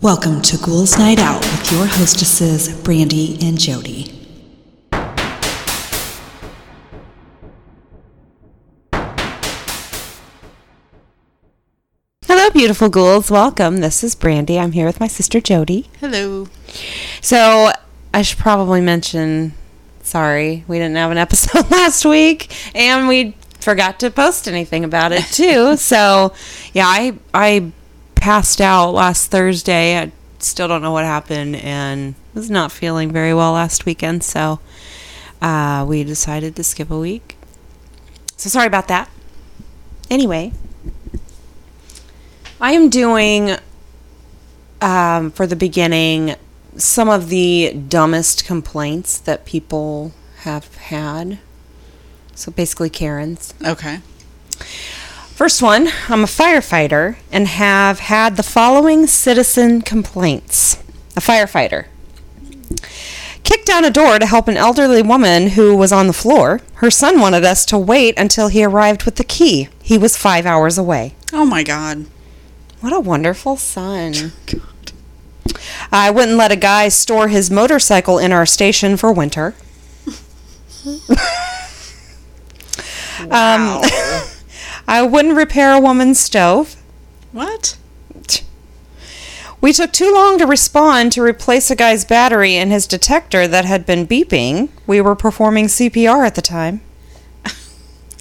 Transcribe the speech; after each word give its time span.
Welcome 0.00 0.42
to 0.42 0.56
Ghouls 0.58 0.96
Night 0.96 1.18
Out 1.18 1.40
with 1.40 1.72
your 1.72 1.84
hostesses, 1.84 2.72
Brandee 2.84 3.36
and 3.42 3.58
Jodi. 3.58 4.06
Hello, 12.24 12.50
beautiful 12.50 12.88
ghouls. 12.88 13.28
Welcome. 13.28 13.78
This 13.78 14.04
is 14.04 14.14
Brandee. 14.14 14.60
I'm 14.60 14.70
here 14.70 14.86
with 14.86 15.00
my 15.00 15.08
sister 15.08 15.40
Jodi. 15.40 15.90
Hello. 15.98 16.46
So, 17.20 17.72
I 18.14 18.22
should 18.22 18.38
probably 18.38 18.80
mention 18.80 19.54
sorry, 20.04 20.64
we 20.68 20.78
didn't 20.78 20.94
have 20.94 21.10
an 21.10 21.18
episode 21.18 21.68
last 21.72 22.04
week 22.04 22.54
and 22.72 23.08
we 23.08 23.34
forgot 23.58 23.98
to 23.98 24.12
post 24.12 24.46
anything 24.46 24.84
about 24.84 25.10
it 25.10 25.24
too. 25.24 25.76
so, 25.76 26.32
yeah, 26.72 26.86
I 26.86 27.18
I 27.34 27.72
passed 28.20 28.60
out 28.60 28.90
last 28.90 29.30
Thursday. 29.30 29.98
I 29.98 30.12
still 30.38 30.68
don't 30.68 30.82
know 30.82 30.92
what 30.92 31.04
happened 31.04 31.56
and 31.56 32.14
was 32.34 32.50
not 32.50 32.70
feeling 32.70 33.10
very 33.10 33.34
well 33.34 33.52
last 33.52 33.86
weekend, 33.86 34.22
so 34.22 34.60
uh, 35.40 35.84
we 35.88 36.04
decided 36.04 36.56
to 36.56 36.64
skip 36.64 36.90
a 36.90 36.98
week. 36.98 37.36
So 38.36 38.48
sorry 38.48 38.66
about 38.66 38.88
that. 38.88 39.10
Anyway, 40.10 40.52
I 42.60 42.72
am 42.72 42.88
doing 42.88 43.56
um, 44.80 45.30
for 45.30 45.46
the 45.46 45.56
beginning 45.56 46.34
some 46.76 47.08
of 47.08 47.28
the 47.28 47.72
dumbest 47.72 48.44
complaints 48.44 49.18
that 49.18 49.44
people 49.44 50.12
have 50.40 50.74
had. 50.76 51.38
So 52.34 52.52
basically, 52.52 52.88
Karen's. 52.88 53.52
Okay. 53.64 53.98
First 55.38 55.62
one 55.62 55.88
I'm 56.08 56.24
a 56.24 56.26
firefighter 56.26 57.14
and 57.30 57.46
have 57.46 58.00
had 58.00 58.36
the 58.36 58.42
following 58.42 59.06
citizen 59.06 59.82
complaints. 59.82 60.82
A 61.16 61.20
firefighter 61.20 61.86
kicked 63.44 63.64
down 63.64 63.84
a 63.84 63.90
door 63.90 64.18
to 64.18 64.26
help 64.26 64.48
an 64.48 64.56
elderly 64.56 65.00
woman 65.00 65.50
who 65.50 65.76
was 65.76 65.92
on 65.92 66.08
the 66.08 66.12
floor. 66.12 66.60
Her 66.74 66.90
son 66.90 67.20
wanted 67.20 67.44
us 67.44 67.64
to 67.66 67.78
wait 67.78 68.18
until 68.18 68.48
he 68.48 68.64
arrived 68.64 69.04
with 69.04 69.14
the 69.14 69.22
key. 69.22 69.68
He 69.80 69.96
was 69.96 70.16
five 70.16 70.44
hours 70.44 70.76
away. 70.76 71.14
Oh 71.32 71.44
my 71.44 71.62
god. 71.62 72.06
What 72.80 72.92
a 72.92 72.98
wonderful 72.98 73.56
son. 73.56 74.32
God. 74.46 74.92
I 75.92 76.10
wouldn't 76.10 76.36
let 76.36 76.50
a 76.50 76.56
guy 76.56 76.88
store 76.88 77.28
his 77.28 77.48
motorcycle 77.48 78.18
in 78.18 78.32
our 78.32 78.44
station 78.44 78.96
for 78.96 79.12
winter. 79.12 79.54
Wow. 83.20 83.82
Um, 83.82 84.28
I 84.88 85.02
wouldn't 85.02 85.36
repair 85.36 85.74
a 85.74 85.80
woman's 85.80 86.18
stove. 86.18 86.76
what? 87.30 87.76
We 89.60 89.72
took 89.72 89.92
too 89.92 90.12
long 90.14 90.38
to 90.38 90.46
respond 90.46 91.12
to 91.12 91.22
replace 91.22 91.70
a 91.70 91.76
guy's 91.76 92.04
battery 92.04 92.54
in 92.54 92.70
his 92.70 92.86
detector 92.86 93.46
that 93.48 93.64
had 93.64 93.84
been 93.84 94.06
beeping. 94.06 94.70
We 94.86 95.00
were 95.00 95.16
performing 95.16 95.66
CPR 95.66 96.24
at 96.24 96.36
the 96.36 96.42
time. 96.42 96.80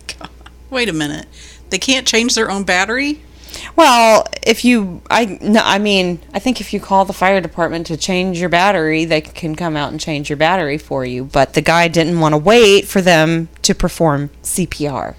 God. 0.07 0.29
Wait 0.69 0.89
a 0.89 0.93
minute. 0.93 1.27
They 1.69 1.77
can't 1.77 2.07
change 2.07 2.33
their 2.35 2.49
own 2.49 2.63
battery? 2.63 3.21
Well, 3.75 4.25
if 4.41 4.65
you, 4.65 5.01
I, 5.09 5.37
no, 5.41 5.61
I 5.63 5.77
mean, 5.77 6.19
I 6.33 6.39
think 6.39 6.59
if 6.59 6.73
you 6.73 6.79
call 6.79 7.05
the 7.05 7.13
fire 7.13 7.39
department 7.39 7.87
to 7.87 7.97
change 7.97 8.39
your 8.39 8.49
battery, 8.49 9.05
they 9.05 9.21
can 9.21 9.55
come 9.55 9.77
out 9.77 9.91
and 9.91 10.01
change 10.01 10.29
your 10.29 10.37
battery 10.37 10.77
for 10.77 11.05
you. 11.05 11.23
But 11.23 11.53
the 11.53 11.61
guy 11.61 11.87
didn't 11.87 12.19
want 12.19 12.33
to 12.33 12.37
wait 12.37 12.87
for 12.87 13.01
them 13.01 13.47
to 13.61 13.75
perform 13.75 14.31
CPR. 14.41 15.15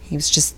He 0.00 0.16
was 0.16 0.30
just 0.30 0.56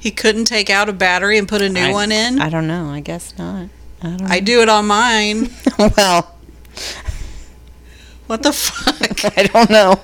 He 0.00 0.10
couldn't 0.10 0.46
take 0.46 0.68
out 0.70 0.88
a 0.88 0.92
battery 0.92 1.38
and 1.38 1.46
put 1.46 1.60
a 1.62 1.68
new 1.68 1.80
I- 1.80 1.92
one 1.92 2.10
in? 2.10 2.40
I 2.40 2.48
don't 2.48 2.66
know. 2.66 2.86
I 2.90 3.00
guess 3.00 3.36
not. 3.38 3.68
I 4.02 4.08
don't. 4.16 4.22
I 4.22 4.40
do 4.40 4.62
it 4.62 4.68
on 4.68 4.86
mine. 4.86 5.50
well, 5.78 6.34
What 8.26 8.42
the 8.42 8.52
fuck? 8.52 9.34
I 9.36 9.42
don't 9.44 9.68
know. 9.70 10.00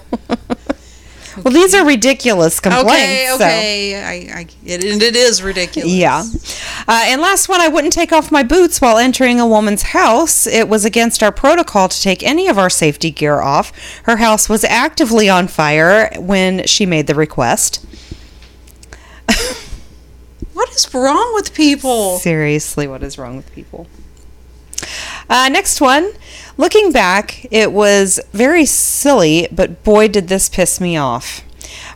well, 1.42 1.54
these 1.54 1.74
are 1.74 1.86
ridiculous 1.86 2.60
complaints. 2.60 2.90
okay, 2.90 3.26
so- 3.28 3.34
okay. 3.36 3.94
I, 4.34 4.38
I 4.40 4.46
it, 4.64 4.84
and 4.84 5.02
it 5.02 5.16
is 5.16 5.42
ridiculous. 5.42 5.90
Yeah. 5.92 6.24
Uh, 6.88 7.04
and 7.06 7.20
last 7.22 7.48
one, 7.48 7.60
I 7.60 7.68
wouldn't 7.68 7.92
take 7.92 8.12
off 8.12 8.30
my 8.30 8.42
boots 8.42 8.80
while 8.80 8.98
entering 8.98 9.40
a 9.40 9.46
woman's 9.46 9.82
house. 9.82 10.46
It 10.46 10.68
was 10.68 10.84
against 10.84 11.22
our 11.22 11.32
protocol 11.32 11.88
to 11.88 12.00
take 12.02 12.22
any 12.22 12.48
of 12.48 12.58
our 12.58 12.68
safety 12.70 13.10
gear 13.10 13.40
off. 13.40 13.72
Her 14.02 14.16
house 14.18 14.48
was 14.48 14.62
actively 14.64 15.28
on 15.28 15.48
fire 15.48 16.10
when 16.18 16.66
she 16.66 16.84
made 16.84 17.06
the 17.06 17.14
request. 17.14 17.82
What 20.56 20.70
is 20.70 20.94
wrong 20.94 21.34
with 21.34 21.52
people? 21.52 22.18
Seriously, 22.18 22.88
what 22.88 23.02
is 23.02 23.18
wrong 23.18 23.36
with 23.36 23.52
people? 23.52 23.86
Uh, 25.28 25.50
next 25.50 25.82
one. 25.82 26.12
Looking 26.56 26.92
back, 26.92 27.46
it 27.50 27.72
was 27.72 28.18
very 28.32 28.64
silly, 28.64 29.48
but 29.52 29.84
boy, 29.84 30.08
did 30.08 30.28
this 30.28 30.48
piss 30.48 30.80
me 30.80 30.96
off. 30.96 31.42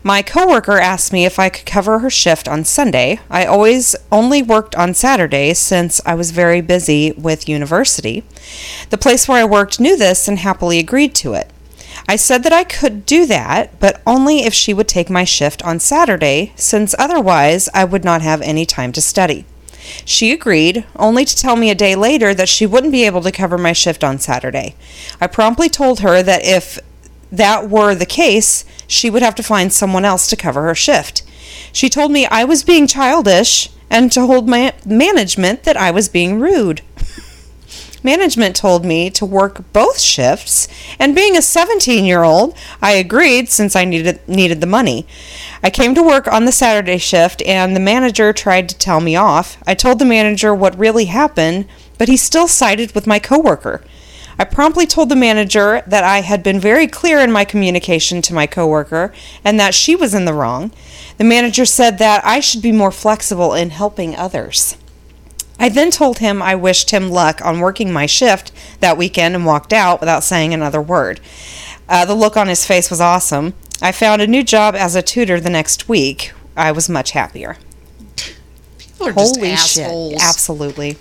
My 0.03 0.21
coworker 0.21 0.79
asked 0.79 1.11
me 1.11 1.25
if 1.25 1.39
I 1.39 1.49
could 1.49 1.65
cover 1.65 2.01
her 2.01 2.11
shift 2.11 2.47
on 2.49 2.67
Sunday. 2.67 3.21
I 3.31 3.47
always 3.47 3.97
only 4.13 4.43
worked 4.43 4.75
on 4.75 4.93
Saturdays 4.93 5.59
since 5.59 5.99
I 6.05 6.15
was 6.15 6.31
very 6.31 6.61
busy 6.61 7.13
with 7.13 7.49
university. 7.49 8.25
The 8.91 8.99
place 8.99 9.27
where 9.27 9.39
I 9.39 9.45
worked 9.47 9.81
knew 9.81 9.97
this 9.97 10.29
and 10.29 10.39
happily 10.39 10.79
agreed 10.79 11.15
to 11.15 11.33
it. 11.33 11.51
I 12.09 12.17
said 12.17 12.43
that 12.43 12.53
I 12.53 12.65
could 12.65 13.07
do 13.07 13.27
that, 13.27 13.79
but 13.79 14.01
only 14.07 14.41
if 14.41 14.55
she 14.55 14.75
would 14.75 14.89
take 14.89 15.11
my 15.11 15.25
shift 15.25 15.63
on 15.63 15.79
Saturday, 15.79 16.53
since 16.57 16.95
otherwise 16.99 17.69
I 17.75 17.85
would 17.85 18.05
not 18.05 18.23
have 18.23 18.43
any 18.43 18.67
time 18.67 18.93
to 18.93 19.01
study. 19.01 19.45
She 20.05 20.33
agreed, 20.33 20.85
only 20.97 21.25
to 21.25 21.37
tell 21.37 21.57
me 21.57 21.71
a 21.71 21.75
day 21.75 21.95
later 21.95 22.35
that 22.35 22.49
she 22.49 22.67
wouldn't 22.67 22.93
be 22.93 23.05
able 23.05 23.23
to 23.23 23.33
cover 23.33 23.59
my 23.59 23.73
shift 23.73 24.05
on 24.05 24.19
Saturday. 24.19 24.75
I 25.21 25.27
promptly 25.27 25.69
told 25.69 26.01
her 26.01 26.23
that 26.23 26.45
if 26.45 26.79
that 27.33 27.69
were 27.69 27.95
the 27.95 28.07
case, 28.07 28.65
she 28.87 29.11
would 29.11 29.23
have 29.23 29.35
to 29.37 29.43
find 29.43 29.73
someone 29.73 30.05
else 30.05 30.27
to 30.29 30.37
cover 30.37 30.63
her 30.63 30.75
shift. 30.75 31.23
She 31.73 31.89
told 31.89 32.11
me 32.11 32.27
I 32.27 32.45
was 32.45 32.65
being 32.65 32.87
childish 32.87 33.71
and 33.89 34.13
told 34.13 34.49
my 34.49 34.75
management 34.85 35.65
that 35.65 35.77
I 35.77 35.91
was 35.91 36.09
being 36.09 36.41
rude. 36.41 36.83
Management 38.03 38.57
told 38.57 38.85
me 38.85 39.11
to 39.11 39.27
work 39.27 39.73
both 39.75 40.01
shifts, 40.01 40.69
and 40.99 41.15
being 41.15 41.37
a 41.37 41.43
17 41.43 42.05
year 42.05 42.23
old, 42.23 42.57
I 42.81 42.93
agreed 42.93 43.51
since 43.51 43.77
I 43.77 43.85
needed, 43.85 44.27
needed 44.27 44.63
the 44.63 44.67
money. 44.67 45.07
I 45.63 45.69
came 45.69 45.95
to 45.95 46.03
work 46.03 46.27
on 46.27 46.47
the 46.47 46.53
Saturday 46.53 46.97
shift, 46.97 47.43
and 47.43 47.77
the 47.77 47.81
manager 47.81 48.33
tried 48.33 48.71
to 48.71 48.79
tell 48.79 49.01
me 49.01 49.17
off. 49.17 49.59
I 49.67 49.75
told 49.75 49.99
the 49.99 50.07
manager 50.07 50.55
what 50.55 50.79
really 50.79 51.07
happened, 51.07 51.67
but 51.99 52.09
he 52.09 52.17
still 52.17 52.49
sided 52.49 52.95
with 52.95 53.07
my 53.07 53.19
coworker. 53.19 53.83
I 54.39 54.45
promptly 54.45 54.87
told 54.87 55.11
the 55.11 55.17
manager 55.17 55.83
that 55.87 56.03
I 56.03 56.23
had 56.23 56.43
been 56.43 56.59
very 56.59 56.87
clear 56.87 57.19
in 57.19 57.31
my 57.31 57.45
communication 57.45 58.23
to 58.23 58.33
my 58.33 58.47
coworker 58.47 59.13
and 59.45 59.61
that 59.61 59.75
she 59.75 59.95
was 59.95 60.15
in 60.15 60.25
the 60.25 60.33
wrong. 60.33 60.73
The 61.19 61.25
manager 61.25 61.67
said 61.67 61.99
that 61.99 62.25
I 62.25 62.41
should 62.41 62.63
be 62.63 62.73
more 62.73 62.91
flexible 62.91 63.53
in 63.53 63.69
helping 63.69 64.17
others. 64.17 64.79
I 65.61 65.69
then 65.69 65.91
told 65.91 66.19
him 66.19 66.41
I 66.43 66.55
wished 66.57 66.91
him 66.91 67.11
luck 67.11 67.45
on 67.45 67.61
working 67.61 67.93
my 67.93 68.07
shift 68.07 68.51
that 68.81 68.97
weekend 68.97 69.35
and 69.37 69.45
walked 69.47 69.73
out 69.73 70.01
without 70.01 70.25
saying 70.25 70.53
another 70.55 70.81
word. 70.83 71.21
Uh, 71.89 72.05
the 72.07 72.15
look 72.15 72.37
on 72.37 72.49
his 72.49 72.67
face 72.67 72.91
was 72.91 73.01
awesome. 73.01 73.55
I 73.83 73.93
found 73.93 74.23
a 74.23 74.27
new 74.27 74.43
job 74.43 74.75
as 74.75 74.95
a 74.95 75.03
tutor 75.03 75.39
the 75.39 75.51
next 75.51 75.89
week. 75.89 76.33
I 76.57 76.73
was 76.73 76.89
much 76.89 77.11
happier. 77.13 77.57
People 78.79 79.09
are 79.09 79.13
just 79.13 79.37
Holy 79.37 79.51
assholes. 79.51 80.13
shit. 80.15 80.23
Absolutely. 80.23 80.97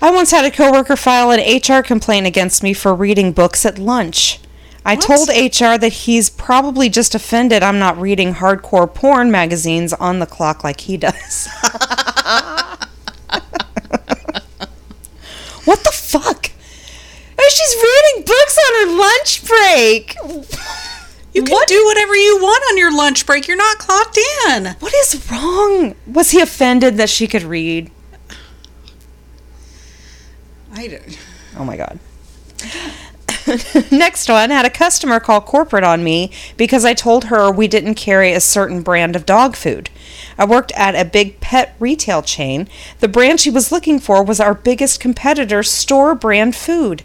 I 0.00 0.10
once 0.10 0.30
had 0.30 0.44
a 0.44 0.50
coworker 0.50 0.96
file 0.96 1.30
an 1.30 1.40
HR 1.40 1.82
complaint 1.82 2.26
against 2.26 2.62
me 2.62 2.72
for 2.72 2.94
reading 2.94 3.32
books 3.32 3.64
at 3.66 3.78
lunch. 3.78 4.40
I 4.84 4.94
What? 4.94 5.02
told 5.04 5.28
HR 5.28 5.76
that 5.78 5.92
he's 6.04 6.30
probably 6.30 6.88
just 6.88 7.14
offended 7.14 7.62
I'm 7.62 7.78
not 7.78 7.98
reading 8.00 8.34
hardcore 8.34 8.92
porn 8.92 9.30
magazines 9.30 9.92
on 9.92 10.18
the 10.20 10.26
clock 10.26 10.62
like 10.64 10.80
he 10.82 10.96
does. 10.96 11.48
what 15.64 15.82
the 15.84 15.92
fuck? 15.92 16.50
Oh, 17.38 17.50
She's 17.50 17.74
reading 17.76 18.24
books 18.26 18.58
on 18.58 18.74
her 18.74 18.86
lunch 18.98 19.44
break. 19.46 20.16
You 21.32 21.42
can 21.44 21.64
do 21.66 21.84
whatever 21.86 22.16
you 22.16 22.38
want 22.40 22.64
on 22.70 22.78
your 22.78 22.94
lunch 22.94 23.26
break. 23.26 23.46
You're 23.46 23.56
not 23.56 23.78
clocked 23.78 24.18
in. 24.46 24.74
What 24.80 24.94
is 24.94 25.30
wrong? 25.30 25.94
Was 26.06 26.30
he 26.30 26.40
offended 26.40 26.96
that 26.96 27.08
she 27.08 27.26
could 27.28 27.42
read? 27.42 27.90
I 30.72 30.88
don't. 30.88 31.18
Oh 31.56 31.64
my 31.64 31.76
god. 31.76 31.98
Next 33.90 34.28
one 34.28 34.50
had 34.50 34.66
a 34.66 34.70
customer 34.70 35.20
call 35.20 35.40
corporate 35.40 35.84
on 35.84 36.04
me 36.04 36.30
because 36.56 36.84
I 36.84 36.92
told 36.94 37.24
her 37.24 37.50
we 37.50 37.66
didn't 37.68 37.94
carry 37.94 38.32
a 38.32 38.40
certain 38.40 38.82
brand 38.82 39.16
of 39.16 39.24
dog 39.24 39.56
food. 39.56 39.90
I 40.38 40.44
worked 40.44 40.72
at 40.72 40.94
a 40.94 41.04
big 41.04 41.40
pet 41.40 41.74
retail 41.80 42.22
chain. 42.22 42.68
The 43.00 43.08
brand 43.08 43.40
she 43.40 43.50
was 43.50 43.72
looking 43.72 43.98
for 43.98 44.22
was 44.22 44.38
our 44.38 44.54
biggest 44.54 45.00
competitor's 45.00 45.70
store 45.70 46.14
brand 46.14 46.54
food. 46.54 47.02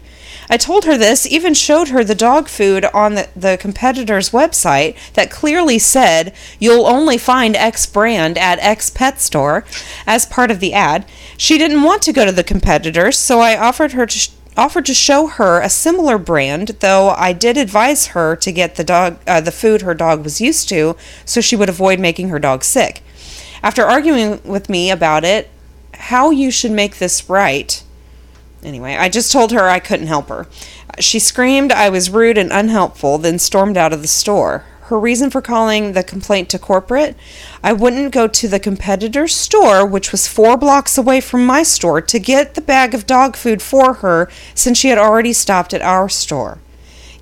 I 0.48 0.56
told 0.56 0.84
her 0.84 0.96
this, 0.96 1.26
even 1.26 1.52
showed 1.54 1.88
her 1.88 2.04
the 2.04 2.14
dog 2.14 2.48
food 2.48 2.84
on 2.94 3.14
the, 3.14 3.28
the 3.34 3.56
competitor's 3.58 4.30
website 4.30 4.96
that 5.14 5.30
clearly 5.30 5.78
said, 5.78 6.32
You'll 6.60 6.86
only 6.86 7.18
find 7.18 7.56
X 7.56 7.86
brand 7.86 8.38
at 8.38 8.58
X 8.60 8.90
pet 8.90 9.20
store 9.20 9.64
as 10.06 10.26
part 10.26 10.50
of 10.50 10.60
the 10.60 10.72
ad. 10.72 11.04
She 11.36 11.58
didn't 11.58 11.82
want 11.82 12.02
to 12.02 12.12
go 12.12 12.24
to 12.24 12.32
the 12.32 12.44
competitors, 12.44 13.18
so 13.18 13.40
I 13.40 13.58
offered 13.58 13.92
her 13.92 14.06
to. 14.06 14.18
Sh- 14.18 14.30
offered 14.56 14.86
to 14.86 14.94
show 14.94 15.26
her 15.26 15.60
a 15.60 15.68
similar 15.68 16.16
brand, 16.16 16.68
though 16.78 17.10
I 17.10 17.32
did 17.32 17.56
advise 17.56 18.08
her 18.08 18.36
to 18.36 18.52
get 18.52 18.76
the 18.76 18.84
dog 18.84 19.18
uh, 19.26 19.40
the 19.40 19.50
food 19.50 19.82
her 19.82 19.94
dog 19.94 20.22
was 20.22 20.40
used 20.40 20.68
to 20.68 20.96
so 21.24 21.40
she 21.40 21.56
would 21.56 21.68
avoid 21.68 21.98
making 21.98 22.28
her 22.28 22.38
dog 22.38 22.62
sick. 22.62 23.02
After 23.64 23.82
arguing 23.82 24.42
with 24.44 24.68
me 24.68 24.90
about 24.90 25.24
it, 25.24 25.48
how 25.94 26.30
you 26.30 26.50
should 26.50 26.70
make 26.70 26.98
this 26.98 27.30
right, 27.30 27.82
Anyway, 28.64 28.96
I 28.96 29.10
just 29.10 29.30
told 29.30 29.52
her 29.52 29.68
I 29.68 29.78
couldn't 29.78 30.06
help 30.06 30.28
her. 30.28 30.46
She 30.98 31.18
screamed 31.18 31.70
I 31.70 31.90
was 31.90 32.08
rude 32.08 32.38
and 32.38 32.50
unhelpful, 32.50 33.18
then 33.18 33.38
stormed 33.38 33.76
out 33.76 33.92
of 33.92 34.00
the 34.00 34.08
store. 34.08 34.64
Her 34.84 34.98
reason 34.98 35.30
for 35.30 35.42
calling 35.42 35.92
the 35.92 36.02
complaint 36.02 36.48
to 36.50 36.58
corporate 36.58 37.16
I 37.62 37.72
wouldn't 37.72 38.12
go 38.12 38.26
to 38.26 38.48
the 38.48 38.60
competitor's 38.60 39.34
store, 39.34 39.86
which 39.86 40.12
was 40.12 40.28
four 40.28 40.56
blocks 40.56 40.96
away 40.96 41.20
from 41.20 41.44
my 41.44 41.62
store, 41.62 42.00
to 42.00 42.18
get 42.18 42.54
the 42.54 42.60
bag 42.60 42.94
of 42.94 43.06
dog 43.06 43.36
food 43.36 43.60
for 43.60 43.94
her 43.94 44.30
since 44.54 44.78
she 44.78 44.88
had 44.88 44.98
already 44.98 45.32
stopped 45.32 45.74
at 45.74 45.82
our 45.82 46.08
store. 46.08 46.58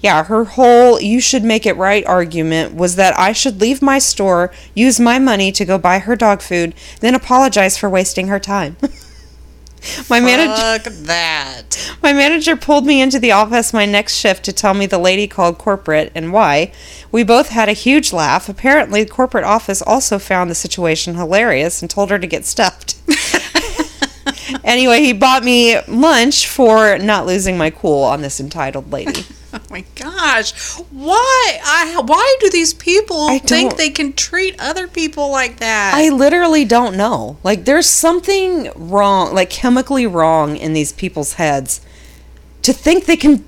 Yeah, 0.03 0.25
her 0.25 0.45
whole 0.45 1.01
you 1.01 1.21
should 1.21 1.45
make 1.45 1.65
it 1.65 1.77
right 1.77 2.05
argument 2.07 2.75
was 2.75 2.97
that 2.97 3.17
I 3.19 3.33
should 3.33 3.61
leave 3.61 3.81
my 3.81 4.01
store, 4.01 4.51
use 4.75 4.99
my 4.99 5.21
money 5.21 5.53
to 5.53 5.65
go 5.65 5.79
buy 5.79 6.01
her 6.01 6.17
dog 6.17 6.43
food, 6.43 6.75
then 7.01 7.15
apologize 7.15 7.79
for 7.79 7.89
wasting 7.89 8.27
her 8.27 8.41
time. 8.41 8.77
my 10.11 10.21
manager 10.21 10.91
that. 10.91 11.95
my 12.03 12.13
manager 12.13 12.57
pulled 12.57 12.87
me 12.87 13.01
into 13.01 13.19
the 13.19 13.33
office 13.33 13.73
my 13.73 13.85
next 13.85 14.17
shift 14.17 14.45
to 14.45 14.53
tell 14.53 14.75
me 14.75 14.87
the 14.87 14.99
lady 14.99 15.27
called 15.29 15.59
corporate 15.59 16.11
and 16.17 16.33
why. 16.33 16.73
We 17.13 17.23
both 17.23 17.51
had 17.51 17.69
a 17.69 17.73
huge 17.73 18.13
laugh. 18.13 18.49
Apparently, 18.49 19.05
the 19.05 19.11
corporate 19.11 19.45
office 19.45 19.83
also 19.83 20.19
found 20.19 20.51
the 20.51 20.57
situation 20.57 21.15
hilarious 21.15 21.81
and 21.81 21.89
told 21.89 22.11
her 22.11 22.19
to 22.19 22.27
get 22.27 22.45
stuffed. 22.45 22.97
anyway, 24.65 25.01
he 25.01 25.13
bought 25.13 25.45
me 25.45 25.81
lunch 25.87 26.49
for 26.49 26.99
not 26.99 27.27
losing 27.27 27.57
my 27.57 27.71
cool 27.71 28.03
on 28.03 28.23
this 28.23 28.41
entitled 28.41 28.91
lady. 28.91 29.25
Oh 29.55 29.61
my 29.69 29.85
gosh. 29.97 30.79
Why? 30.91 31.61
I 31.63 32.01
why 32.07 32.37
do 32.41 32.49
these 32.49 32.73
people 32.73 33.29
think 33.41 33.77
they 33.77 33.91
can 33.91 34.15
treat 34.15 34.59
other 34.59 34.89
people 34.89 35.31
like 35.31 35.59
that? 35.59 35.93
I 35.95 36.09
literally 36.09 36.65
don't 36.65 36.97
know. 36.97 37.37
Like, 37.45 37.67
there's 37.67 37.87
something 37.87 38.71
wrong, 38.75 39.35
like 39.35 39.51
chemically 39.51 40.07
wrong 40.07 40.57
in 40.57 40.73
these 40.73 40.93
people's 40.93 41.35
heads 41.35 41.83
to 42.63 42.73
think 42.73 43.05
they 43.05 43.17
can. 43.17 43.45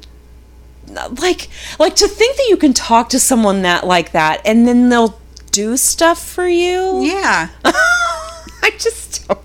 Like, 1.20 1.48
like 1.78 1.96
to 1.96 2.06
think 2.06 2.36
that 2.36 2.46
you 2.50 2.58
can 2.58 2.74
talk 2.74 3.08
to 3.08 3.18
someone 3.18 3.62
that 3.62 3.86
like 3.86 4.12
that, 4.12 4.42
and 4.44 4.68
then 4.68 4.90
they'll 4.90 5.18
do 5.52 5.76
stuff 5.78 6.22
for 6.22 6.46
you. 6.46 7.02
yeah. 7.02 7.48
I 7.64 8.70
just 8.78 9.26
don't. 9.26 9.40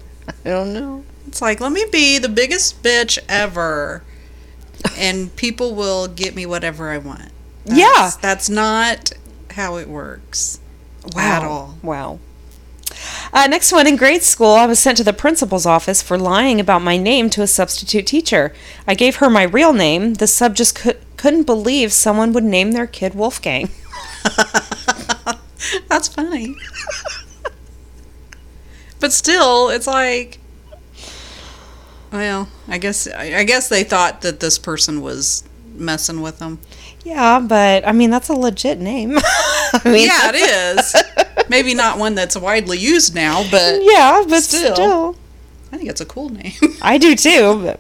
I 0.46 0.50
don't 0.50 0.74
know. 0.74 1.04
It's 1.28 1.42
like, 1.42 1.62
let 1.62 1.72
me 1.72 1.86
be 1.92 2.18
the 2.18 2.28
biggest 2.30 2.84
bitch 2.84 3.18
ever. 3.30 4.04
And 4.98 5.36
people 5.36 5.76
will 5.76 6.08
get 6.08 6.36
me 6.36 6.46
whatever 6.46 6.90
I 6.90 6.98
want. 6.98 7.32
That's, 7.66 7.80
Yeah. 7.80 8.12
That's 8.22 8.50
not 8.50 9.14
how 9.52 9.78
it 9.78 9.88
works. 9.88 10.60
At 11.16 11.44
all. 11.44 11.78
Wow. 11.82 12.20
Uh, 13.32 13.48
next 13.48 13.72
one 13.72 13.88
in 13.88 13.96
grade 13.96 14.24
school, 14.24 14.52
I 14.52 14.66
was 14.66 14.80
sent 14.80 14.98
to 14.98 15.04
the 15.04 15.14
principal's 15.14 15.66
office 15.66 16.02
for 16.02 16.18
lying 16.18 16.60
about 16.60 16.82
my 16.82 16.98
name 16.98 17.30
to 17.32 17.42
a 17.42 17.48
substitute 17.48 18.08
teacher. 18.08 18.54
I 18.88 18.96
gave 18.96 19.18
her 19.18 19.30
my 19.30 19.44
real 19.44 19.74
name. 19.74 20.16
The 20.16 20.28
sub 20.28 20.56
just 20.56 20.76
could, 20.76 21.00
couldn't 21.16 21.44
believe 21.44 21.94
someone 21.94 22.34
would 22.34 22.44
name 22.44 22.72
their 22.72 22.88
kid 22.88 23.14
Wolfgang. 23.16 23.70
That's 25.88 26.08
funny. 26.08 26.56
but 29.00 29.14
still, 29.14 29.70
it's 29.70 29.88
like, 29.88 30.39
well, 32.12 32.48
I 32.68 32.78
guess 32.78 33.08
I 33.08 33.44
guess 33.44 33.70
they 33.70 33.84
thought 33.84 34.22
that 34.22 34.40
this 34.40 34.58
person 34.60 35.02
was 35.02 35.44
messing 35.74 36.22
with 36.22 36.40
them. 36.40 36.60
Yeah, 37.04 37.40
but 37.40 37.88
I 37.88 37.92
mean 37.92 38.10
that's 38.10 38.30
a 38.30 38.34
legit 38.34 38.80
name. 38.80 39.18
I 39.74 39.82
mean, 39.86 40.08
Yeah, 40.08 40.32
it 40.34 40.36
is. 40.80 40.96
Maybe 41.50 41.74
not 41.74 41.98
one 41.98 42.16
that's 42.16 42.36
widely 42.38 42.78
used 42.78 43.16
now, 43.16 43.44
but 43.50 43.80
yeah, 43.82 44.24
but 44.28 44.42
Still. 44.44 44.76
still. 44.76 45.16
I 45.72 45.78
think 45.78 45.90
it's 45.90 46.02
a 46.02 46.06
cool 46.06 46.30
name. 46.30 46.54
I 46.82 46.98
do 46.98 47.16
too. 47.16 47.62
But. 47.64 47.80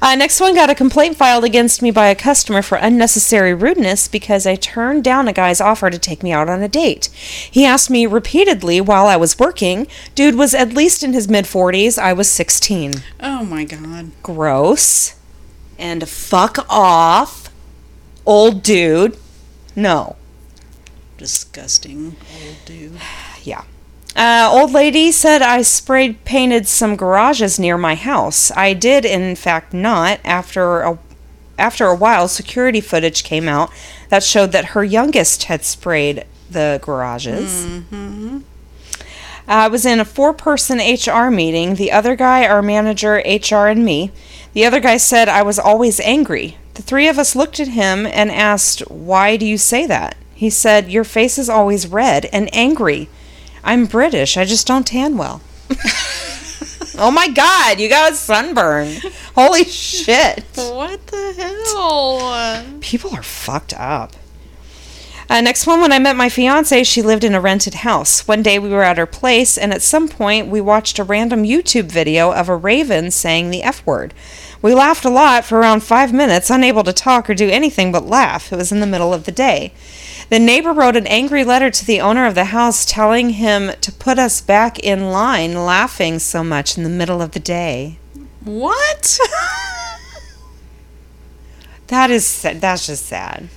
Uh, 0.00 0.14
next 0.14 0.40
one 0.40 0.54
got 0.54 0.70
a 0.70 0.74
complaint 0.74 1.16
filed 1.16 1.44
against 1.44 1.82
me 1.82 1.90
by 1.90 2.08
a 2.08 2.14
customer 2.14 2.62
for 2.62 2.76
unnecessary 2.76 3.54
rudeness 3.54 4.08
because 4.08 4.46
I 4.46 4.54
turned 4.56 5.04
down 5.04 5.28
a 5.28 5.32
guy's 5.32 5.60
offer 5.60 5.90
to 5.90 5.98
take 5.98 6.22
me 6.22 6.32
out 6.32 6.48
on 6.48 6.62
a 6.62 6.68
date. 6.68 7.06
He 7.50 7.64
asked 7.64 7.90
me 7.90 8.06
repeatedly 8.06 8.80
while 8.80 9.06
I 9.06 9.16
was 9.16 9.38
working. 9.38 9.86
Dude 10.14 10.36
was 10.36 10.54
at 10.54 10.72
least 10.72 11.02
in 11.02 11.12
his 11.12 11.28
mid 11.28 11.44
40s. 11.44 11.98
I 11.98 12.12
was 12.12 12.30
16. 12.30 12.94
oh 13.20 13.44
my 13.44 13.64
god. 13.64 14.10
Gross. 14.22 15.14
And 15.78 16.08
fuck 16.08 16.58
off. 16.68 17.50
Old 18.26 18.62
dude. 18.62 19.16
No. 19.74 20.16
Disgusting 21.16 22.16
old 22.44 22.56
dude. 22.64 22.98
Yeah. 23.42 23.62
Uh, 24.18 24.50
old 24.50 24.72
lady 24.72 25.12
said 25.12 25.42
I 25.42 25.62
sprayed 25.62 26.24
painted 26.24 26.66
some 26.66 26.96
garages 26.96 27.56
near 27.60 27.78
my 27.78 27.94
house. 27.94 28.50
I 28.56 28.72
did, 28.74 29.04
in 29.04 29.36
fact, 29.36 29.72
not. 29.72 30.18
After 30.24 30.80
a 30.80 30.98
after 31.56 31.86
a 31.86 31.94
while, 31.94 32.26
security 32.26 32.80
footage 32.80 33.22
came 33.22 33.48
out 33.48 33.70
that 34.08 34.24
showed 34.24 34.50
that 34.52 34.66
her 34.66 34.82
youngest 34.82 35.44
had 35.44 35.64
sprayed 35.64 36.24
the 36.50 36.80
garages. 36.82 37.64
I 39.46 39.68
was 39.68 39.86
in 39.86 40.00
a 40.00 40.04
four 40.04 40.32
person 40.32 40.78
HR 40.78 41.30
meeting. 41.30 41.76
The 41.76 41.92
other 41.92 42.16
guy, 42.16 42.44
our 42.44 42.60
manager, 42.60 43.22
HR, 43.24 43.68
and 43.68 43.84
me. 43.84 44.10
The 44.52 44.66
other 44.66 44.80
guy 44.80 44.96
said 44.96 45.28
I 45.28 45.42
was 45.42 45.60
always 45.60 46.00
angry. 46.00 46.58
The 46.74 46.82
three 46.82 47.06
of 47.06 47.20
us 47.20 47.36
looked 47.36 47.60
at 47.60 47.68
him 47.68 48.04
and 48.04 48.32
asked, 48.32 48.80
Why 48.90 49.36
do 49.36 49.46
you 49.46 49.58
say 49.58 49.86
that? 49.86 50.16
He 50.34 50.50
said, 50.50 50.90
Your 50.90 51.04
face 51.04 51.38
is 51.38 51.48
always 51.48 51.86
red 51.86 52.26
and 52.32 52.52
angry. 52.52 53.08
I'm 53.68 53.84
British. 53.84 54.38
I 54.38 54.46
just 54.46 54.66
don't 54.66 54.86
tan 54.86 55.18
well. 55.18 55.42
oh 56.96 57.10
my 57.12 57.28
god, 57.28 57.78
you 57.78 57.90
got 57.90 58.12
a 58.12 58.14
sunburn. 58.14 58.96
Holy 59.34 59.64
shit. 59.64 60.42
What 60.54 61.06
the 61.08 61.34
hell? 61.36 62.64
People 62.80 63.14
are 63.14 63.22
fucked 63.22 63.74
up. 63.74 64.14
Uh, 65.28 65.42
next 65.42 65.66
one, 65.66 65.82
when 65.82 65.92
I 65.92 65.98
met 65.98 66.16
my 66.16 66.30
fiance, 66.30 66.82
she 66.84 67.02
lived 67.02 67.24
in 67.24 67.34
a 67.34 67.42
rented 67.42 67.74
house. 67.74 68.26
One 68.26 68.42
day 68.42 68.58
we 68.58 68.70
were 68.70 68.84
at 68.84 68.96
her 68.96 69.04
place, 69.04 69.58
and 69.58 69.74
at 69.74 69.82
some 69.82 70.08
point 70.08 70.48
we 70.48 70.62
watched 70.62 70.98
a 70.98 71.04
random 71.04 71.42
YouTube 71.42 71.92
video 71.92 72.32
of 72.32 72.48
a 72.48 72.56
raven 72.56 73.10
saying 73.10 73.50
the 73.50 73.62
F 73.62 73.84
word. 73.84 74.14
We 74.62 74.74
laughed 74.74 75.04
a 75.04 75.10
lot 75.10 75.44
for 75.44 75.58
around 75.58 75.82
five 75.82 76.10
minutes, 76.10 76.48
unable 76.48 76.84
to 76.84 76.94
talk 76.94 77.28
or 77.28 77.34
do 77.34 77.50
anything 77.50 77.92
but 77.92 78.06
laugh. 78.06 78.50
It 78.50 78.56
was 78.56 78.72
in 78.72 78.80
the 78.80 78.86
middle 78.86 79.12
of 79.12 79.24
the 79.24 79.30
day. 79.30 79.74
The 80.30 80.38
neighbor 80.38 80.72
wrote 80.72 80.96
an 80.96 81.06
angry 81.06 81.42
letter 81.42 81.70
to 81.70 81.86
the 81.86 82.00
owner 82.00 82.26
of 82.26 82.34
the 82.34 82.46
house 82.46 82.84
telling 82.84 83.30
him 83.30 83.72
to 83.80 83.92
put 83.92 84.18
us 84.18 84.40
back 84.40 84.78
in 84.78 85.10
line 85.10 85.54
laughing 85.54 86.18
so 86.18 86.44
much 86.44 86.76
in 86.76 86.84
the 86.84 86.90
middle 86.90 87.22
of 87.22 87.32
the 87.32 87.40
day. 87.40 87.98
What? 88.44 89.18
That 91.88 92.10
is 92.10 92.42
that's 92.42 92.86
just 92.86 93.06
sad. 93.06 93.48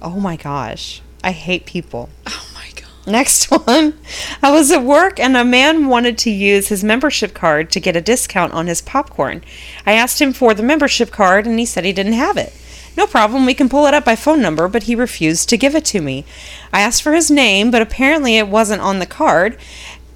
Oh 0.00 0.18
my 0.18 0.36
gosh. 0.36 1.02
I 1.22 1.32
hate 1.32 1.66
people. 1.66 2.08
oh 2.26 2.48
my 2.54 2.70
god. 2.74 2.88
Next 3.06 3.50
one. 3.66 3.98
I 4.42 4.50
was 4.50 4.70
at 4.70 4.82
work 4.82 5.20
and 5.20 5.36
a 5.36 5.44
man 5.44 5.88
wanted 5.88 6.16
to 6.18 6.30
use 6.30 6.68
his 6.68 6.82
membership 6.82 7.34
card 7.34 7.70
to 7.72 7.80
get 7.80 7.94
a 7.94 8.00
discount 8.00 8.54
on 8.54 8.68
his 8.68 8.80
popcorn. 8.80 9.42
I 9.84 9.92
asked 9.92 10.20
him 10.20 10.32
for 10.32 10.54
the 10.54 10.62
membership 10.62 11.10
card 11.10 11.46
and 11.46 11.58
he 11.58 11.66
said 11.66 11.84
he 11.84 11.92
didn't 11.92 12.14
have 12.14 12.38
it. 12.38 12.54
No 12.98 13.06
problem, 13.06 13.46
we 13.46 13.54
can 13.54 13.68
pull 13.68 13.86
it 13.86 13.94
up 13.94 14.04
by 14.04 14.16
phone 14.16 14.42
number, 14.42 14.66
but 14.66 14.82
he 14.82 14.96
refused 14.96 15.48
to 15.50 15.56
give 15.56 15.76
it 15.76 15.84
to 15.84 16.00
me. 16.00 16.24
I 16.72 16.80
asked 16.80 17.00
for 17.00 17.12
his 17.12 17.30
name, 17.30 17.70
but 17.70 17.80
apparently 17.80 18.38
it 18.38 18.48
wasn't 18.48 18.82
on 18.82 18.98
the 18.98 19.06
card. 19.06 19.56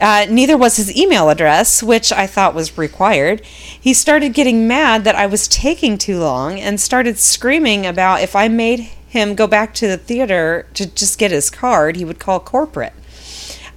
Uh, 0.00 0.26
neither 0.28 0.58
was 0.58 0.78
his 0.78 0.96
email 0.96 1.30
address, 1.30 1.80
which 1.80 2.10
I 2.10 2.26
thought 2.26 2.56
was 2.56 2.76
required. 2.76 3.46
He 3.46 3.94
started 3.94 4.34
getting 4.34 4.66
mad 4.66 5.04
that 5.04 5.14
I 5.14 5.26
was 5.26 5.46
taking 5.46 5.96
too 5.96 6.18
long 6.18 6.58
and 6.58 6.80
started 6.80 7.18
screaming 7.18 7.86
about 7.86 8.20
if 8.20 8.34
I 8.34 8.48
made 8.48 8.80
him 8.80 9.36
go 9.36 9.46
back 9.46 9.74
to 9.74 9.86
the 9.86 9.96
theater 9.96 10.66
to 10.74 10.84
just 10.84 11.20
get 11.20 11.30
his 11.30 11.50
card, 11.50 11.94
he 11.94 12.04
would 12.04 12.18
call 12.18 12.40
corporate. 12.40 12.94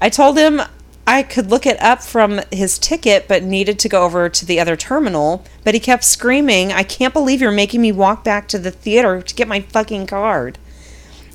I 0.02 0.10
told 0.10 0.36
him 0.36 0.64
I 1.08 1.22
could 1.22 1.52
look 1.52 1.66
it 1.66 1.82
up 1.82 2.02
from 2.02 2.42
his 2.52 2.80
ticket, 2.80 3.28
but 3.28 3.44
needed 3.44 3.78
to 3.80 3.90
go 3.90 4.04
over 4.04 4.28
to 4.28 4.46
the 4.46 4.60
other 4.60 4.76
terminal. 4.76 5.46
But 5.64 5.76
he 5.76 5.80
kept 5.80 6.04
screaming, 6.04 6.72
I 6.72 6.84
can't 6.84 7.14
believe 7.14 7.42
you're 7.42 7.52
making 7.52 7.82
me 7.82 7.92
walk 7.92 8.24
back 8.24 8.48
to 8.50 8.60
the 8.60 8.72
theater 8.72 9.22
to 9.22 9.36
get 9.36 9.48
my 9.48 9.62
fucking 9.62 10.08
card. 10.08 10.58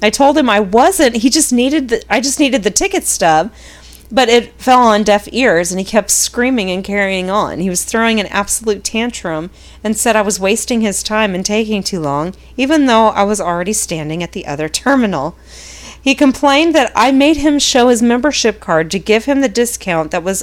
I 0.03 0.11
told 0.11 0.37
him 0.37 0.49
I 0.49 0.61
wasn't. 0.61 1.17
He 1.17 1.31
just 1.31 1.53
needed 1.53 1.89
the 1.89 2.03
I 2.09 2.21
just 2.21 2.41
needed 2.41 2.63
the 2.63 2.71
ticket 2.71 3.05
stub. 3.05 3.53
But 4.13 4.29
it 4.29 4.55
fell 4.55 4.81
on 4.81 5.05
deaf 5.05 5.29
ears 5.31 5.71
and 5.71 5.79
he 5.79 5.85
kept 5.85 6.11
screaming 6.11 6.69
and 6.69 6.83
carrying 6.83 7.31
on. 7.31 7.61
He 7.61 7.71
was 7.71 7.85
throwing 7.85 8.19
an 8.19 8.27
absolute 8.27 8.83
tantrum 8.83 9.51
and 9.85 9.97
said 9.97 10.17
I 10.17 10.23
was 10.23 10.41
wasting 10.41 10.81
his 10.81 11.05
time 11.05 11.33
and 11.33 11.47
taking 11.47 11.85
too 11.85 12.01
long, 12.01 12.35
even 12.57 12.87
though 12.87 13.09
I 13.09 13.23
was 13.23 13.41
already 13.41 13.73
standing 13.73 14.21
at 14.21 14.33
the 14.33 14.47
other 14.47 14.69
terminal. 14.69 15.37
He 16.03 16.15
complained 16.15 16.75
that 16.75 16.93
I 16.95 17.13
made 17.13 17.39
him 17.39 17.59
show 17.59 17.89
his 17.89 18.03
membership 18.03 18.61
card 18.61 18.91
to 18.91 18.99
give 18.99 19.27
him 19.27 19.41
the 19.41 19.49
discount 19.49 20.11
that 20.11 20.23
was 20.23 20.43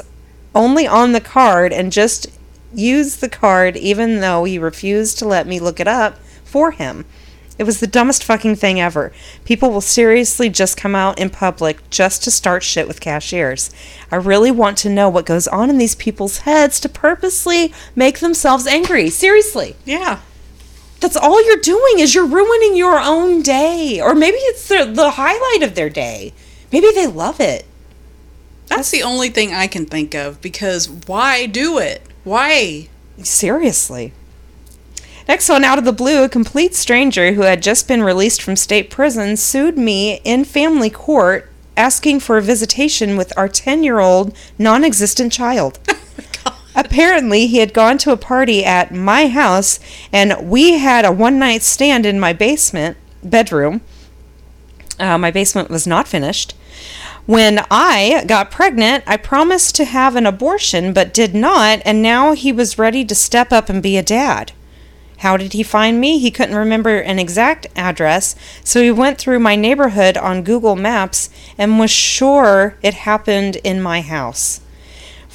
only 0.53 0.87
on 0.87 1.11
the 1.11 1.21
card 1.21 1.73
and 1.73 1.91
just 1.91 2.27
use 2.73 3.17
the 3.17 3.29
card 3.29 3.75
even 3.77 4.19
though 4.19 4.43
he 4.43 4.59
refused 4.59 5.17
to 5.19 5.27
let 5.27 5.47
me 5.47 5.59
look 5.59 5.79
it 5.79 5.87
up 5.87 6.17
for 6.43 6.71
him. 6.71 7.05
It 7.57 7.63
was 7.63 7.79
the 7.79 7.87
dumbest 7.87 8.23
fucking 8.23 8.57
thing 8.57 8.79
ever. 8.79 9.11
People 9.43 9.71
will 9.71 9.81
seriously 9.81 10.47
just 10.47 10.77
come 10.77 10.93
out 10.93 11.17
in 11.17 11.31
public 11.31 11.89
just 11.89 12.23
to 12.23 12.31
start 12.31 12.61
shit 12.61 12.87
with 12.87 13.01
cashiers. 13.01 13.71
I 14.11 14.17
really 14.17 14.51
want 14.51 14.77
to 14.79 14.89
know 14.89 15.09
what 15.09 15.25
goes 15.25 15.47
on 15.47 15.71
in 15.71 15.79
these 15.79 15.95
people's 15.95 16.39
heads 16.39 16.79
to 16.81 16.89
purposely 16.89 17.73
make 17.95 18.19
themselves 18.19 18.67
angry. 18.67 19.09
Seriously. 19.09 19.75
Yeah. 19.85 20.19
That's 20.99 21.15
all 21.17 21.45
you're 21.45 21.57
doing 21.57 21.99
is 21.99 22.15
you're 22.15 22.25
ruining 22.25 22.75
your 22.75 22.99
own 22.99 23.41
day. 23.41 24.01
Or 24.01 24.15
maybe 24.15 24.37
it's 24.37 24.67
the, 24.67 24.85
the 24.85 25.11
highlight 25.11 25.63
of 25.63 25.75
their 25.75 25.89
day. 25.89 26.33
Maybe 26.71 26.91
they 26.93 27.07
love 27.07 27.39
it. 27.39 27.65
That's 28.67 28.91
the 28.91 29.03
only 29.03 29.29
thing 29.29 29.53
I 29.53 29.67
can 29.67 29.85
think 29.85 30.13
of 30.13 30.41
because 30.41 30.89
why 30.89 31.45
do 31.45 31.77
it? 31.77 32.01
Why? 32.23 32.89
Seriously. 33.23 34.13
Next 35.27 35.49
one, 35.49 35.63
out 35.63 35.77
of 35.77 35.85
the 35.85 35.91
blue, 35.91 36.23
a 36.23 36.29
complete 36.29 36.73
stranger 36.73 37.33
who 37.33 37.41
had 37.41 37.61
just 37.61 37.87
been 37.87 38.01
released 38.01 38.41
from 38.41 38.55
state 38.55 38.89
prison 38.89 39.35
sued 39.35 39.77
me 39.77 40.21
in 40.23 40.45
family 40.45 40.89
court 40.89 41.49
asking 41.75 42.19
for 42.21 42.37
a 42.37 42.41
visitation 42.41 43.17
with 43.17 43.31
our 43.37 43.47
10 43.47 43.83
year 43.83 43.99
old 43.99 44.35
non 44.57 44.83
existent 44.83 45.31
child. 45.31 45.79
Apparently, 46.77 47.47
he 47.47 47.57
had 47.57 47.73
gone 47.73 47.97
to 47.97 48.11
a 48.11 48.17
party 48.17 48.63
at 48.63 48.93
my 48.93 49.27
house, 49.27 49.79
and 50.13 50.47
we 50.47 50.77
had 50.77 51.05
a 51.05 51.11
one 51.11 51.39
night 51.39 51.63
stand 51.63 52.05
in 52.05 52.19
my 52.19 52.33
basement 52.33 52.97
bedroom. 53.23 53.81
Uh, 54.99 55.17
my 55.17 55.31
basement 55.31 55.71
was 55.71 55.87
not 55.87 56.07
finished. 56.07 56.53
When 57.25 57.65
I 57.71 58.23
got 58.27 58.51
pregnant, 58.51 59.03
I 59.07 59.17
promised 59.17 59.75
to 59.75 59.85
have 59.85 60.15
an 60.15 60.27
abortion, 60.27 60.93
but 60.93 61.15
did 61.15 61.33
not, 61.33 61.81
and 61.83 62.01
now 62.03 62.33
he 62.33 62.51
was 62.51 62.77
ready 62.77 63.03
to 63.05 63.15
step 63.15 63.51
up 63.51 63.69
and 63.69 63.81
be 63.81 63.97
a 63.97 64.03
dad. 64.03 64.51
How 65.17 65.35
did 65.35 65.53
he 65.53 65.63
find 65.63 65.99
me? 65.99 66.19
He 66.19 66.29
couldn't 66.29 66.55
remember 66.55 66.99
an 66.99 67.17
exact 67.17 67.65
address, 67.75 68.35
so 68.63 68.83
he 68.83 68.91
went 68.91 69.17
through 69.17 69.39
my 69.39 69.55
neighborhood 69.55 70.15
on 70.15 70.43
Google 70.43 70.75
Maps 70.75 71.31
and 71.57 71.79
was 71.79 71.89
sure 71.89 72.77
it 72.83 72.93
happened 72.93 73.55
in 73.57 73.81
my 73.81 74.01
house. 74.01 74.61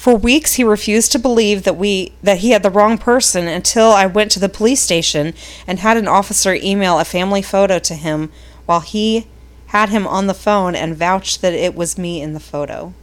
For 0.03 0.17
weeks 0.17 0.55
he 0.55 0.65
refused 0.65 1.13
to 1.13 1.17
believe 1.17 1.63
that 1.63 1.77
we 1.77 2.11
that 2.21 2.39
he 2.39 2.49
had 2.49 2.61
the 2.61 2.69
wrong 2.69 2.97
person 2.97 3.47
until 3.47 3.91
I 3.91 4.05
went 4.05 4.31
to 4.31 4.39
the 4.41 4.49
police 4.49 4.81
station 4.81 5.33
and 5.65 5.79
had 5.79 5.95
an 5.95 6.09
officer 6.09 6.53
email 6.55 6.99
a 6.99 7.05
family 7.05 7.41
photo 7.41 7.79
to 7.79 7.95
him 7.95 8.29
while 8.65 8.81
he 8.81 9.27
had 9.67 9.87
him 9.87 10.05
on 10.05 10.27
the 10.27 10.33
phone 10.33 10.75
and 10.75 10.97
vouched 10.97 11.41
that 11.41 11.53
it 11.53 11.73
was 11.73 11.97
me 11.97 12.21
in 12.21 12.33
the 12.33 12.41
photo. 12.41 12.93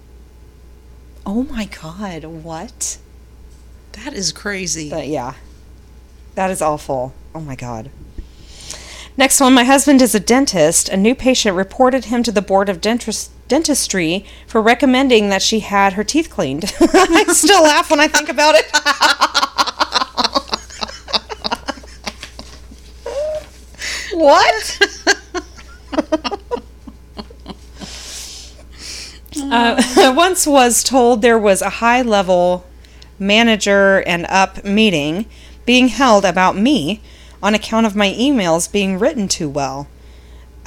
Oh 1.25 1.45
my 1.45 1.65
god, 1.65 2.25
what? 2.25 2.99
That 3.93 4.13
is 4.13 4.31
crazy. 4.31 4.91
But 4.91 5.09
yeah. 5.09 5.37
That 6.35 6.51
is 6.51 6.61
awful. 6.61 7.15
Oh 7.35 7.41
my 7.41 7.57
god. 7.57 7.89
Next 9.17 9.41
one, 9.41 9.55
my 9.55 9.65
husband 9.65 10.03
is 10.03 10.15
a 10.15 10.21
dentist. 10.21 10.91
A 10.91 10.99
new 10.99 11.15
patient 11.15 11.57
reported 11.57 12.05
him 12.05 12.23
to 12.25 12.31
the 12.31 12.43
board 12.43 12.69
of 12.69 12.83
dentist- 12.83 13.31
dentistry 13.51 14.25
for 14.47 14.63
recommending 14.63 15.29
that 15.29 15.43
she 15.43 15.61
had 15.61 15.93
her 15.95 16.05
teeth 16.05 16.31
cleaned. 16.31 16.73
I 16.81 17.25
still 17.29 17.65
laugh 17.65 17.91
when 17.91 18.01
I 18.01 18.09
think 18.09 18.31
about 18.31 18.55
it. 18.55 18.65
what? 24.15 24.79
uh, 29.53 30.15
once 30.17 30.47
was 30.47 30.85
told 30.85 31.21
there 31.21 31.39
was 31.39 31.61
a 31.61 31.71
high 31.71 32.03
level 32.03 32.65
manager 33.19 34.03
and 34.07 34.25
up 34.27 34.65
meeting 34.65 35.27
being 35.67 35.89
held 35.89 36.25
about 36.25 36.57
me 36.57 37.01
on 37.43 37.55
account 37.55 37.87
of 37.87 37.97
my 37.97 38.13
emails 38.13 38.71
being 38.71 38.99
written 38.99 39.27
too 39.27 39.49
well. 39.49 39.89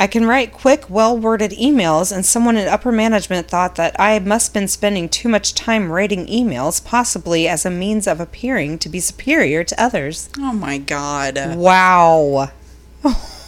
I 0.04 0.08
can 0.08 0.26
write 0.26 0.52
quick, 0.52 0.90
well 0.90 1.18
worded 1.18 1.52
emails, 1.52 2.12
and 2.14 2.26
someone 2.26 2.58
in 2.58 2.68
upper 2.68 2.92
management 2.92 3.48
thought 3.48 3.76
that 3.76 3.96
I 3.98 4.20
must 4.20 4.48
have 4.48 4.54
been 4.54 4.68
spending 4.68 5.08
too 5.08 5.30
much 5.30 5.54
time 5.54 5.94
writing 5.94 6.26
emails, 6.26 6.84
possibly 6.84 7.48
as 7.48 7.66
a 7.66 7.70
means 7.70 8.06
of 8.06 8.20
appearing 8.20 8.80
to 8.80 8.90
be 8.90 9.00
superior 9.00 9.64
to 9.64 9.82
others. 9.82 10.28
oh 10.38 10.52
my 10.52 10.78
god. 10.78 11.56
Wow. 11.56 12.52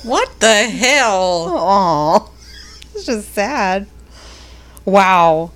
What 0.03 0.39
the 0.39 0.63
hell? 0.69 1.45
Aw. 1.49 2.29
It's 2.93 3.05
just 3.05 3.33
sad. 3.33 3.87
Wow. 4.85 5.51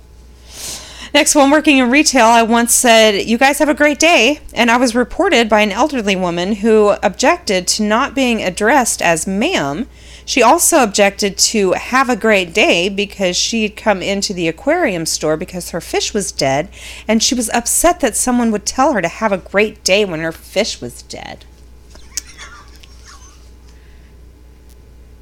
Next 1.14 1.34
one, 1.34 1.50
working 1.50 1.78
in 1.78 1.90
retail, 1.90 2.26
I 2.26 2.42
once 2.42 2.74
said, 2.74 3.26
You 3.26 3.38
guys 3.38 3.58
have 3.58 3.70
a 3.70 3.74
great 3.74 3.98
day. 3.98 4.40
And 4.52 4.70
I 4.70 4.76
was 4.76 4.94
reported 4.94 5.48
by 5.48 5.62
an 5.62 5.72
elderly 5.72 6.14
woman 6.14 6.56
who 6.56 6.94
objected 7.02 7.66
to 7.68 7.84
not 7.84 8.14
being 8.14 8.42
addressed 8.42 9.00
as 9.00 9.26
ma'am. 9.26 9.88
She 10.30 10.44
also 10.44 10.84
objected 10.84 11.36
to 11.38 11.72
have 11.72 12.08
a 12.08 12.14
great 12.14 12.54
day 12.54 12.88
because 12.88 13.36
she'd 13.36 13.74
come 13.74 14.00
into 14.00 14.32
the 14.32 14.46
aquarium 14.46 15.04
store 15.04 15.36
because 15.36 15.70
her 15.70 15.80
fish 15.80 16.14
was 16.14 16.30
dead. 16.30 16.68
And 17.08 17.20
she 17.20 17.34
was 17.34 17.50
upset 17.50 17.98
that 17.98 18.14
someone 18.14 18.52
would 18.52 18.64
tell 18.64 18.92
her 18.92 19.02
to 19.02 19.08
have 19.08 19.32
a 19.32 19.38
great 19.38 19.82
day 19.82 20.04
when 20.04 20.20
her 20.20 20.30
fish 20.30 20.80
was 20.80 21.02
dead. 21.02 21.46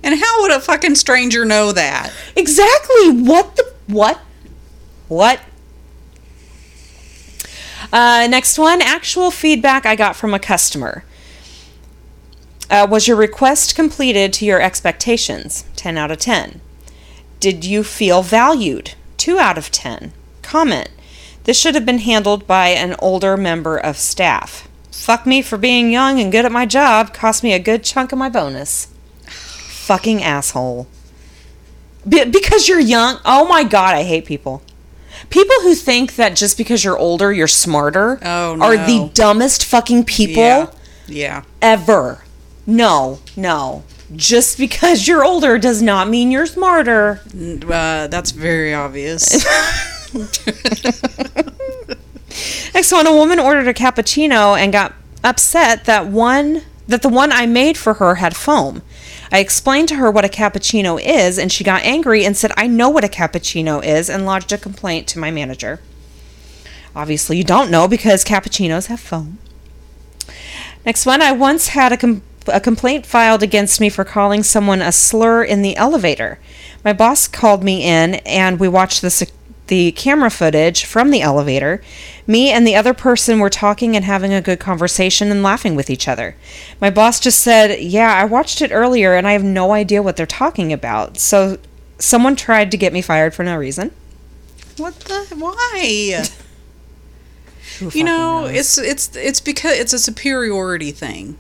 And 0.03 0.21
how 0.21 0.43
would 0.43 0.53
a 0.53 0.61
fucking 0.61 0.97
stranger 0.97 1.47
know 1.47 1.73
that? 1.73 2.13
Exactly. 2.37 3.09
What 3.09 3.57
the 3.57 3.73
what? 3.87 4.21
What? 5.09 5.41
Uh, 7.91 8.27
next 8.29 8.59
one, 8.59 8.83
actual 8.83 9.31
feedback 9.31 9.87
I 9.87 9.97
got 9.97 10.17
from 10.17 10.35
a 10.35 10.39
customer. 10.39 11.03
Uh, 12.71 12.87
was 12.89 13.09
your 13.09 13.17
request 13.17 13.75
completed 13.75 14.33
to 14.35 14.45
your 14.45 14.61
expectations? 14.61 15.65
10 15.77 15.97
out 15.97 16.11
of 16.11 16.19
10. 16.19 16.61
Did 17.41 17.65
you 17.65 17.83
feel 17.83 18.23
valued? 18.23 18.95
2 19.17 19.39
out 19.39 19.57
of 19.59 19.71
10. 19.71 20.13
Comment. 20.43 20.89
This 21.45 21.59
should 21.59 21.75
have 21.75 21.87
been 21.87 21.99
handled 21.99 22.47
by 22.47 22.69
an 22.69 22.95
older 22.99 23.37
member 23.37 23.79
of 23.79 23.97
staff. 23.97 24.69
Fuck 24.91 25.25
me 25.25 25.41
for 25.41 25.57
being 25.57 25.91
young 25.91 26.21
and 26.21 26.31
good 26.31 26.45
at 26.45 26.53
my 26.53 26.67
job. 26.67 27.15
Cost 27.15 27.43
me 27.43 27.55
a 27.55 27.59
good 27.59 27.85
chunk 27.85 28.13
of 28.13 28.19
my 28.19 28.29
bonus. 28.29 28.89
Fucking 29.25 30.23
asshole. 30.23 30.87
Be- 32.07 32.27
because 32.27 32.69
you're 32.69 32.79
young. 32.81 33.19
Oh 33.25 33.49
my 33.49 33.65
god, 33.65 33.95
I 33.95 34.03
hate 34.03 34.27
people. 34.27 34.63
People 35.31 35.57
who 35.63 35.75
think 35.75 36.17
that 36.17 36.37
just 36.37 36.59
because 36.59 36.85
you're 36.85 36.99
older, 36.99 37.33
you're 37.33 37.49
smarter 37.49 38.19
Oh, 38.23 38.55
no. 38.57 38.65
are 38.65 38.77
the 38.77 39.11
dumbest 39.15 39.65
fucking 39.65 40.05
people 40.05 40.43
Yeah. 40.43 40.67
Yeah. 41.07 41.43
ever. 41.63 42.23
No, 42.69 43.19
no. 43.35 43.83
Just 44.15 44.59
because 44.59 45.09
you're 45.09 45.25
older 45.25 45.59
does 45.59 45.81
not 45.81 46.09
mean 46.09 46.31
you're 46.31 46.45
smarter. 46.45 47.23
Uh, 47.35 48.07
that's 48.09 48.31
very 48.31 48.75
obvious. 48.75 49.43
Next 52.75 52.93
one, 52.93 53.07
a 53.07 53.13
woman 53.13 53.39
ordered 53.39 53.69
a 53.69 53.75
cappuccino 53.75 54.57
and 54.59 54.71
got 54.71 54.93
upset 55.25 55.87
that 55.87 56.09
one 56.09 56.63
that 56.87 57.01
the 57.01 57.09
one 57.09 57.33
I 57.33 57.47
made 57.47 57.79
for 57.79 57.95
her 57.95 58.17
had 58.17 58.37
foam. 58.37 58.83
I 59.33 59.39
explained 59.39 59.89
to 59.89 59.97
her 59.97 60.11
what 60.11 60.25
a 60.25 60.29
cappuccino 60.29 61.01
is, 61.03 61.39
and 61.39 61.51
she 61.51 61.65
got 61.65 61.83
angry 61.85 62.25
and 62.25 62.37
said, 62.37 62.53
I 62.57 62.67
know 62.67 62.91
what 62.91 63.05
a 63.05 63.09
cappuccino 63.09 63.83
is, 63.85 64.09
and 64.11 64.25
lodged 64.27 64.53
a 64.53 64.59
complaint 64.59 65.07
to 65.09 65.19
my 65.19 65.31
manager. 65.31 65.81
Obviously, 66.95 67.37
you 67.39 67.45
don't 67.45 67.71
know 67.71 67.89
because 67.89 68.25
cappuccinos 68.25 68.87
have 68.87 69.01
foam. 69.01 69.39
Next 70.87 71.05
one, 71.05 71.21
I 71.21 71.33
once 71.33 71.69
had 71.69 71.93
a, 71.93 71.97
com- 71.99 72.23
a 72.49 72.61
complaint 72.61 73.07
filed 73.07 73.43
against 73.43 73.81
me 73.81 73.89
for 73.89 74.05
calling 74.05 74.43
someone 74.43 74.83
a 74.83 74.93
slur 74.93 75.43
in 75.43 75.63
the 75.63 75.77
elevator. 75.77 76.39
My 76.85 76.93
boss 76.93 77.29
called 77.29 77.63
me 77.63 77.85
in, 77.85 78.17
and 78.27 78.61
we 78.61 78.69
watched 78.69 79.03
the, 79.03 79.31
the 79.67 79.93
camera 79.93 80.31
footage 80.31 80.85
from 80.85 81.11
the 81.11 81.23
elevator. 81.23 81.83
Me 82.27 82.51
and 82.51 82.67
the 82.67 82.77
other 82.77 82.95
person 82.95 83.39
were 83.39 83.51
talking 83.51 83.97
and 83.97 84.05
having 84.05 84.33
a 84.33 84.41
good 84.41 84.61
conversation 84.61 85.31
and 85.31 85.43
laughing 85.43 85.75
with 85.75 85.91
each 85.91 86.09
other. 86.09 86.37
My 86.81 86.91
boss 86.91 87.21
just 87.21 87.41
said, 87.41 87.81
Yeah, 87.81 88.15
I 88.15 88.25
watched 88.25 88.63
it 88.63 88.73
earlier, 88.73 89.15
and 89.15 89.27
I 89.27 89.33
have 89.33 89.45
no 89.45 89.73
idea 89.73 90.03
what 90.03 90.17
they're 90.17 90.27
talking 90.27 90.73
about. 90.73 91.19
So 91.19 91.59
someone 91.99 92.37
tried 92.37 92.71
to 92.71 92.77
get 92.77 92.93
me 92.93 93.03
fired 93.03 93.35
for 93.35 93.43
no 93.45 93.57
reason. 93.57 93.91
what 94.77 94.95
the? 95.01 95.27
Why? 95.37 96.25
You 97.95 98.03
know, 98.03 98.41
knows? 98.41 98.57
it's 98.57 98.79
it's 98.79 99.17
it's 99.17 99.41
because 99.41 99.79
it's 99.79 99.93
a 99.93 100.01
superiority 100.01 100.91
thing. 100.91 101.39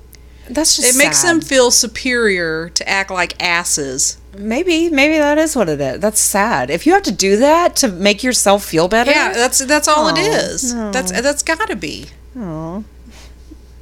That's 0.51 0.77
just 0.77 0.95
It 0.95 0.99
makes 0.99 1.23
them 1.23 1.41
feel 1.41 1.71
superior 1.71 2.69
to 2.71 2.89
act 2.89 3.11
like 3.11 3.41
asses. 3.43 4.19
Maybe, 4.37 4.89
maybe 4.89 5.19
that 5.19 5.37
is 5.39 5.55
what 5.57 5.69
it 5.69 5.81
is. 5.81 6.01
That's 6.01 6.21
sad. 6.21 6.71
If 6.71 6.87
you 6.87 6.93
have 6.93 7.03
to 7.05 7.13
do 7.13 7.37
that 7.39 7.77
to 7.77 7.89
make 7.89 8.23
yourself 8.23 8.65
feel 8.65 8.89
better, 8.89 9.11
Yeah, 9.11 9.33
that's 9.33 9.59
that's 9.65 9.89
all 9.89 10.09
it 10.09 10.15
Oh, 10.19 10.21
is. 10.23 10.73
no. 10.73 10.91
That's 10.93 11.11
that's 11.11 11.43
got 11.43 11.67
to 11.69 11.77
be. 11.77 12.07
oh, 12.37 12.85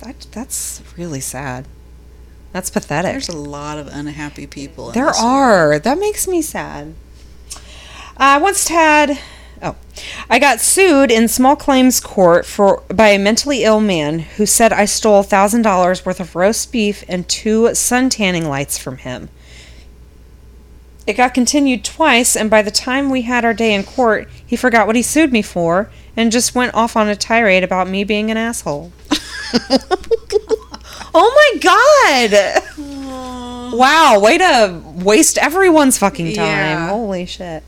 that, 0.01 0.27
that's 0.33 0.83
really 0.97 1.21
sad. 1.21 1.67
That's 2.53 2.71
pathetic. 2.71 3.13
There's 3.13 3.29
a 3.29 3.37
lot 3.37 3.77
of 3.79 3.87
unhappy 3.89 4.47
people. 4.47 4.89
In 4.89 4.95
There 4.95 5.09
are. 5.09 5.79
That 5.79 5.99
makes 5.99 6.27
me 6.27 6.41
sad. 6.41 6.95
Uh, 7.55 7.59
I 8.19 8.39
once 8.39 8.69
had. 8.69 9.19
Oh, 9.63 9.77
I 10.29 10.39
got 10.39 10.61
sued 10.61 11.11
in 11.11 11.29
small 11.29 11.57
claims 11.57 12.01
court 12.01 12.45
for 12.45 12.83
by 12.89 13.09
a 13.09 13.19
mentally 13.19 13.65
ill 13.65 13.81
man 13.81 14.19
who 14.19 14.45
said 14.45 14.73
I 14.73 14.85
stole 14.85 15.23
thousand 15.23 15.63
dollars 15.63 16.05
worth 16.05 16.21
of 16.21 16.37
roast 16.37 16.71
beef 16.71 17.05
and 17.09 17.29
two 17.29 17.75
sun 17.75 18.11
tanning 18.11 18.49
lights 18.49 18.79
from 18.79 18.99
him. 18.99 19.31
It 21.07 21.15
got 21.15 21.35
continued 21.35 21.85
twice, 21.85 22.35
and 22.35 22.51
by 22.51 22.63
the 22.63 22.71
time 22.71 23.11
we 23.11 23.23
had 23.23 23.45
our 23.45 23.55
day 23.55 23.73
in 23.73 23.85
court, 23.85 24.29
he 24.45 24.57
forgot 24.57 24.89
what 24.89 24.97
he 24.97 25.03
sued 25.03 25.33
me 25.33 25.41
for 25.41 25.89
and 26.17 26.33
just 26.33 26.55
went 26.55 26.75
off 26.75 26.97
on 26.97 27.09
a 27.09 27.15
tirade 27.15 27.63
about 27.63 27.89
me 27.89 28.03
being 28.03 28.31
an 28.31 28.37
asshole. 28.37 28.91
oh 31.15 31.53
my 31.55 31.61
god! 31.61 33.73
Wow, 33.73 34.21
way 34.21 34.39
to 34.39 34.83
waste 34.85 35.39
everyone's 35.39 35.99
fucking 35.99 36.35
time. 36.35 36.47
Yeah. 36.47 36.89
Holy 36.89 37.25
shit. 37.25 37.63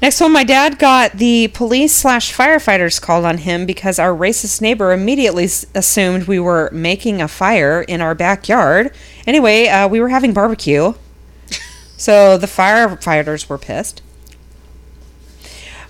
Next 0.00 0.20
one, 0.20 0.32
my 0.32 0.44
dad 0.44 0.78
got 0.78 1.12
the 1.14 1.48
police 1.48 1.92
slash 1.92 2.32
firefighters 2.32 3.00
called 3.00 3.24
on 3.24 3.38
him 3.38 3.66
because 3.66 3.98
our 3.98 4.12
racist 4.12 4.60
neighbor 4.60 4.92
immediately 4.92 5.44
s- 5.44 5.66
assumed 5.74 6.28
we 6.28 6.38
were 6.38 6.70
making 6.72 7.20
a 7.20 7.26
fire 7.26 7.82
in 7.82 8.00
our 8.00 8.14
backyard. 8.14 8.94
Anyway, 9.26 9.66
uh, 9.66 9.88
we 9.88 10.00
were 10.00 10.08
having 10.08 10.32
barbecue. 10.32 10.94
So 12.00 12.38
the 12.38 12.46
firefighters 12.46 13.48
were 13.48 13.58
pissed. 13.58 14.02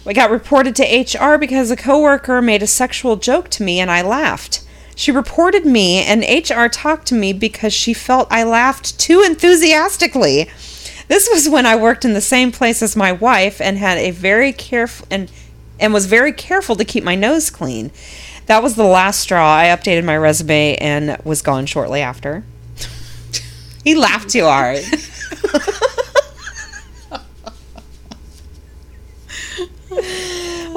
We 0.06 0.14
got 0.14 0.30
reported 0.30 0.74
to 0.76 0.82
HR 0.82 1.36
because 1.36 1.70
a 1.70 1.76
coworker 1.76 2.40
made 2.40 2.62
a 2.62 2.66
sexual 2.66 3.16
joke 3.16 3.50
to 3.50 3.62
me 3.62 3.78
and 3.78 3.90
I 3.90 4.00
laughed. 4.00 4.64
She 4.96 5.12
reported 5.12 5.66
me 5.66 5.98
and 6.02 6.22
HR 6.24 6.68
talked 6.68 7.08
to 7.08 7.14
me 7.14 7.34
because 7.34 7.74
she 7.74 7.92
felt 7.92 8.26
I 8.30 8.42
laughed 8.42 8.98
too 8.98 9.20
enthusiastically. 9.20 10.48
This 11.08 11.28
was 11.32 11.48
when 11.48 11.66
I 11.66 11.76
worked 11.76 12.04
in 12.04 12.12
the 12.12 12.20
same 12.20 12.52
place 12.52 12.82
as 12.82 12.94
my 12.94 13.12
wife 13.12 13.60
and 13.60 13.78
had 13.78 13.98
a 13.98 14.10
very 14.10 14.52
careful 14.52 15.06
and 15.10 15.30
and 15.80 15.94
was 15.94 16.06
very 16.06 16.32
careful 16.32 16.76
to 16.76 16.84
keep 16.84 17.04
my 17.04 17.14
nose 17.14 17.50
clean. 17.50 17.90
That 18.46 18.62
was 18.62 18.74
the 18.74 18.84
last 18.84 19.20
straw. 19.20 19.56
I 19.56 19.66
updated 19.66 20.04
my 20.04 20.16
resume 20.16 20.76
and 20.76 21.16
was 21.24 21.40
gone 21.42 21.66
shortly 21.66 22.00
after. 22.00 22.44
he 23.84 23.94
laughed 23.94 24.30
too 24.30 24.44
hard. 24.44 24.84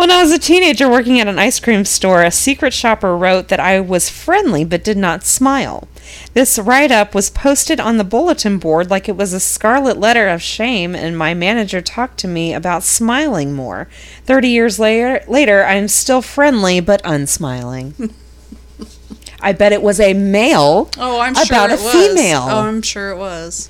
When 0.01 0.09
I 0.09 0.23
was 0.23 0.31
a 0.31 0.39
teenager 0.39 0.89
working 0.89 1.19
at 1.19 1.27
an 1.27 1.38
ice 1.38 1.59
cream 1.59 1.85
store, 1.85 2.23
a 2.23 2.31
secret 2.31 2.73
shopper 2.73 3.15
wrote 3.15 3.50
that 3.50 3.59
I 3.59 3.79
was 3.79 4.09
friendly 4.09 4.65
but 4.65 4.83
did 4.83 4.97
not 4.97 5.23
smile. 5.23 5.88
This 6.33 6.57
write 6.57 6.91
up 6.91 7.13
was 7.13 7.29
posted 7.29 7.79
on 7.79 7.97
the 7.97 8.03
bulletin 8.03 8.57
board 8.57 8.89
like 8.89 9.09
it 9.09 9.17
was 9.17 9.33
a 9.33 9.39
scarlet 9.39 9.97
letter 9.97 10.27
of 10.27 10.41
shame, 10.41 10.95
and 10.95 11.17
my 11.17 11.33
manager 11.33 11.81
talked 11.81 12.17
to 12.19 12.27
me 12.27 12.53
about 12.53 12.83
smiling 12.83 13.53
more. 13.53 13.87
Thirty 14.25 14.49
years 14.49 14.79
later, 14.79 15.23
later 15.27 15.63
I'm 15.65 15.87
still 15.87 16.21
friendly 16.21 16.79
but 16.79 17.01
unsmiling. 17.03 18.13
I 19.41 19.53
bet 19.53 19.73
it 19.73 19.81
was 19.81 19.99
a 19.99 20.13
male 20.13 20.89
Oh, 20.97 21.19
I'm 21.19 21.33
sure 21.33 21.45
about 21.45 21.71
a 21.71 21.73
was. 21.73 21.91
female. 21.91 22.45
Oh, 22.47 22.59
I'm 22.59 22.81
sure 22.81 23.09
it 23.09 23.17
was. 23.17 23.69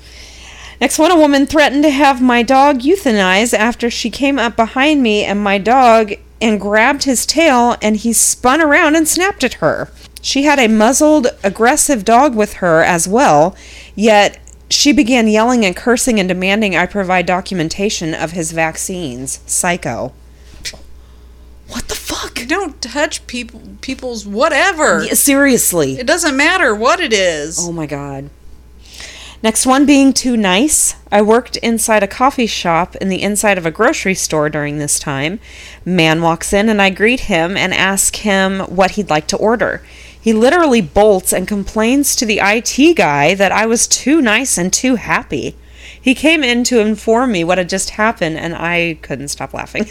Next 0.80 0.98
one, 0.98 1.10
a 1.10 1.16
woman 1.16 1.46
threatened 1.46 1.84
to 1.84 1.90
have 1.90 2.20
my 2.20 2.42
dog 2.42 2.80
euthanized 2.80 3.54
after 3.54 3.88
she 3.88 4.10
came 4.10 4.38
up 4.38 4.56
behind 4.56 5.02
me 5.02 5.24
and 5.24 5.40
my 5.40 5.56
dog 5.58 6.12
and 6.40 6.60
grabbed 6.60 7.04
his 7.04 7.24
tail 7.24 7.76
and 7.80 7.96
he 7.98 8.12
spun 8.12 8.60
around 8.60 8.96
and 8.96 9.06
snapped 9.08 9.44
at 9.44 9.54
her. 9.54 9.90
She 10.22 10.44
had 10.44 10.58
a 10.58 10.68
muzzled, 10.68 11.26
aggressive 11.42 12.04
dog 12.04 12.34
with 12.34 12.54
her 12.54 12.82
as 12.82 13.08
well, 13.08 13.56
yet 13.96 14.38
she 14.70 14.92
began 14.92 15.28
yelling 15.28 15.64
and 15.64 15.76
cursing 15.76 16.18
and 16.18 16.28
demanding 16.28 16.74
I 16.74 16.86
provide 16.86 17.26
documentation 17.26 18.14
of 18.14 18.30
his 18.30 18.52
vaccines. 18.52 19.40
Psycho. 19.46 20.12
What 21.68 21.88
the 21.88 21.94
fuck? 21.94 22.38
You 22.38 22.46
don't 22.46 22.80
touch 22.80 23.26
people 23.26 23.60
people's 23.80 24.24
whatever. 24.26 25.02
Yeah, 25.04 25.14
seriously. 25.14 25.98
It 25.98 26.06
doesn't 26.06 26.36
matter 26.36 26.74
what 26.74 27.00
it 27.00 27.12
is. 27.12 27.58
Oh 27.60 27.72
my 27.72 27.86
god. 27.86 28.30
Next 29.42 29.66
one 29.66 29.86
being 29.86 30.12
too 30.12 30.36
nice. 30.36 30.94
I 31.10 31.20
worked 31.20 31.56
inside 31.56 32.04
a 32.04 32.08
coffee 32.08 32.46
shop 32.46 32.94
in 32.96 33.08
the 33.08 33.22
inside 33.22 33.58
of 33.58 33.66
a 33.66 33.72
grocery 33.72 34.14
store 34.14 34.48
during 34.48 34.78
this 34.78 35.00
time. 35.00 35.40
Man 35.84 36.22
walks 36.22 36.52
in 36.52 36.68
and 36.68 36.80
I 36.80 36.90
greet 36.90 37.20
him 37.20 37.56
and 37.56 37.74
ask 37.74 38.16
him 38.16 38.60
what 38.60 38.92
he'd 38.92 39.10
like 39.10 39.26
to 39.28 39.36
order. 39.36 39.82
He 40.22 40.32
literally 40.32 40.80
bolts 40.80 41.32
and 41.32 41.48
complains 41.48 42.14
to 42.14 42.24
the 42.24 42.38
IT 42.40 42.96
guy 42.96 43.34
that 43.34 43.50
I 43.50 43.66
was 43.66 43.88
too 43.88 44.22
nice 44.22 44.56
and 44.56 44.72
too 44.72 44.94
happy. 44.94 45.56
He 46.00 46.14
came 46.14 46.44
in 46.44 46.62
to 46.64 46.78
inform 46.78 47.32
me 47.32 47.42
what 47.42 47.58
had 47.58 47.68
just 47.68 47.90
happened 47.90 48.38
and 48.38 48.54
I 48.54 48.98
couldn't 49.02 49.28
stop 49.28 49.52
laughing. 49.52 49.86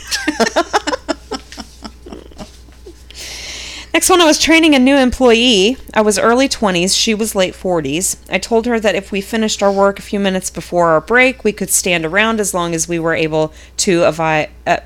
Next 3.94 4.10
one, 4.10 4.22
I 4.22 4.26
was 4.26 4.40
training 4.40 4.74
a 4.74 4.80
new 4.80 4.96
employee. 4.96 5.76
I 5.94 6.00
was 6.00 6.18
early 6.18 6.48
20s, 6.48 6.98
she 6.98 7.14
was 7.14 7.36
late 7.36 7.54
40s. 7.54 8.16
I 8.30 8.40
told 8.40 8.66
her 8.68 8.80
that 8.80 8.96
if 8.96 9.12
we 9.12 9.20
finished 9.20 9.62
our 9.62 9.72
work 9.72 10.00
a 10.00 10.02
few 10.02 10.20
minutes 10.20 10.50
before 10.50 10.92
our 10.92 11.02
break, 11.02 11.44
we 11.44 11.52
could 11.52 11.70
stand 11.70 12.06
around 12.06 12.40
as 12.40 12.54
long 12.54 12.74
as 12.74 12.88
we 12.88 13.00
were 13.00 13.14
able 13.14 13.54
to 13.78 14.06
avi- 14.06 14.50
uh, 14.66 14.78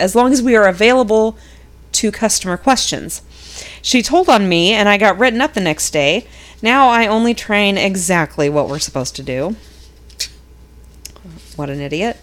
as 0.00 0.16
long 0.16 0.32
as 0.32 0.42
we 0.42 0.56
are 0.56 0.66
available 0.66 1.38
to 1.92 2.10
customer 2.10 2.56
questions. 2.56 3.22
She 3.80 4.02
told 4.02 4.28
on 4.28 4.48
me 4.48 4.72
and 4.72 4.88
I 4.88 4.98
got 4.98 5.18
written 5.18 5.40
up 5.40 5.54
the 5.54 5.60
next 5.60 5.90
day. 5.90 6.26
Now 6.60 6.88
I 6.88 7.06
only 7.06 7.34
train 7.34 7.76
exactly 7.76 8.48
what 8.48 8.68
we're 8.68 8.78
supposed 8.78 9.16
to 9.16 9.22
do. 9.22 9.56
What 11.56 11.70
an 11.70 11.80
idiot. 11.80 12.18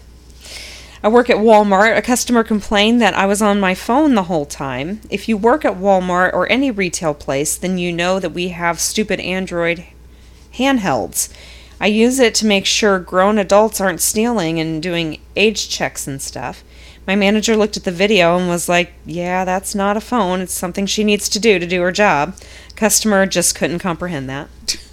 I 1.02 1.08
work 1.08 1.30
at 1.30 1.38
Walmart. 1.38 1.96
A 1.96 2.02
customer 2.02 2.44
complained 2.44 3.00
that 3.00 3.14
I 3.14 3.24
was 3.24 3.40
on 3.40 3.58
my 3.58 3.74
phone 3.74 4.14
the 4.14 4.24
whole 4.24 4.44
time. 4.44 5.00
If 5.08 5.28
you 5.28 5.36
work 5.36 5.64
at 5.64 5.78
Walmart 5.78 6.34
or 6.34 6.50
any 6.50 6.70
retail 6.70 7.14
place, 7.14 7.56
then 7.56 7.78
you 7.78 7.90
know 7.90 8.20
that 8.20 8.32
we 8.32 8.48
have 8.48 8.80
stupid 8.80 9.18
Android 9.20 9.84
handhelds. 10.54 11.32
I 11.80 11.86
use 11.86 12.18
it 12.18 12.34
to 12.36 12.46
make 12.46 12.66
sure 12.66 12.98
grown 12.98 13.38
adults 13.38 13.80
aren't 13.80 14.02
stealing 14.02 14.60
and 14.60 14.82
doing 14.82 15.20
age 15.36 15.70
checks 15.70 16.06
and 16.06 16.20
stuff. 16.20 16.62
My 17.06 17.16
manager 17.16 17.56
looked 17.56 17.76
at 17.76 17.84
the 17.84 17.90
video 17.90 18.36
and 18.36 18.48
was 18.48 18.68
like, 18.68 18.92
Yeah, 19.04 19.44
that's 19.44 19.74
not 19.74 19.96
a 19.96 20.00
phone. 20.00 20.40
It's 20.40 20.54
something 20.54 20.86
she 20.86 21.04
needs 21.04 21.28
to 21.30 21.40
do 21.40 21.58
to 21.58 21.66
do 21.66 21.82
her 21.82 21.92
job. 21.92 22.36
Customer 22.76 23.26
just 23.26 23.54
couldn't 23.54 23.80
comprehend 23.80 24.28
that. 24.28 24.48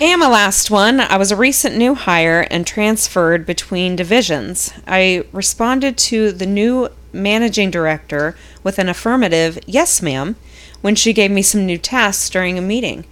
And 0.00 0.18
my 0.18 0.28
last 0.28 0.68
one, 0.68 0.98
I 0.98 1.16
was 1.16 1.30
a 1.30 1.36
recent 1.36 1.76
new 1.76 1.94
hire 1.94 2.48
and 2.50 2.66
transferred 2.66 3.46
between 3.46 3.94
divisions. 3.94 4.72
I 4.84 5.24
responded 5.30 5.96
to 5.98 6.32
the 6.32 6.46
new 6.46 6.88
managing 7.12 7.70
director 7.70 8.36
with 8.64 8.80
an 8.80 8.88
affirmative, 8.88 9.60
yes, 9.64 10.02
ma'am, 10.02 10.34
when 10.80 10.96
she 10.96 11.12
gave 11.12 11.30
me 11.30 11.42
some 11.42 11.64
new 11.64 11.78
tasks 11.78 12.28
during 12.28 12.58
a 12.58 12.62
meeting. 12.62 13.04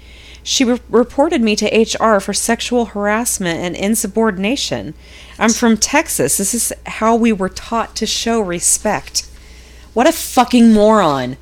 She 0.43 0.65
re- 0.65 0.81
reported 0.89 1.41
me 1.43 1.55
to 1.57 1.67
HR 1.67 2.19
for 2.19 2.33
sexual 2.33 2.87
harassment 2.87 3.61
and 3.61 3.77
insubordination. 3.77 4.95
I'm 5.41 5.51
from 5.51 5.77
Texas. 5.77 6.37
This 6.37 6.55
is 6.55 6.73
how 6.87 7.17
we 7.17 7.33
were 7.33 7.49
taught 7.49 7.97
to 7.97 8.07
show 8.07 8.41
respect. 8.41 9.29
What 9.95 10.07
a 10.07 10.13
fucking 10.13 10.73
moron. 10.73 11.37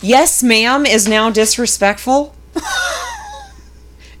Yes, 0.00 0.42
ma'am 0.42 0.86
is 0.86 1.06
now 1.06 1.30
disrespectful? 1.30 2.34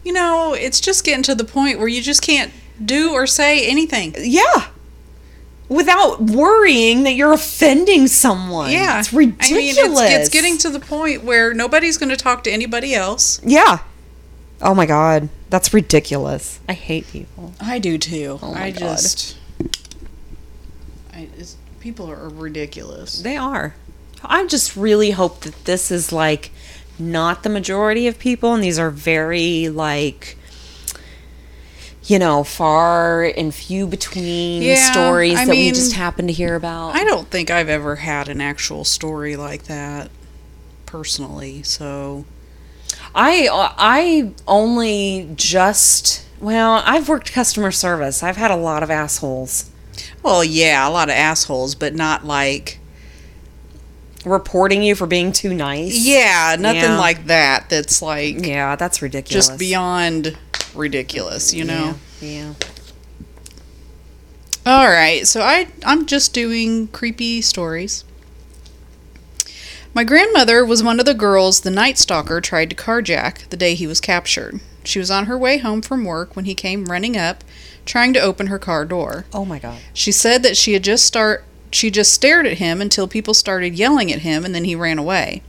You 0.04 0.14
know, 0.14 0.54
it's 0.54 0.80
just 0.80 1.04
getting 1.04 1.22
to 1.24 1.34
the 1.34 1.44
point 1.44 1.78
where 1.78 1.88
you 1.88 2.00
just 2.00 2.22
can't 2.22 2.52
do 2.82 3.12
or 3.12 3.26
say 3.26 3.66
anything. 3.66 4.14
Yeah. 4.18 4.68
Without 5.68 6.20
worrying 6.20 7.04
that 7.04 7.12
you're 7.12 7.32
offending 7.32 8.08
someone. 8.08 8.70
Yeah. 8.70 8.98
It's 8.98 9.12
ridiculous. 9.12 9.50
I 9.50 9.54
mean, 9.54 10.12
it's, 10.12 10.26
it's 10.26 10.28
getting 10.30 10.58
to 10.58 10.70
the 10.70 10.80
point 10.80 11.22
where 11.22 11.52
nobody's 11.52 11.98
going 11.98 12.08
to 12.08 12.16
talk 12.16 12.42
to 12.44 12.50
anybody 12.50 12.94
else. 12.94 13.40
Yeah. 13.44 13.80
Oh 14.62 14.74
my 14.74 14.86
god. 14.86 15.28
That's 15.48 15.72
ridiculous. 15.74 16.60
I 16.68 16.74
hate 16.74 17.06
people. 17.08 17.54
I 17.60 17.78
do 17.78 17.98
too. 17.98 18.38
Oh 18.42 18.52
my 18.52 18.64
I 18.64 18.70
God. 18.70 18.78
just. 18.80 19.36
I, 21.12 21.28
it's, 21.36 21.56
people 21.80 22.10
are 22.10 22.28
ridiculous. 22.28 23.20
They 23.22 23.36
are. 23.36 23.74
I 24.22 24.46
just 24.46 24.76
really 24.76 25.12
hope 25.12 25.40
that 25.40 25.64
this 25.64 25.90
is 25.90 26.12
like 26.12 26.50
not 26.98 27.42
the 27.42 27.48
majority 27.48 28.06
of 28.06 28.18
people 28.18 28.52
and 28.52 28.62
these 28.62 28.78
are 28.78 28.90
very 28.90 29.68
like 29.70 30.36
you 32.04 32.18
know, 32.18 32.42
far 32.42 33.22
and 33.22 33.54
few 33.54 33.86
between 33.86 34.62
Yeah, 34.62 34.90
stories 34.90 35.38
I 35.38 35.44
that 35.44 35.50
we 35.50 35.70
just 35.70 35.92
happen 35.92 36.26
to 36.26 36.32
hear 36.32 36.56
about. 36.56 36.96
I 36.96 37.04
don't 37.04 37.28
think 37.28 37.50
I've 37.50 37.68
ever 37.68 37.96
had 37.96 38.28
an 38.28 38.40
actual 38.40 38.84
story 38.84 39.36
like 39.36 39.64
that 39.64 40.10
personally, 40.86 41.62
so. 41.62 42.24
I 43.14 43.48
I 43.52 44.30
only 44.46 45.30
just 45.34 46.24
well, 46.40 46.82
I've 46.86 47.08
worked 47.08 47.32
customer 47.32 47.70
service. 47.70 48.22
I've 48.22 48.36
had 48.36 48.50
a 48.50 48.56
lot 48.56 48.82
of 48.82 48.90
assholes 48.90 49.70
Well, 50.22 50.42
yeah, 50.44 50.86
a 50.86 50.90
lot 50.90 51.08
of 51.08 51.14
assholes, 51.14 51.74
but 51.74 51.94
not 51.94 52.24
like 52.24 52.78
reporting 54.24 54.82
you 54.82 54.94
for 54.94 55.06
being 55.06 55.32
too 55.32 55.52
nice. 55.54 55.96
yeah, 55.98 56.56
nothing 56.58 56.82
Yeah. 56.82 56.98
like 56.98 57.26
that. 57.26 57.68
That's 57.70 58.00
like 58.02 58.44
Yeah, 58.46 58.76
that's 58.76 59.00
ridiculous. 59.02 59.46
just 59.48 59.58
beyond 59.58 60.36
ridiculous, 60.74 61.52
you 61.54 61.64
know. 61.64 61.94
Yeah. 62.20 62.52
All 64.66 64.86
right, 64.88 65.26
so 65.26 65.40
I 65.40 65.68
I'm 65.84 66.06
just 66.06 66.32
doing 66.34 66.88
creepy 66.88 67.40
stories. 67.40 68.04
My 69.92 70.04
grandmother 70.04 70.64
was 70.64 70.84
one 70.84 71.00
of 71.00 71.06
the 71.06 71.14
girls 71.14 71.60
the 71.60 71.70
Night 71.70 71.98
Stalker 71.98 72.40
tried 72.40 72.70
to 72.70 72.76
carjack 72.76 73.48
the 73.48 73.56
day 73.56 73.74
he 73.74 73.88
was 73.88 74.00
captured. 74.00 74.60
She 74.84 75.00
was 75.00 75.10
on 75.10 75.26
her 75.26 75.36
way 75.36 75.58
home 75.58 75.82
from 75.82 76.04
work 76.04 76.36
when 76.36 76.44
he 76.44 76.54
came 76.54 76.84
running 76.84 77.16
up, 77.16 77.42
trying 77.84 78.12
to 78.12 78.20
open 78.20 78.46
her 78.46 78.58
car 78.58 78.84
door. 78.84 79.24
Oh 79.32 79.44
my 79.44 79.58
god. 79.58 79.78
She 79.92 80.12
said 80.12 80.44
that 80.44 80.56
she 80.56 80.74
had 80.74 80.84
just 80.84 81.04
start 81.04 81.44
she 81.72 81.90
just 81.90 82.12
stared 82.12 82.46
at 82.46 82.58
him 82.58 82.80
until 82.80 83.06
people 83.06 83.34
started 83.34 83.74
yelling 83.74 84.12
at 84.12 84.20
him 84.20 84.44
and 84.44 84.54
then 84.54 84.64
he 84.64 84.74
ran 84.74 84.98
away. 84.98 85.42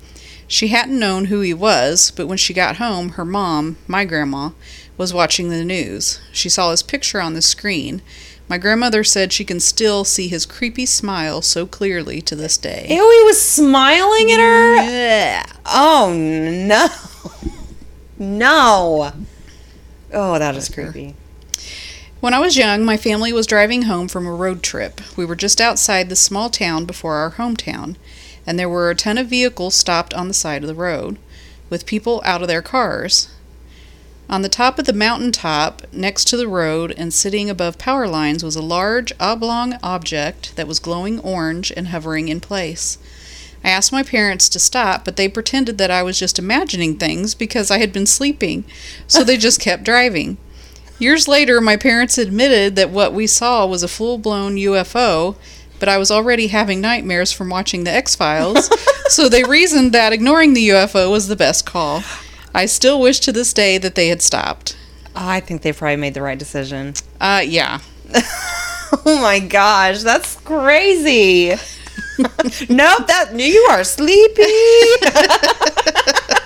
She 0.47 0.67
hadn't 0.67 0.99
known 0.99 1.25
who 1.25 1.41
he 1.41 1.53
was, 1.53 2.11
but 2.11 2.27
when 2.27 2.37
she 2.37 2.53
got 2.53 2.75
home, 2.75 3.09
her 3.09 3.25
mom, 3.25 3.77
my 3.87 4.05
grandma, 4.05 4.49
was 4.97 5.13
watching 5.13 5.49
the 5.49 5.63
news. 5.63 6.19
She 6.31 6.49
saw 6.49 6.71
his 6.71 6.83
picture 6.83 7.21
on 7.21 7.33
the 7.33 7.41
screen. 7.41 8.01
My 8.51 8.57
grandmother 8.57 9.05
said 9.05 9.31
she 9.31 9.45
can 9.45 9.61
still 9.61 10.03
see 10.03 10.27
his 10.27 10.45
creepy 10.45 10.85
smile 10.85 11.41
so 11.41 11.65
clearly 11.65 12.21
to 12.23 12.35
this 12.35 12.57
day. 12.57 12.85
Ew, 12.89 12.97
he 12.97 13.25
was 13.25 13.41
smiling 13.41 14.29
at 14.29 14.39
her. 14.41 15.53
Oh 15.67 16.11
no. 16.13 16.89
No. 18.19 19.13
Oh, 20.11 20.37
that 20.37 20.57
is 20.57 20.67
creepy. 20.67 21.15
When 22.19 22.33
I 22.33 22.39
was 22.39 22.57
young, 22.57 22.83
my 22.83 22.97
family 22.97 23.31
was 23.31 23.47
driving 23.47 23.83
home 23.83 24.09
from 24.09 24.27
a 24.27 24.35
road 24.35 24.63
trip. 24.63 24.99
We 25.15 25.23
were 25.23 25.37
just 25.37 25.61
outside 25.61 26.09
the 26.09 26.17
small 26.17 26.49
town 26.49 26.83
before 26.83 27.13
our 27.13 27.31
hometown, 27.31 27.95
and 28.45 28.59
there 28.59 28.67
were 28.67 28.89
a 28.89 28.95
ton 28.95 29.17
of 29.17 29.27
vehicles 29.27 29.75
stopped 29.75 30.13
on 30.13 30.27
the 30.27 30.33
side 30.33 30.61
of 30.61 30.67
the 30.67 30.75
road, 30.75 31.17
with 31.69 31.85
people 31.85 32.21
out 32.25 32.41
of 32.41 32.49
their 32.49 32.61
cars. 32.61 33.29
On 34.31 34.43
the 34.43 34.47
top 34.47 34.79
of 34.79 34.85
the 34.85 34.93
mountain 34.93 35.33
top, 35.33 35.81
next 35.91 36.23
to 36.29 36.37
the 36.37 36.47
road 36.47 36.93
and 36.95 37.13
sitting 37.13 37.49
above 37.49 37.77
power 37.77 38.07
lines, 38.07 38.45
was 38.45 38.55
a 38.55 38.61
large 38.61 39.11
oblong 39.19 39.77
object 39.83 40.55
that 40.55 40.69
was 40.69 40.79
glowing 40.79 41.19
orange 41.19 41.69
and 41.75 41.89
hovering 41.89 42.29
in 42.29 42.39
place. 42.39 42.97
I 43.61 43.71
asked 43.71 43.91
my 43.91 44.03
parents 44.03 44.47
to 44.47 44.57
stop, 44.57 45.03
but 45.03 45.17
they 45.17 45.27
pretended 45.27 45.77
that 45.79 45.91
I 45.91 46.01
was 46.01 46.17
just 46.17 46.39
imagining 46.39 46.95
things 46.95 47.35
because 47.35 47.69
I 47.69 47.79
had 47.79 47.91
been 47.91 48.05
sleeping, 48.05 48.63
so 49.05 49.25
they 49.25 49.35
just 49.35 49.59
kept 49.67 49.83
driving. 49.83 50.37
Years 50.97 51.27
later, 51.27 51.59
my 51.59 51.75
parents 51.75 52.17
admitted 52.17 52.77
that 52.77 52.89
what 52.89 53.11
we 53.11 53.27
saw 53.27 53.65
was 53.65 53.83
a 53.83 53.89
full 53.89 54.17
blown 54.17 54.55
UFO, 54.55 55.35
but 55.77 55.89
I 55.89 55.97
was 55.97 56.09
already 56.09 56.47
having 56.47 56.79
nightmares 56.79 57.33
from 57.33 57.49
watching 57.49 57.83
The 57.83 57.91
X 57.91 58.15
Files, 58.15 58.69
so 59.13 59.27
they 59.27 59.43
reasoned 59.43 59.91
that 59.91 60.13
ignoring 60.13 60.53
the 60.53 60.69
UFO 60.69 61.11
was 61.11 61.27
the 61.27 61.35
best 61.35 61.65
call. 61.65 62.01
I 62.53 62.65
still 62.65 62.99
wish 62.99 63.19
to 63.21 63.31
this 63.31 63.53
day 63.53 63.77
that 63.77 63.95
they 63.95 64.07
had 64.09 64.21
stopped. 64.21 64.77
I 65.15 65.39
think 65.39 65.61
they 65.61 65.73
probably 65.73 65.95
made 65.97 66.13
the 66.13 66.21
right 66.21 66.37
decision. 66.39 66.93
Uh, 67.19 67.43
yeah. 67.45 67.79
Oh 69.05 69.21
my 69.21 69.39
gosh, 69.39 70.01
that's 70.01 70.35
crazy. 70.41 71.51
nope, 72.69 73.07
that 73.07 73.29
you 73.33 73.65
are 73.71 73.85
sleepy. 73.85 74.43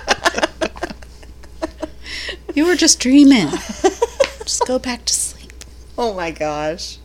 You 2.54 2.64
were 2.64 2.76
just 2.76 3.00
dreaming. 3.00 3.48
just 3.50 4.64
go 4.66 4.78
back 4.78 5.04
to 5.04 5.12
sleep. 5.12 5.52
oh 5.98 6.14
my 6.14 6.30
gosh. 6.30 6.96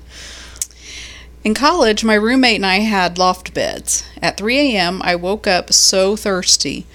In 1.44 1.54
college, 1.54 2.04
my 2.06 2.14
roommate 2.14 2.56
and 2.56 2.66
I 2.66 2.80
had 2.80 3.18
loft 3.18 3.54
beds. 3.54 4.06
At 4.22 4.38
3 4.38 4.58
a.m., 4.76 5.02
I 5.04 5.16
woke 5.16 5.48
up 5.48 5.74
so 5.74 6.16
thirsty. 6.16 6.86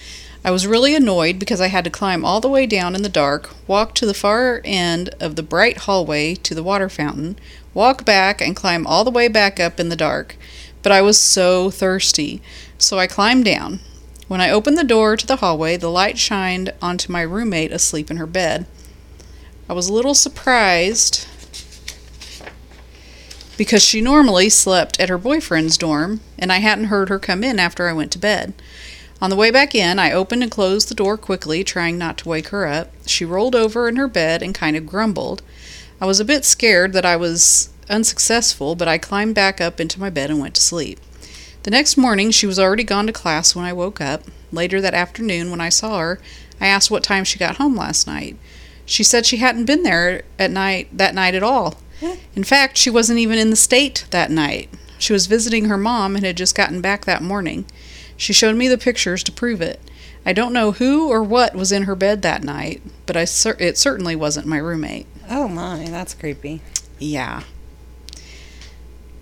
I 0.47 0.53
was 0.53 0.65
really 0.65 0.95
annoyed 0.95 1.41
because 1.41 1.61
I 1.61 1.67
had 1.67 1.83
to 1.87 1.91
climb 1.91 2.25
all 2.25 2.41
the 2.41 2.49
way 2.49 2.67
down 2.67 2.95
in 2.95 3.03
the 3.03 3.09
dark, 3.09 3.51
walk 3.67 3.97
to 3.97 4.07
the 4.07 4.15
far 4.15 4.61
end 4.65 5.09
of 5.19 5.35
the 5.35 5.43
bright 5.43 5.79
hallway 5.79 6.37
to 6.37 6.55
the 6.55 6.63
water 6.63 6.89
fountain, 6.89 7.37
walk 7.75 8.05
back, 8.05 8.41
and 8.41 8.55
climb 8.55 8.87
all 8.87 9.03
the 9.03 9.11
way 9.11 9.27
back 9.27 9.59
up 9.59 9.81
in 9.81 9.89
the 9.89 9.97
dark. 9.97 10.37
But 10.85 10.93
I 10.93 11.03
was 11.03 11.19
so 11.19 11.69
thirsty, 11.73 12.41
so 12.79 12.97
I 12.97 13.09
climbed 13.09 13.45
down. 13.45 13.81
When 14.29 14.41
I 14.41 14.51
opened 14.51 14.79
the 14.79 14.85
door 14.85 15.17
to 15.17 15.27
the 15.27 15.35
hallway, 15.35 15.77
the 15.77 15.91
light 15.91 16.17
shined 16.17 16.73
onto 16.81 17.11
my 17.11 17.23
roommate 17.23 17.73
asleep 17.73 18.09
in 18.09 18.17
her 18.17 18.27
bed. 18.27 18.67
I 19.69 19.73
was 19.73 19.89
a 19.89 19.93
little 19.93 20.15
surprised 20.15 21.27
because 23.57 23.83
she 23.83 24.01
normally 24.01 24.49
slept 24.49 25.01
at 25.01 25.09
her 25.09 25.19
boyfriend's 25.19 25.77
dorm, 25.77 26.21
and 26.39 26.53
I 26.53 26.59
hadn't 26.59 26.85
heard 26.85 27.09
her 27.09 27.19
come 27.19 27.43
in 27.43 27.59
after 27.59 27.89
I 27.89 27.93
went 27.93 28.13
to 28.13 28.19
bed. 28.21 28.55
On 29.21 29.31
the 29.31 29.37
way 29.37 29.51
back 29.51 29.75
in, 29.75 29.99
I 29.99 30.13
opened 30.13 30.43
and 30.43 30.53
closed 30.53 30.89
the 30.89 30.95
door 30.95 31.17
quickly, 31.17 31.65
trying 31.65 31.97
not 31.97 32.19
to 32.19 32.29
wake 32.29 32.49
her 32.49 32.67
up. 32.67 32.93
She 33.07 33.25
rolled 33.25 33.55
over 33.55 33.89
in 33.89 33.97
her 33.97 34.09
bed 34.09 34.43
and 34.43 34.55
kind 34.55 34.77
of 34.77 34.87
grumbled. 34.87 35.43
I 36.01 36.07
was 36.07 36.21
a 36.21 36.25
bit 36.25 36.45
scared 36.45 36.93
that 36.93 37.07
I 37.07 37.17
was 37.17 37.71
unsuccessful, 37.89 38.75
but 38.75 38.89
I 38.89 38.99
climbed 38.99 39.35
back 39.35 39.61
up 39.61 39.81
into 39.81 40.01
my 40.01 40.11
bed 40.11 40.31
and 40.31 40.39
went 40.39 40.55
to 40.57 40.61
sleep. 40.61 41.01
The 41.63 41.71
next 41.71 41.97
morning, 41.97 42.31
she 42.31 42.47
was 42.47 42.59
already 42.59 42.85
gone 42.85 43.07
to 43.07 43.13
class 43.13 43.57
when 43.57 43.65
I 43.65 43.73
woke 43.73 44.01
up. 44.01 44.25
Later 44.53 44.81
that 44.83 44.95
afternoon, 44.95 45.51
when 45.51 45.61
I 45.61 45.71
saw 45.71 45.99
her, 45.99 46.21
I 46.61 46.67
asked 46.67 46.91
what 46.91 47.03
time 47.03 47.25
she 47.25 47.39
got 47.39 47.57
home 47.57 47.75
last 47.75 48.07
night. 48.07 48.37
She 48.85 49.03
said 49.03 49.27
she 49.27 49.39
hadn't 49.39 49.65
been 49.65 49.83
there 49.83 50.23
at 50.39 50.51
night 50.51 50.89
that 50.97 51.15
night 51.15 51.35
at 51.35 51.43
all. 51.43 51.81
In 52.35 52.45
fact, 52.45 52.77
she 52.77 52.91
wasn't 52.91 53.19
even 53.19 53.39
in 53.39 53.51
the 53.51 53.57
state 53.57 54.07
that 54.11 54.31
night. 54.31 54.69
She 54.99 55.13
was 55.13 55.27
visiting 55.27 55.65
her 55.65 55.79
mom 55.79 56.15
and 56.15 56.25
had 56.25 56.37
just 56.37 56.55
gotten 56.55 56.81
back 56.81 57.05
that 57.05 57.23
morning. 57.23 57.65
She 58.17 58.33
showed 58.33 58.57
me 58.57 58.69
the 58.69 58.79
pictures 58.79 59.23
to 59.25 59.33
prove 59.33 59.61
it. 59.61 59.81
I 60.25 60.33
don't 60.33 60.53
know 60.53 60.73
who 60.73 61.09
or 61.09 61.23
what 61.23 61.55
was 61.55 61.71
in 61.71 61.85
her 61.85 61.95
bed 61.95 62.23
that 62.23 62.43
night, 62.43 62.83
but 63.07 63.17
I 63.17 63.25
cer- 63.25 63.57
it 63.61 63.79
certainly 63.79 64.17
wasn't 64.17 64.47
my 64.47 64.59
roommate. 64.59 65.07
Oh 65.29 65.47
my, 65.49 65.87
that's 65.89 66.15
creepy. 66.15 66.63
Yeah. 66.99 67.43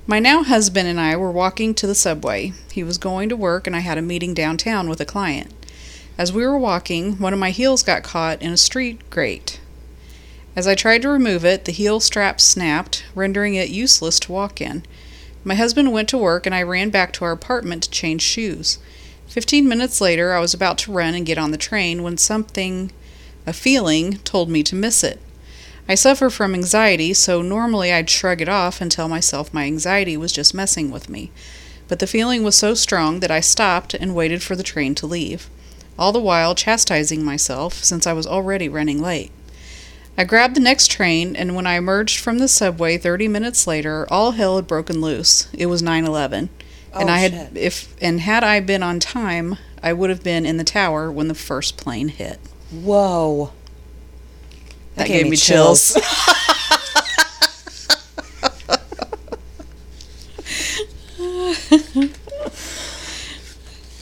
My 0.06 0.18
now 0.18 0.42
husband 0.42 0.86
and 0.86 1.00
I 1.00 1.16
were 1.16 1.30
walking 1.30 1.74
to 1.74 1.86
the 1.86 1.94
subway. 1.94 2.52
He 2.70 2.84
was 2.84 2.98
going 2.98 3.28
to 3.30 3.36
work, 3.36 3.66
and 3.66 3.74
I 3.74 3.80
had 3.80 3.98
a 3.98 4.02
meeting 4.02 4.34
downtown 4.34 4.88
with 4.88 5.00
a 5.00 5.06
client. 5.06 5.52
As 6.16 6.32
we 6.32 6.46
were 6.46 6.58
walking, 6.58 7.18
one 7.18 7.32
of 7.32 7.38
my 7.38 7.50
heels 7.50 7.82
got 7.82 8.02
caught 8.02 8.40
in 8.40 8.52
a 8.52 8.56
street 8.56 9.10
grate. 9.10 9.60
As 10.54 10.66
I 10.66 10.74
tried 10.74 11.02
to 11.02 11.08
remove 11.08 11.44
it, 11.44 11.64
the 11.64 11.72
heel 11.72 12.00
strap 12.00 12.40
snapped, 12.40 13.04
rendering 13.14 13.56
it 13.56 13.70
useless 13.70 14.20
to 14.20 14.32
walk 14.32 14.60
in. 14.60 14.84
My 15.46 15.54
husband 15.54 15.92
went 15.92 16.08
to 16.08 16.18
work, 16.18 16.46
and 16.46 16.54
I 16.54 16.62
ran 16.62 16.88
back 16.88 17.12
to 17.14 17.24
our 17.24 17.32
apartment 17.32 17.82
to 17.82 17.90
change 17.90 18.22
shoes. 18.22 18.78
Fifteen 19.26 19.68
minutes 19.68 20.00
later, 20.00 20.32
I 20.32 20.40
was 20.40 20.54
about 20.54 20.78
to 20.78 20.92
run 20.92 21.14
and 21.14 21.26
get 21.26 21.36
on 21.36 21.50
the 21.50 21.58
train 21.58 22.02
when 22.02 22.16
something, 22.16 22.90
a 23.46 23.52
feeling, 23.52 24.18
told 24.18 24.48
me 24.48 24.62
to 24.62 24.74
miss 24.74 25.04
it. 25.04 25.20
I 25.86 25.96
suffer 25.96 26.30
from 26.30 26.54
anxiety, 26.54 27.12
so 27.12 27.42
normally 27.42 27.92
I'd 27.92 28.08
shrug 28.08 28.40
it 28.40 28.48
off 28.48 28.80
and 28.80 28.90
tell 28.90 29.06
myself 29.08 29.52
my 29.52 29.64
anxiety 29.64 30.16
was 30.16 30.32
just 30.32 30.54
messing 30.54 30.90
with 30.90 31.10
me. 31.10 31.30
But 31.88 31.98
the 31.98 32.06
feeling 32.06 32.42
was 32.42 32.56
so 32.56 32.72
strong 32.72 33.20
that 33.20 33.30
I 33.30 33.40
stopped 33.40 33.92
and 33.92 34.14
waited 34.14 34.42
for 34.42 34.56
the 34.56 34.62
train 34.62 34.94
to 34.94 35.06
leave, 35.06 35.50
all 35.98 36.10
the 36.10 36.20
while 36.20 36.54
chastising 36.54 37.22
myself 37.22 37.84
since 37.84 38.06
I 38.06 38.14
was 38.14 38.26
already 38.26 38.66
running 38.70 39.02
late. 39.02 39.30
I 40.16 40.24
grabbed 40.24 40.54
the 40.54 40.60
next 40.60 40.90
train, 40.90 41.34
and 41.34 41.56
when 41.56 41.66
I 41.66 41.74
emerged 41.74 42.20
from 42.20 42.38
the 42.38 42.46
subway 42.46 42.96
30 42.98 43.26
minutes 43.28 43.66
later, 43.66 44.06
all 44.10 44.32
hell 44.32 44.56
had 44.56 44.66
broken 44.66 45.00
loose. 45.00 45.48
It 45.52 45.66
was 45.66 45.82
9/11, 45.82 46.50
and 46.94 47.10
Oh, 47.10 47.12
I 47.12 47.18
had 47.18 47.32
shit. 47.32 47.56
if 47.56 47.94
and 48.00 48.20
had 48.20 48.44
I 48.44 48.60
been 48.60 48.82
on 48.82 49.00
time, 49.00 49.58
I 49.82 49.92
would 49.92 50.10
have 50.10 50.22
been 50.22 50.46
in 50.46 50.56
the 50.56 50.64
tower 50.64 51.10
when 51.10 51.26
the 51.28 51.34
first 51.34 51.76
plane 51.76 52.08
hit. 52.08 52.38
Whoa. 52.70 53.52
That, 54.94 55.08
gave, 55.08 55.28
me 55.28 55.36
chills. 55.36 55.94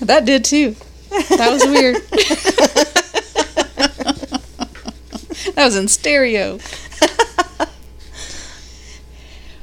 that 0.00 0.24
did 0.24 0.44
too. 0.44 0.76
That 1.10 1.50
was 1.52 1.64
weird. 1.64 1.96
that 5.54 5.64
was 5.64 5.76
in 5.76 5.88
stereo. 5.88 6.58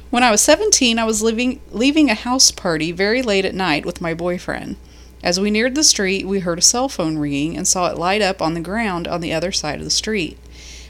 When 0.10 0.24
I 0.24 0.32
was 0.32 0.42
17, 0.42 0.98
I 0.98 1.04
was 1.04 1.22
leaving, 1.22 1.62
leaving 1.70 2.10
a 2.10 2.16
house 2.16 2.50
party 2.50 2.92
very 2.92 3.22
late 3.22 3.46
at 3.46 3.54
night 3.54 3.86
with 3.86 4.02
my 4.02 4.16
boyfriend. 4.16 4.76
As 5.22 5.40
we 5.40 5.52
neared 5.52 5.76
the 5.76 5.84
street, 5.84 6.26
we 6.26 6.40
heard 6.40 6.58
a 6.58 6.64
cell 6.64 6.90
phone 6.90 7.20
ringing 7.20 7.56
and 7.56 7.68
saw 7.68 7.92
it 7.92 7.98
light 7.98 8.24
up 8.24 8.42
on 8.42 8.56
the 8.56 8.60
ground 8.60 9.08
on 9.08 9.22
the 9.22 9.32
other 9.34 9.52
side 9.52 9.78
of 9.78 9.84
the 9.84 9.92
street. 9.92 10.40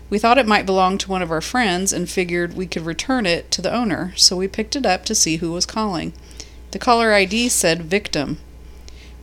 We 0.10 0.20
thought 0.20 0.38
it 0.38 0.48
might 0.48 0.66
belong 0.66 0.98
to 1.00 1.10
one 1.10 1.22
of 1.22 1.32
our 1.32 1.42
friends 1.42 1.92
and 1.92 2.10
figured 2.10 2.56
we 2.56 2.66
could 2.66 2.86
return 2.86 3.26
it 3.26 3.52
to 3.52 3.62
the 3.62 3.74
owner, 3.74 4.14
so 4.16 4.38
we 4.38 4.48
picked 4.48 4.78
it 4.78 4.86
up 4.86 5.04
to 5.06 5.16
see 5.16 5.38
who 5.38 5.52
was 5.52 5.66
calling. 5.66 6.14
The 6.72 6.80
caller 6.80 7.12
ID 7.12 7.50
said 7.50 7.82
victim. 7.82 8.38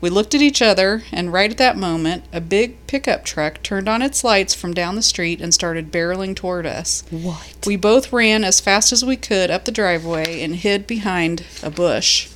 We 0.00 0.10
looked 0.10 0.34
at 0.34 0.42
each 0.42 0.60
other, 0.60 1.04
and 1.10 1.32
right 1.32 1.50
at 1.50 1.56
that 1.56 1.76
moment, 1.76 2.24
a 2.32 2.40
big 2.40 2.86
pickup 2.86 3.24
truck 3.24 3.62
turned 3.62 3.88
on 3.88 4.02
its 4.02 4.22
lights 4.22 4.54
from 4.54 4.74
down 4.74 4.94
the 4.94 5.02
street 5.02 5.40
and 5.40 5.54
started 5.54 5.90
barreling 5.90 6.36
toward 6.36 6.66
us. 6.66 7.02
What? 7.10 7.64
We 7.66 7.76
both 7.76 8.12
ran 8.12 8.44
as 8.44 8.60
fast 8.60 8.92
as 8.92 9.04
we 9.04 9.16
could 9.16 9.50
up 9.50 9.64
the 9.64 9.72
driveway 9.72 10.42
and 10.42 10.56
hid 10.56 10.86
behind 10.86 11.44
a 11.62 11.70
bush. 11.70 12.28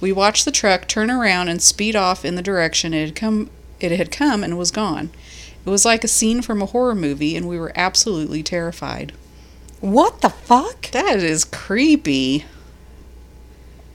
We 0.00 0.12
watched 0.12 0.44
the 0.44 0.50
truck 0.50 0.88
turn 0.88 1.10
around 1.10 1.48
and 1.48 1.62
speed 1.62 1.96
off 1.96 2.24
in 2.24 2.34
the 2.34 2.42
direction 2.42 2.94
it 2.94 3.06
had 3.06 3.16
come 3.16 3.50
it 3.78 3.92
had 3.92 4.10
come 4.10 4.44
and 4.44 4.58
was 4.58 4.70
gone. 4.70 5.10
It 5.64 5.70
was 5.70 5.86
like 5.86 6.04
a 6.04 6.08
scene 6.08 6.42
from 6.42 6.60
a 6.60 6.66
horror 6.66 6.94
movie 6.94 7.34
and 7.34 7.48
we 7.48 7.58
were 7.58 7.72
absolutely 7.74 8.42
terrified. 8.42 9.12
What 9.80 10.20
the 10.20 10.28
fuck? 10.28 10.90
That 10.90 11.16
is 11.16 11.44
creepy. 11.44 12.44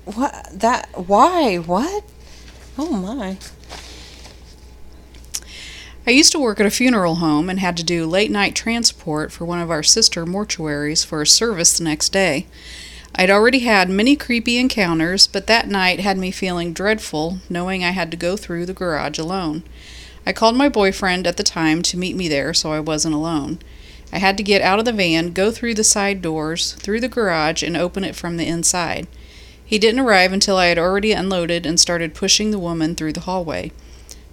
What? 0.06 0.48
That? 0.52 0.90
Why? 1.08 1.58
What? 1.58 2.04
Oh 2.78 2.92
my. 2.92 3.38
I 6.08 6.12
used 6.12 6.32
to 6.34 6.40
work 6.40 6.60
at 6.60 6.66
a 6.66 6.72
funeral 6.72 7.16
home 7.16 7.50
and 7.50 7.60
had 7.60 7.78
to 7.78 7.84
do 7.84 8.06
late 8.06 8.30
night 8.30 8.54
transport 8.54 9.32
for 9.32 9.46
one 9.46 9.60
of 9.60 9.72
our 9.72 9.82
sister 9.82 10.26
mortuaries 10.26 11.06
for 11.06 11.22
a 11.22 11.28
service 11.28 11.78
the 11.78 11.84
next 11.84 12.10
day. 12.10 12.46
I'd 13.16 13.30
already 13.30 13.60
had 13.60 13.90
many 13.90 14.18
creepy 14.18 14.58
encounters, 14.58 15.26
but 15.26 15.48
that 15.48 15.70
night 15.70 16.02
had 16.02 16.18
me 16.18 16.32
feeling 16.32 16.74
dreadful 16.74 17.40
knowing 17.50 17.84
I 17.84 17.92
had 17.92 18.12
to 18.12 18.18
go 18.18 18.36
through 18.36 18.66
the 18.66 18.74
garage 18.74 19.18
alone. 19.18 19.64
I 20.26 20.34
called 20.34 20.58
my 20.58 20.68
boyfriend 20.68 21.26
at 21.26 21.38
the 21.38 21.44
time 21.44 21.82
to 21.84 21.98
meet 21.98 22.16
me 22.16 22.28
there 22.28 22.54
so 22.54 22.74
I 22.74 22.82
wasn't 22.82 23.16
alone. 23.16 23.60
I 24.12 24.20
had 24.20 24.38
to 24.38 24.44
get 24.44 24.62
out 24.62 24.80
of 24.80 24.86
the 24.86 24.92
van, 24.92 25.32
go 25.32 25.50
through 25.50 25.76
the 25.76 25.84
side 25.84 26.22
doors, 26.22 26.74
through 26.74 27.00
the 27.00 27.08
garage, 27.08 27.64
and 27.64 27.78
open 27.78 28.04
it 28.04 28.16
from 28.16 28.38
the 28.38 28.48
inside. 28.48 29.08
He 29.66 29.80
didn't 29.80 30.02
arrive 30.02 30.32
until 30.32 30.58
I 30.58 30.68
had 30.68 30.78
already 30.78 31.12
unloaded 31.12 31.66
and 31.66 31.80
started 31.80 32.14
pushing 32.14 32.52
the 32.52 32.60
woman 32.60 32.94
through 32.96 33.14
the 33.14 33.22
hallway. 33.22 33.72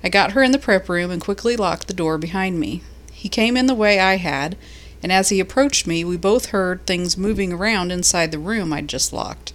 I 0.05 0.11
got 0.11 0.33
her 0.33 0.43
in 0.43 0.53
the 0.53 0.59
prep 0.59 0.89
room 0.89 1.11
and 1.11 1.23
quickly 1.23 1.57
locked 1.57 1.87
the 1.87 1.95
door 1.95 2.19
behind 2.19 2.61
me. 2.61 2.83
He 3.13 3.29
came 3.29 3.57
in 3.57 3.67
the 3.67 3.75
way 3.75 3.99
I 3.99 4.17
had, 4.17 4.57
and 5.03 5.11
as 5.11 5.31
he 5.31 5.41
approached 5.41 5.87
me, 5.87 6.05
we 6.05 6.17
both 6.17 6.47
heard 6.47 6.87
things 6.87 7.17
moving 7.17 7.53
around 7.53 7.91
inside 7.91 8.31
the 8.31 8.39
room 8.39 8.73
I'd 8.73 8.89
just 8.89 9.13
locked. 9.13 9.53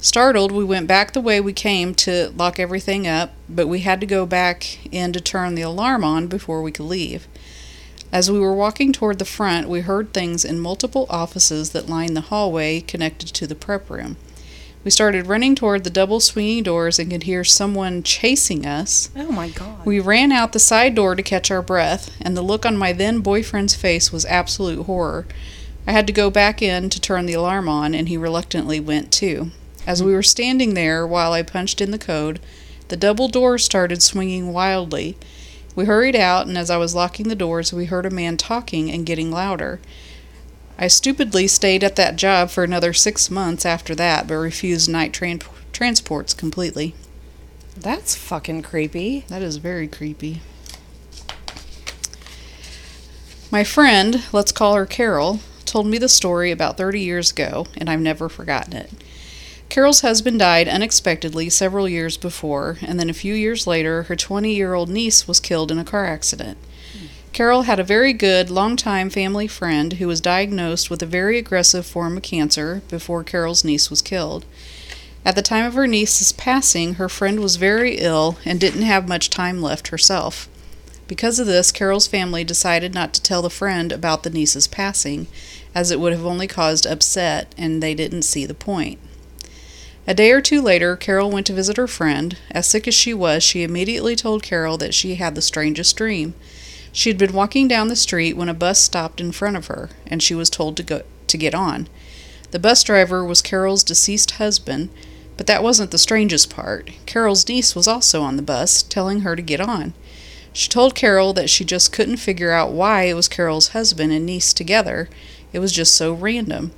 Startled, 0.00 0.52
we 0.52 0.64
went 0.64 0.86
back 0.86 1.12
the 1.12 1.20
way 1.20 1.40
we 1.40 1.52
came 1.52 1.94
to 1.94 2.32
lock 2.36 2.58
everything 2.58 3.06
up, 3.06 3.32
but 3.48 3.66
we 3.66 3.80
had 3.80 4.00
to 4.00 4.06
go 4.06 4.24
back 4.24 4.78
in 4.92 5.12
to 5.12 5.20
turn 5.20 5.54
the 5.54 5.62
alarm 5.62 6.04
on 6.04 6.26
before 6.26 6.62
we 6.62 6.72
could 6.72 6.86
leave. 6.86 7.26
As 8.12 8.30
we 8.30 8.38
were 8.38 8.54
walking 8.54 8.92
toward 8.92 9.18
the 9.18 9.24
front, 9.24 9.68
we 9.68 9.80
heard 9.80 10.12
things 10.12 10.44
in 10.44 10.58
multiple 10.58 11.06
offices 11.10 11.70
that 11.70 11.88
lined 11.88 12.16
the 12.16 12.22
hallway 12.22 12.80
connected 12.80 13.28
to 13.28 13.46
the 13.46 13.54
prep 13.54 13.90
room. 13.90 14.16
We 14.82 14.90
started 14.90 15.26
running 15.26 15.54
toward 15.54 15.84
the 15.84 15.90
double 15.90 16.20
swinging 16.20 16.62
doors 16.62 16.98
and 16.98 17.10
could 17.10 17.24
hear 17.24 17.44
someone 17.44 18.02
chasing 18.02 18.64
us. 18.64 19.10
Oh 19.14 19.30
my 19.30 19.50
god. 19.50 19.84
We 19.84 20.00
ran 20.00 20.32
out 20.32 20.52
the 20.52 20.58
side 20.58 20.94
door 20.94 21.14
to 21.14 21.22
catch 21.22 21.50
our 21.50 21.60
breath, 21.60 22.16
and 22.20 22.34
the 22.34 22.42
look 22.42 22.64
on 22.64 22.78
my 22.78 22.94
then 22.94 23.20
boyfriend's 23.20 23.74
face 23.74 24.10
was 24.10 24.24
absolute 24.24 24.86
horror. 24.86 25.26
I 25.86 25.92
had 25.92 26.06
to 26.06 26.14
go 26.14 26.30
back 26.30 26.62
in 26.62 26.88
to 26.90 27.00
turn 27.00 27.26
the 27.26 27.34
alarm 27.34 27.68
on, 27.68 27.94
and 27.94 28.08
he 28.08 28.16
reluctantly 28.16 28.80
went 28.80 29.12
too. 29.12 29.50
As 29.86 30.02
we 30.02 30.14
were 30.14 30.22
standing 30.22 30.72
there 30.72 31.06
while 31.06 31.32
I 31.32 31.42
punched 31.42 31.82
in 31.82 31.90
the 31.90 31.98
code, 31.98 32.40
the 32.88 32.96
double 32.96 33.28
doors 33.28 33.64
started 33.64 34.02
swinging 34.02 34.52
wildly. 34.52 35.16
We 35.76 35.84
hurried 35.84 36.16
out, 36.16 36.46
and 36.46 36.56
as 36.56 36.70
I 36.70 36.78
was 36.78 36.94
locking 36.94 37.28
the 37.28 37.34
doors, 37.34 37.72
we 37.72 37.84
heard 37.84 38.06
a 38.06 38.10
man 38.10 38.36
talking 38.36 38.90
and 38.90 39.06
getting 39.06 39.30
louder. 39.30 39.78
I 40.82 40.88
stupidly 40.88 41.46
stayed 41.46 41.84
at 41.84 41.96
that 41.96 42.16
job 42.16 42.48
for 42.48 42.64
another 42.64 42.94
six 42.94 43.30
months 43.30 43.66
after 43.66 43.94
that, 43.96 44.26
but 44.26 44.36
refused 44.36 44.88
night 44.88 45.12
tran- 45.12 45.46
transports 45.72 46.32
completely. 46.32 46.94
That's 47.76 48.14
fucking 48.14 48.62
creepy. 48.62 49.26
That 49.28 49.42
is 49.42 49.58
very 49.58 49.86
creepy. 49.86 50.40
My 53.50 53.62
friend, 53.62 54.22
let's 54.32 54.52
call 54.52 54.74
her 54.74 54.86
Carol, 54.86 55.40
told 55.66 55.86
me 55.86 55.98
the 55.98 56.08
story 56.08 56.50
about 56.50 56.78
30 56.78 56.98
years 57.00 57.30
ago, 57.30 57.66
and 57.76 57.90
I've 57.90 58.00
never 58.00 58.30
forgotten 58.30 58.72
it. 58.72 58.90
Carol's 59.68 60.00
husband 60.00 60.38
died 60.38 60.66
unexpectedly 60.66 61.50
several 61.50 61.90
years 61.90 62.16
before, 62.16 62.78
and 62.80 62.98
then 62.98 63.10
a 63.10 63.14
few 63.14 63.34
years 63.34 63.66
later, 63.66 64.04
her 64.04 64.16
20 64.16 64.54
year 64.54 64.72
old 64.72 64.88
niece 64.88 65.28
was 65.28 65.40
killed 65.40 65.70
in 65.70 65.78
a 65.78 65.84
car 65.84 66.06
accident. 66.06 66.56
Carol 67.40 67.62
had 67.62 67.80
a 67.80 67.84
very 67.84 68.12
good, 68.12 68.50
long-time 68.50 69.08
family 69.08 69.46
friend 69.46 69.94
who 69.94 70.06
was 70.06 70.20
diagnosed 70.20 70.90
with 70.90 71.02
a 71.02 71.06
very 71.06 71.38
aggressive 71.38 71.86
form 71.86 72.18
of 72.18 72.22
cancer 72.22 72.82
before 72.90 73.24
Carol's 73.24 73.64
niece 73.64 73.88
was 73.88 74.02
killed. 74.02 74.44
At 75.24 75.36
the 75.36 75.40
time 75.40 75.64
of 75.64 75.72
her 75.72 75.86
niece's 75.86 76.32
passing, 76.32 76.96
her 76.96 77.08
friend 77.08 77.40
was 77.40 77.56
very 77.56 77.96
ill 77.96 78.36
and 78.44 78.60
didn't 78.60 78.82
have 78.82 79.08
much 79.08 79.30
time 79.30 79.62
left 79.62 79.88
herself. 79.88 80.50
Because 81.08 81.38
of 81.38 81.46
this, 81.46 81.72
Carol's 81.72 82.06
family 82.06 82.44
decided 82.44 82.92
not 82.92 83.14
to 83.14 83.22
tell 83.22 83.40
the 83.40 83.48
friend 83.48 83.90
about 83.90 84.22
the 84.22 84.28
niece's 84.28 84.66
passing, 84.66 85.26
as 85.74 85.90
it 85.90 85.98
would 85.98 86.12
have 86.12 86.26
only 86.26 86.46
caused 86.46 86.86
upset, 86.86 87.54
and 87.56 87.82
they 87.82 87.94
didn't 87.94 88.24
see 88.24 88.44
the 88.44 88.52
point. 88.52 88.98
A 90.06 90.12
day 90.12 90.30
or 90.30 90.42
two 90.42 90.60
later, 90.60 90.94
Carol 90.94 91.30
went 91.30 91.46
to 91.46 91.54
visit 91.54 91.78
her 91.78 91.88
friend. 91.88 92.36
As 92.50 92.66
sick 92.66 92.86
as 92.86 92.94
she 92.94 93.14
was, 93.14 93.42
she 93.42 93.62
immediately 93.62 94.14
told 94.14 94.42
Carol 94.42 94.76
that 94.76 94.92
she 94.92 95.14
had 95.14 95.34
the 95.34 95.40
strangest 95.40 95.96
dream. 95.96 96.34
She 96.92 97.08
had 97.08 97.18
been 97.18 97.32
walking 97.32 97.68
down 97.68 97.88
the 97.88 97.96
street 97.96 98.36
when 98.36 98.48
a 98.48 98.54
bus 98.54 98.80
stopped 98.80 99.20
in 99.20 99.32
front 99.32 99.56
of 99.56 99.66
her, 99.66 99.90
and 100.06 100.22
she 100.22 100.34
was 100.34 100.50
told 100.50 100.76
to 100.76 100.82
go 100.82 101.02
to 101.26 101.38
get 101.38 101.54
on. 101.54 101.88
The 102.50 102.58
bus 102.58 102.82
driver 102.82 103.24
was 103.24 103.42
Carol's 103.42 103.84
deceased 103.84 104.32
husband, 104.32 104.90
but 105.36 105.46
that 105.46 105.62
wasn't 105.62 105.92
the 105.92 105.98
strangest 105.98 106.50
part. 106.50 106.90
Carol's 107.06 107.48
niece 107.48 107.74
was 107.74 107.86
also 107.86 108.22
on 108.22 108.36
the 108.36 108.42
bus, 108.42 108.82
telling 108.82 109.20
her 109.20 109.36
to 109.36 109.42
get 109.42 109.60
on. 109.60 109.94
She 110.52 110.68
told 110.68 110.96
Carol 110.96 111.32
that 111.34 111.48
she 111.48 111.64
just 111.64 111.92
couldn't 111.92 112.16
figure 112.16 112.50
out 112.50 112.72
why 112.72 113.04
it 113.04 113.14
was 113.14 113.28
Carol's 113.28 113.68
husband 113.68 114.12
and 114.12 114.26
niece 114.26 114.52
together. 114.52 115.08
It 115.52 115.60
was 115.60 115.72
just 115.72 115.94
so 115.94 116.12
random. 116.12 116.72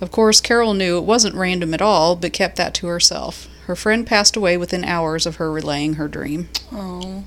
Of 0.00 0.12
course, 0.12 0.40
Carol 0.40 0.74
knew 0.74 0.96
it 0.96 1.04
wasn't 1.04 1.34
random 1.34 1.74
at 1.74 1.82
all, 1.82 2.14
but 2.14 2.32
kept 2.32 2.56
that 2.56 2.74
to 2.74 2.86
herself. 2.86 3.48
Her 3.66 3.74
friend 3.74 4.06
passed 4.06 4.36
away 4.36 4.56
within 4.56 4.84
hours 4.84 5.26
of 5.26 5.36
her 5.36 5.50
relaying 5.50 5.94
her 5.94 6.06
dream. 6.06 6.48
Oh. 6.72 7.24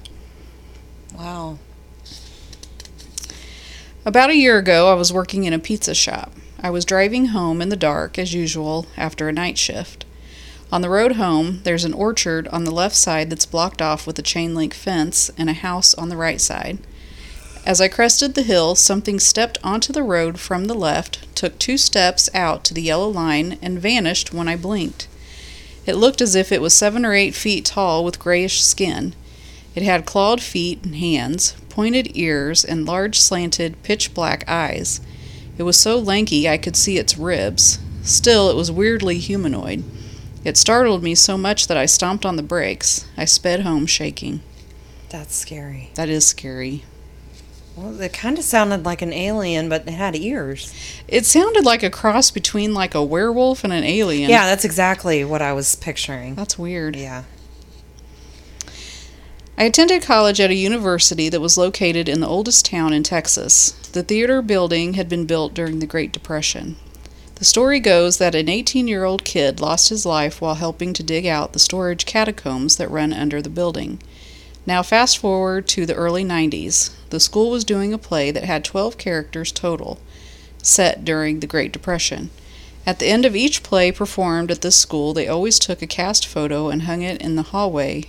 Wow. 1.14 1.60
About 4.04 4.32
a 4.32 4.36
year 4.36 4.58
ago, 4.58 4.92
I 4.92 4.96
was 4.96 5.14
working 5.14 5.44
in 5.44 5.54
a 5.54 5.60
pizza 5.60 5.94
shop. 5.94 6.32
I 6.60 6.72
was 6.72 6.86
driving 6.86 7.28
home 7.28 7.62
in 7.62 7.70
the 7.70 7.76
dark, 7.76 8.18
as 8.18 8.34
usual, 8.34 8.88
after 8.98 9.30
a 9.30 9.34
night 9.34 9.60
shift. 9.60 10.06
On 10.72 10.82
the 10.82 10.90
road 10.90 11.18
home, 11.18 11.60
there's 11.66 11.86
an 11.86 11.94
orchard 11.94 12.48
on 12.48 12.64
the 12.64 12.72
left 12.72 12.96
side 12.96 13.30
that's 13.30 13.46
blocked 13.46 13.80
off 13.80 14.08
with 14.08 14.18
a 14.18 14.24
chain 14.24 14.56
link 14.56 14.74
fence 14.74 15.30
and 15.38 15.52
a 15.52 15.54
house 15.54 15.94
on 15.94 16.10
the 16.10 16.18
right 16.18 16.42
side. 16.42 16.80
As 17.64 17.80
I 17.80 17.90
crested 17.90 18.34
the 18.34 18.42
hill, 18.42 18.74
something 18.74 19.20
stepped 19.20 19.60
onto 19.64 19.94
the 19.94 20.02
road 20.02 20.40
from 20.40 20.66
the 20.66 20.74
left, 20.74 21.36
took 21.36 21.60
two 21.60 21.78
steps 21.78 22.28
out 22.34 22.64
to 22.64 22.74
the 22.74 22.82
yellow 22.82 23.08
line, 23.08 23.60
and 23.62 23.80
vanished 23.80 24.34
when 24.34 24.48
I 24.48 24.56
blinked. 24.56 25.08
It 25.86 25.94
looked 25.94 26.22
as 26.22 26.34
if 26.34 26.52
it 26.52 26.62
was 26.62 26.74
seven 26.74 27.06
or 27.06 27.14
eight 27.14 27.36
feet 27.36 27.66
tall 27.66 28.04
with 28.04 28.18
grayish 28.18 28.64
skin. 28.64 29.14
It 29.76 29.84
had 29.84 30.08
clawed 30.08 30.42
feet 30.42 30.84
and 30.84 30.96
hands, 30.96 31.54
pointed 31.72 32.16
ears, 32.16 32.64
and 32.64 32.86
large 32.86 33.20
slanted, 33.20 33.82
pitch 33.82 34.14
black 34.14 34.44
eyes. 34.48 35.02
It 35.58 35.64
was 35.64 35.78
so 35.78 35.98
lanky 35.98 36.48
I 36.48 36.58
could 36.58 36.76
see 36.76 36.98
its 36.98 37.18
ribs. 37.18 37.80
Still, 38.04 38.50
it 38.50 38.56
was 38.56 38.72
weirdly 38.72 39.18
humanoid. 39.18 39.84
It 40.44 40.58
startled 40.58 41.04
me 41.04 41.16
so 41.16 41.38
much 41.38 41.68
that 41.68 41.78
I 41.78 41.86
stomped 41.86 42.26
on 42.26 42.36
the 42.36 42.44
brakes. 42.44 43.06
I 43.16 43.26
sped 43.26 43.62
home 43.62 43.86
shaking. 43.86 44.42
That's 45.10 45.36
scary. 45.36 45.92
That 45.96 46.10
is 46.10 46.26
scary. 46.26 46.84
Well, 47.76 48.00
it 48.02 48.12
kind 48.12 48.38
of 48.38 48.44
sounded 48.44 48.86
like 48.86 49.02
an 49.02 49.14
alien, 49.14 49.70
but 49.70 49.88
it 49.88 49.92
had 49.92 50.16
ears. 50.16 50.74
It 51.08 51.26
sounded 51.26 51.64
like 51.64 51.84
a 51.84 51.90
cross 51.90 52.32
between 52.32 52.74
like 52.74 52.94
a 52.94 53.04
werewolf 53.04 53.64
and 53.64 53.72
an 53.72 53.84
alien. 53.84 54.30
Yeah, 54.30 54.46
that's 54.46 54.66
exactly 54.66 55.24
what 55.24 55.42
I 55.42 55.54
was 55.54 55.76
picturing. 55.76 56.36
That's 56.36 56.58
weird. 56.60 56.96
Yeah. 56.96 57.24
I 59.62 59.66
attended 59.66 60.02
college 60.02 60.40
at 60.40 60.50
a 60.50 60.56
university 60.56 61.30
that 61.30 61.40
was 61.40 61.56
located 61.56 62.10
in 62.10 62.20
the 62.20 62.28
oldest 62.28 62.66
town 62.66 62.94
in 62.94 63.04
Texas. 63.04 63.74
The 63.92 64.02
theater 64.02 64.42
building 64.42 64.96
had 64.96 65.08
been 65.08 65.28
built 65.28 65.54
during 65.54 65.78
the 65.78 65.86
Great 65.86 66.12
Depression. 66.12 66.78
The 67.36 67.46
story 67.46 67.80
goes 67.80 68.18
that 68.18 68.34
an 68.34 68.50
18 68.50 68.88
year 68.88 69.04
old 69.04 69.24
kid 69.24 69.60
lost 69.60 69.90
his 69.90 70.04
life 70.04 70.42
while 70.42 70.56
helping 70.56 70.94
to 70.94 71.04
dig 71.04 71.28
out 71.28 71.54
the 71.54 71.60
storage 71.60 72.08
catacombs 72.08 72.78
that 72.78 72.90
run 72.90 73.14
under 73.14 73.40
the 73.40 73.52
building. 73.52 74.00
Now, 74.66 74.82
fast 74.82 75.20
forward 75.20 75.68
to 75.68 75.86
the 75.86 75.94
early 75.94 76.26
90s. 76.26 76.90
The 77.12 77.20
school 77.20 77.52
was 77.52 77.64
doing 77.64 77.94
a 77.94 78.00
play 78.00 78.32
that 78.32 78.46
had 78.46 78.66
12 78.66 78.98
characters 78.98 79.52
total, 79.52 80.00
set 80.64 81.06
during 81.06 81.40
the 81.40 81.46
Great 81.46 81.72
Depression. 81.72 82.32
At 82.88 82.98
the 82.98 83.10
end 83.10 83.26
of 83.26 83.36
each 83.36 83.62
play 83.62 83.92
performed 83.92 84.50
at 84.50 84.62
this 84.62 84.76
school, 84.76 85.14
they 85.14 85.28
always 85.28 85.60
took 85.60 85.84
a 85.84 85.86
cast 85.86 86.26
photo 86.26 86.70
and 86.70 86.82
hung 86.82 87.04
it 87.04 87.22
in 87.22 87.36
the 87.36 87.44
hallway. 87.54 88.08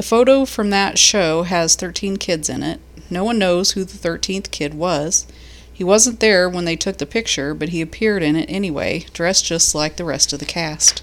The 0.00 0.06
photo 0.06 0.46
from 0.46 0.70
that 0.70 0.98
show 0.98 1.42
has 1.42 1.74
13 1.74 2.16
kids 2.16 2.48
in 2.48 2.62
it. 2.62 2.80
No 3.10 3.22
one 3.22 3.38
knows 3.38 3.72
who 3.72 3.84
the 3.84 3.98
13th 3.98 4.50
kid 4.50 4.72
was. 4.72 5.26
He 5.70 5.84
wasn't 5.84 6.20
there 6.20 6.48
when 6.48 6.64
they 6.64 6.74
took 6.74 6.96
the 6.96 7.04
picture, 7.04 7.52
but 7.52 7.68
he 7.68 7.82
appeared 7.82 8.22
in 8.22 8.34
it 8.34 8.48
anyway, 8.48 9.04
dressed 9.12 9.44
just 9.44 9.74
like 9.74 9.96
the 9.96 10.06
rest 10.06 10.32
of 10.32 10.38
the 10.38 10.46
cast. 10.46 11.02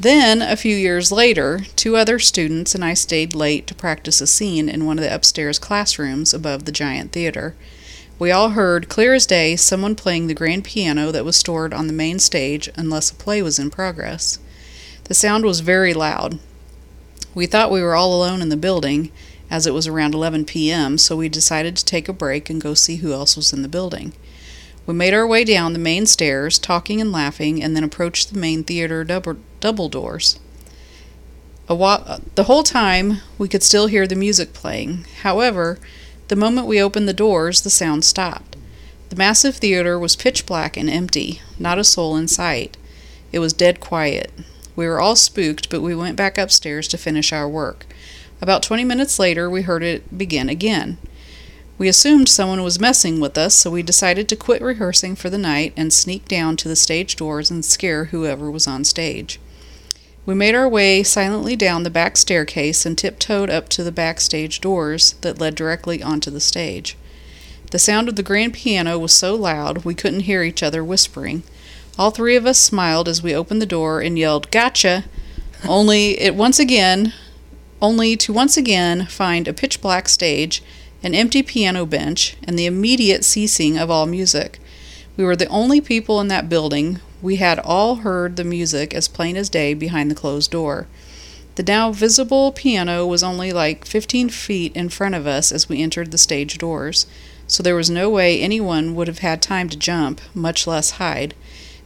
Then, 0.00 0.40
a 0.40 0.56
few 0.56 0.74
years 0.74 1.12
later, 1.12 1.66
two 1.76 1.94
other 1.94 2.18
students 2.18 2.74
and 2.74 2.82
I 2.82 2.94
stayed 2.94 3.34
late 3.34 3.66
to 3.66 3.74
practice 3.74 4.22
a 4.22 4.26
scene 4.26 4.70
in 4.70 4.86
one 4.86 4.96
of 4.96 5.04
the 5.04 5.14
upstairs 5.14 5.58
classrooms 5.58 6.32
above 6.32 6.64
the 6.64 6.72
giant 6.72 7.12
theater. 7.12 7.54
We 8.18 8.30
all 8.30 8.52
heard, 8.56 8.88
clear 8.88 9.12
as 9.12 9.26
day, 9.26 9.54
someone 9.54 9.96
playing 9.96 10.28
the 10.28 10.34
grand 10.34 10.64
piano 10.64 11.12
that 11.12 11.26
was 11.26 11.36
stored 11.36 11.74
on 11.74 11.88
the 11.88 11.92
main 11.92 12.20
stage 12.20 12.70
unless 12.74 13.10
a 13.10 13.14
play 13.14 13.42
was 13.42 13.58
in 13.58 13.68
progress. 13.68 14.38
The 15.04 15.14
sound 15.14 15.44
was 15.44 15.60
very 15.60 15.92
loud. 15.92 16.38
We 17.34 17.46
thought 17.46 17.70
we 17.70 17.82
were 17.82 17.94
all 17.94 18.14
alone 18.14 18.42
in 18.42 18.48
the 18.48 18.56
building, 18.56 19.10
as 19.50 19.66
it 19.66 19.74
was 19.74 19.86
around 19.86 20.14
11 20.14 20.44
p.m., 20.44 20.98
so 20.98 21.16
we 21.16 21.28
decided 21.28 21.76
to 21.76 21.84
take 21.84 22.08
a 22.08 22.12
break 22.12 22.50
and 22.50 22.60
go 22.60 22.74
see 22.74 22.96
who 22.96 23.12
else 23.12 23.36
was 23.36 23.52
in 23.52 23.62
the 23.62 23.68
building. 23.68 24.12
We 24.86 24.94
made 24.94 25.14
our 25.14 25.26
way 25.26 25.44
down 25.44 25.72
the 25.72 25.78
main 25.78 26.06
stairs, 26.06 26.58
talking 26.58 27.00
and 27.00 27.12
laughing, 27.12 27.62
and 27.62 27.76
then 27.76 27.84
approached 27.84 28.32
the 28.32 28.38
main 28.38 28.64
theater 28.64 29.04
double, 29.04 29.36
double 29.60 29.88
doors. 29.88 30.38
While, 31.68 32.20
the 32.34 32.44
whole 32.44 32.62
time, 32.62 33.18
we 33.38 33.48
could 33.48 33.62
still 33.62 33.86
hear 33.86 34.06
the 34.06 34.16
music 34.16 34.52
playing. 34.52 35.06
However, 35.22 35.78
the 36.28 36.36
moment 36.36 36.66
we 36.66 36.82
opened 36.82 37.08
the 37.08 37.14
doors, 37.14 37.60
the 37.60 37.70
sound 37.70 38.04
stopped. 38.04 38.56
The 39.08 39.16
massive 39.16 39.56
theater 39.56 39.98
was 39.98 40.16
pitch 40.16 40.44
black 40.46 40.76
and 40.76 40.90
empty, 40.90 41.40
not 41.58 41.78
a 41.78 41.84
soul 41.84 42.16
in 42.16 42.28
sight. 42.28 42.76
It 43.30 43.38
was 43.38 43.52
dead 43.52 43.80
quiet. 43.80 44.32
We 44.74 44.86
were 44.86 45.00
all 45.00 45.16
spooked, 45.16 45.70
but 45.70 45.82
we 45.82 45.94
went 45.94 46.16
back 46.16 46.38
upstairs 46.38 46.88
to 46.88 46.98
finish 46.98 47.32
our 47.32 47.48
work. 47.48 47.86
About 48.40 48.62
20 48.62 48.84
minutes 48.84 49.18
later, 49.18 49.48
we 49.48 49.62
heard 49.62 49.82
it 49.82 50.16
begin 50.16 50.48
again. 50.48 50.98
We 51.78 51.88
assumed 51.88 52.28
someone 52.28 52.62
was 52.62 52.80
messing 52.80 53.20
with 53.20 53.36
us, 53.36 53.54
so 53.54 53.70
we 53.70 53.82
decided 53.82 54.28
to 54.28 54.36
quit 54.36 54.62
rehearsing 54.62 55.16
for 55.16 55.30
the 55.30 55.38
night 55.38 55.72
and 55.76 55.92
sneak 55.92 56.28
down 56.28 56.56
to 56.58 56.68
the 56.68 56.76
stage 56.76 57.16
doors 57.16 57.50
and 57.50 57.64
scare 57.64 58.06
whoever 58.06 58.50
was 58.50 58.66
on 58.66 58.84
stage. 58.84 59.40
We 60.24 60.34
made 60.34 60.54
our 60.54 60.68
way 60.68 61.02
silently 61.02 61.56
down 61.56 61.82
the 61.82 61.90
back 61.90 62.16
staircase 62.16 62.86
and 62.86 62.96
tiptoed 62.96 63.50
up 63.50 63.68
to 63.70 63.82
the 63.82 63.90
backstage 63.90 64.60
doors 64.60 65.14
that 65.22 65.40
led 65.40 65.56
directly 65.56 66.02
onto 66.02 66.30
the 66.30 66.40
stage. 66.40 66.96
The 67.72 67.78
sound 67.78 68.08
of 68.08 68.16
the 68.16 68.22
grand 68.22 68.52
piano 68.52 68.98
was 68.98 69.12
so 69.12 69.34
loud 69.34 69.84
we 69.84 69.94
couldn't 69.94 70.20
hear 70.20 70.42
each 70.42 70.62
other 70.62 70.84
whispering. 70.84 71.42
All 71.98 72.10
three 72.10 72.36
of 72.36 72.46
us 72.46 72.58
smiled 72.58 73.08
as 73.08 73.22
we 73.22 73.34
opened 73.34 73.60
the 73.60 73.66
door 73.66 74.00
and 74.00 74.18
yelled, 74.18 74.50
Gotcha! 74.50 75.04
only 75.66 76.20
it 76.20 76.34
once 76.34 76.58
again, 76.58 77.12
only 77.80 78.16
to 78.16 78.32
once 78.32 78.56
again 78.56 79.06
find 79.06 79.46
a 79.46 79.52
pitch 79.52 79.80
black 79.80 80.08
stage 80.08 80.62
an 81.02 81.14
empty 81.14 81.42
piano 81.42 81.84
bench, 81.84 82.36
and 82.44 82.56
the 82.56 82.66
immediate 82.66 83.24
ceasing 83.24 83.76
of 83.76 83.90
all 83.90 84.06
music. 84.06 84.60
We 85.16 85.24
were 85.24 85.36
the 85.36 85.48
only 85.48 85.80
people 85.80 86.20
in 86.20 86.28
that 86.28 86.48
building. 86.48 87.00
We 87.20 87.36
had 87.36 87.58
all 87.58 87.96
heard 87.96 88.36
the 88.36 88.44
music 88.44 88.94
as 88.94 89.08
plain 89.08 89.36
as 89.36 89.48
day 89.48 89.74
behind 89.74 90.10
the 90.10 90.16
closed 90.16 90.52
door. 90.52 90.86
The 91.56 91.64
now 91.64 91.92
visible 91.92 92.52
piano 92.52 93.04
was 93.06 93.22
only 93.22 93.52
like 93.52 93.84
15 93.84 94.28
feet 94.30 94.74
in 94.74 94.88
front 94.88 95.14
of 95.14 95.26
us 95.26 95.52
as 95.52 95.68
we 95.68 95.82
entered 95.82 96.12
the 96.12 96.18
stage 96.18 96.56
doors, 96.56 97.06
so 97.46 97.62
there 97.62 97.76
was 97.76 97.90
no 97.90 98.08
way 98.08 98.40
anyone 98.40 98.94
would 98.94 99.08
have 99.08 99.18
had 99.18 99.42
time 99.42 99.68
to 99.68 99.76
jump, 99.76 100.20
much 100.34 100.66
less 100.66 100.92
hide. 100.92 101.34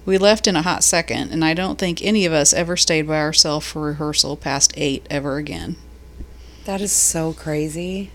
We 0.07 0.19
left 0.19 0.47
in 0.47 0.55
a 0.55 0.63
hot 0.63 0.85
second, 0.85 1.33
and 1.33 1.45
I 1.45 1.53
don't 1.53 1.81
think 1.81 2.01
any 2.01 2.25
of 2.25 2.33
us 2.33 2.55
ever 2.55 2.77
stayed 2.77 3.09
by 3.09 3.19
ourselves 3.19 3.67
for 3.67 3.83
rehearsal 3.83 4.37
past 4.37 4.73
8 4.77 5.05
ever 5.11 5.37
again. 5.37 5.75
That 6.65 6.81
is 6.81 6.93
so 6.93 7.33
crazy. 7.33 8.13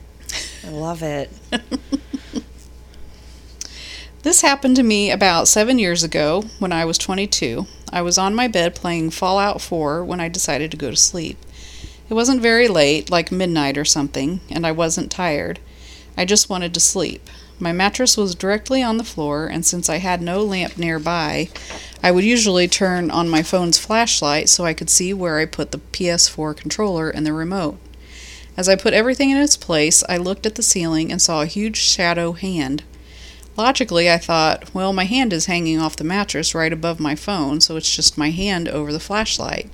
I 0.66 0.70
love 0.70 1.04
it. 1.04 1.30
this 4.24 4.42
happened 4.42 4.78
to 4.78 4.84
me 4.84 5.12
about 5.12 5.50
seven 5.50 5.78
years 5.80 6.02
ago 6.02 6.46
when 6.60 6.72
I 6.72 6.86
was 6.86 6.98
22. 6.98 7.68
I 7.92 8.02
was 8.02 8.18
on 8.18 8.34
my 8.34 8.48
bed 8.48 8.74
playing 8.74 9.10
Fallout 9.10 9.60
4 9.60 10.06
when 10.06 10.22
I 10.22 10.30
decided 10.30 10.72
to 10.72 10.78
go 10.78 10.92
to 10.92 10.96
sleep. 10.96 11.38
It 12.10 12.14
wasn't 12.14 12.42
very 12.42 12.70
late, 12.70 13.12
like 13.12 13.34
midnight 13.34 13.78
or 13.78 13.86
something, 13.86 14.40
and 14.50 14.66
I 14.66 14.72
wasn't 14.72 15.12
tired. 15.12 15.60
I 16.16 16.24
just 16.24 16.50
wanted 16.50 16.74
to 16.74 16.80
sleep. 16.80 17.30
My 17.62 17.72
mattress 17.72 18.18
was 18.18 18.34
directly 18.34 18.82
on 18.82 18.98
the 18.98 19.04
floor, 19.04 19.46
and 19.46 19.64
since 19.64 19.88
I 19.88 19.98
had 19.98 20.20
no 20.20 20.42
lamp 20.42 20.80
nearby, 20.80 21.50
I 22.02 22.10
would 22.10 22.24
usually 22.24 22.68
turn 22.68 23.12
on 23.12 23.30
my 23.30 23.44
phone's 23.44 23.78
flashlight 23.78 24.50
so 24.50 24.66
I 24.66 24.74
could 24.74 24.90
see 24.90 25.14
where 25.14 25.38
I 25.38 25.46
put 25.46 25.72
the 25.72 25.78
PS4 25.78 26.58
controller 26.58 27.12
and 27.12 27.24
the 27.24 27.34
remote. 27.34 27.78
As 28.58 28.68
I 28.68 28.76
put 28.76 28.96
everything 28.96 29.30
in 29.30 29.38
its 29.38 29.56
place, 29.56 30.04
I 30.10 30.18
looked 30.18 30.48
at 30.48 30.56
the 30.56 30.64
ceiling 30.64 31.12
and 31.12 31.22
saw 31.22 31.44
a 31.44 31.46
huge 31.46 31.78
shadow 31.78 32.32
hand. 32.32 32.82
Logically, 33.56 34.10
I 34.10 34.18
thought, 34.18 34.74
well, 34.74 34.92
my 34.92 35.04
hand 35.06 35.32
is 35.32 35.46
hanging 35.46 35.80
off 35.80 35.96
the 35.96 36.04
mattress 36.04 36.56
right 36.56 36.74
above 36.74 37.00
my 37.00 37.14
phone, 37.14 37.62
so 37.62 37.78
it's 37.78 37.96
just 37.96 38.18
my 38.18 38.32
hand 38.32 38.70
over 38.70 38.92
the 38.92 39.00
flashlight. 39.00 39.70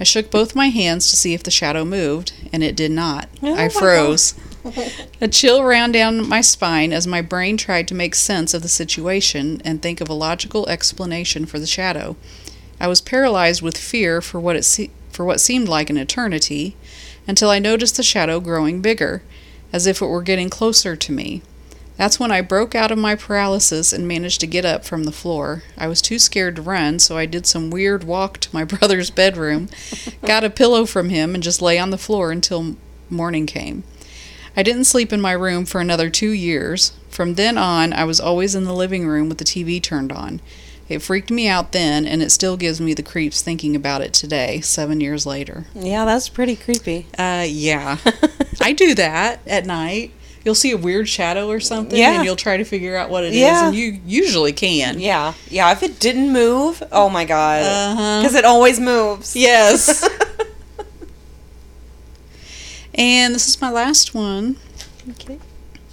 I 0.00 0.04
shook 0.04 0.32
both 0.32 0.56
my 0.56 0.70
hands 0.70 1.10
to 1.10 1.16
see 1.16 1.32
if 1.32 1.44
the 1.44 1.50
shadow 1.52 1.84
moved, 1.84 2.32
and 2.52 2.64
it 2.64 2.74
did 2.74 2.90
not. 2.90 3.28
Oh 3.40 3.54
I 3.54 3.68
froze. 3.68 4.34
A 5.20 5.28
chill 5.28 5.64
ran 5.64 5.92
down 5.92 6.28
my 6.28 6.40
spine 6.40 6.92
as 6.92 7.06
my 7.06 7.22
brain 7.22 7.56
tried 7.56 7.88
to 7.88 7.94
make 7.94 8.14
sense 8.14 8.52
of 8.54 8.62
the 8.62 8.68
situation 8.68 9.60
and 9.64 9.80
think 9.80 10.00
of 10.00 10.08
a 10.08 10.14
logical 10.14 10.68
explanation 10.68 11.46
for 11.46 11.58
the 11.58 11.66
shadow. 11.66 12.16
I 12.80 12.86
was 12.86 13.00
paralyzed 13.00 13.62
with 13.62 13.76
fear 13.76 14.20
for 14.20 14.40
what 14.40 14.56
it 14.56 14.64
se- 14.64 14.90
for 15.10 15.24
what 15.24 15.40
seemed 15.40 15.68
like 15.68 15.90
an 15.90 15.96
eternity, 15.96 16.76
until 17.26 17.50
I 17.50 17.58
noticed 17.58 17.96
the 17.96 18.02
shadow 18.02 18.40
growing 18.40 18.80
bigger, 18.80 19.22
as 19.72 19.86
if 19.86 20.00
it 20.00 20.06
were 20.06 20.22
getting 20.22 20.48
closer 20.48 20.96
to 20.96 21.12
me. 21.12 21.42
That's 21.96 22.18
when 22.18 22.32
I 22.32 22.40
broke 22.40 22.74
out 22.74 22.90
of 22.90 22.96
my 22.96 23.14
paralysis 23.14 23.92
and 23.92 24.08
managed 24.08 24.40
to 24.40 24.46
get 24.46 24.64
up 24.64 24.86
from 24.86 25.04
the 25.04 25.12
floor. 25.12 25.62
I 25.76 25.86
was 25.86 26.00
too 26.00 26.18
scared 26.18 26.56
to 26.56 26.62
run, 26.62 26.98
so 26.98 27.18
I 27.18 27.26
did 27.26 27.46
some 27.46 27.68
weird 27.68 28.04
walk 28.04 28.38
to 28.38 28.54
my 28.54 28.64
brother's 28.72 29.10
bedroom, 29.10 29.68
got 30.24 30.44
a 30.44 30.48
pillow 30.48 30.86
from 30.86 31.10
him, 31.10 31.34
and 31.34 31.42
just 31.42 31.60
lay 31.60 31.78
on 31.78 31.90
the 31.90 31.98
floor 31.98 32.32
until 32.32 32.76
morning 33.10 33.44
came. 33.44 33.84
I 34.56 34.62
didn't 34.62 34.84
sleep 34.84 35.12
in 35.12 35.20
my 35.20 35.32
room 35.32 35.64
for 35.64 35.80
another 35.80 36.10
two 36.10 36.30
years. 36.30 36.92
From 37.08 37.34
then 37.34 37.56
on, 37.58 37.92
I 37.92 38.04
was 38.04 38.20
always 38.20 38.54
in 38.54 38.64
the 38.64 38.74
living 38.74 39.06
room 39.06 39.28
with 39.28 39.38
the 39.38 39.44
TV 39.44 39.82
turned 39.82 40.12
on. 40.12 40.40
It 40.88 41.02
freaked 41.02 41.30
me 41.30 41.46
out 41.46 41.70
then, 41.72 42.04
and 42.04 42.20
it 42.20 42.30
still 42.30 42.56
gives 42.56 42.80
me 42.80 42.94
the 42.94 43.02
creeps 43.02 43.42
thinking 43.42 43.76
about 43.76 44.00
it 44.02 44.12
today, 44.12 44.60
seven 44.60 45.00
years 45.00 45.24
later. 45.24 45.66
Yeah, 45.74 46.04
that's 46.04 46.28
pretty 46.28 46.56
creepy. 46.56 47.06
Uh, 47.16 47.46
yeah. 47.48 47.98
I 48.60 48.72
do 48.72 48.94
that 48.96 49.40
at 49.46 49.66
night. 49.66 50.10
You'll 50.44 50.54
see 50.56 50.72
a 50.72 50.76
weird 50.76 51.08
shadow 51.08 51.48
or 51.48 51.60
something, 51.60 51.96
Yeah. 51.98 52.14
and 52.16 52.24
you'll 52.24 52.34
try 52.34 52.56
to 52.56 52.64
figure 52.64 52.96
out 52.96 53.08
what 53.10 53.22
it 53.24 53.34
is, 53.34 53.38
Yeah. 53.40 53.68
and 53.68 53.76
you 53.76 54.00
usually 54.04 54.52
can. 54.52 54.98
Yeah, 54.98 55.34
yeah. 55.48 55.70
If 55.70 55.82
it 55.84 56.00
didn't 56.00 56.32
move, 56.32 56.82
oh 56.90 57.08
my 57.08 57.24
god, 57.24 57.62
Uh-huh. 57.62 58.20
because 58.22 58.34
it 58.34 58.44
always 58.44 58.80
moves. 58.80 59.36
Yes. 59.36 60.08
and 62.94 63.34
this 63.34 63.48
is 63.48 63.60
my 63.60 63.70
last 63.70 64.14
one. 64.14 64.56
Okay. 65.10 65.38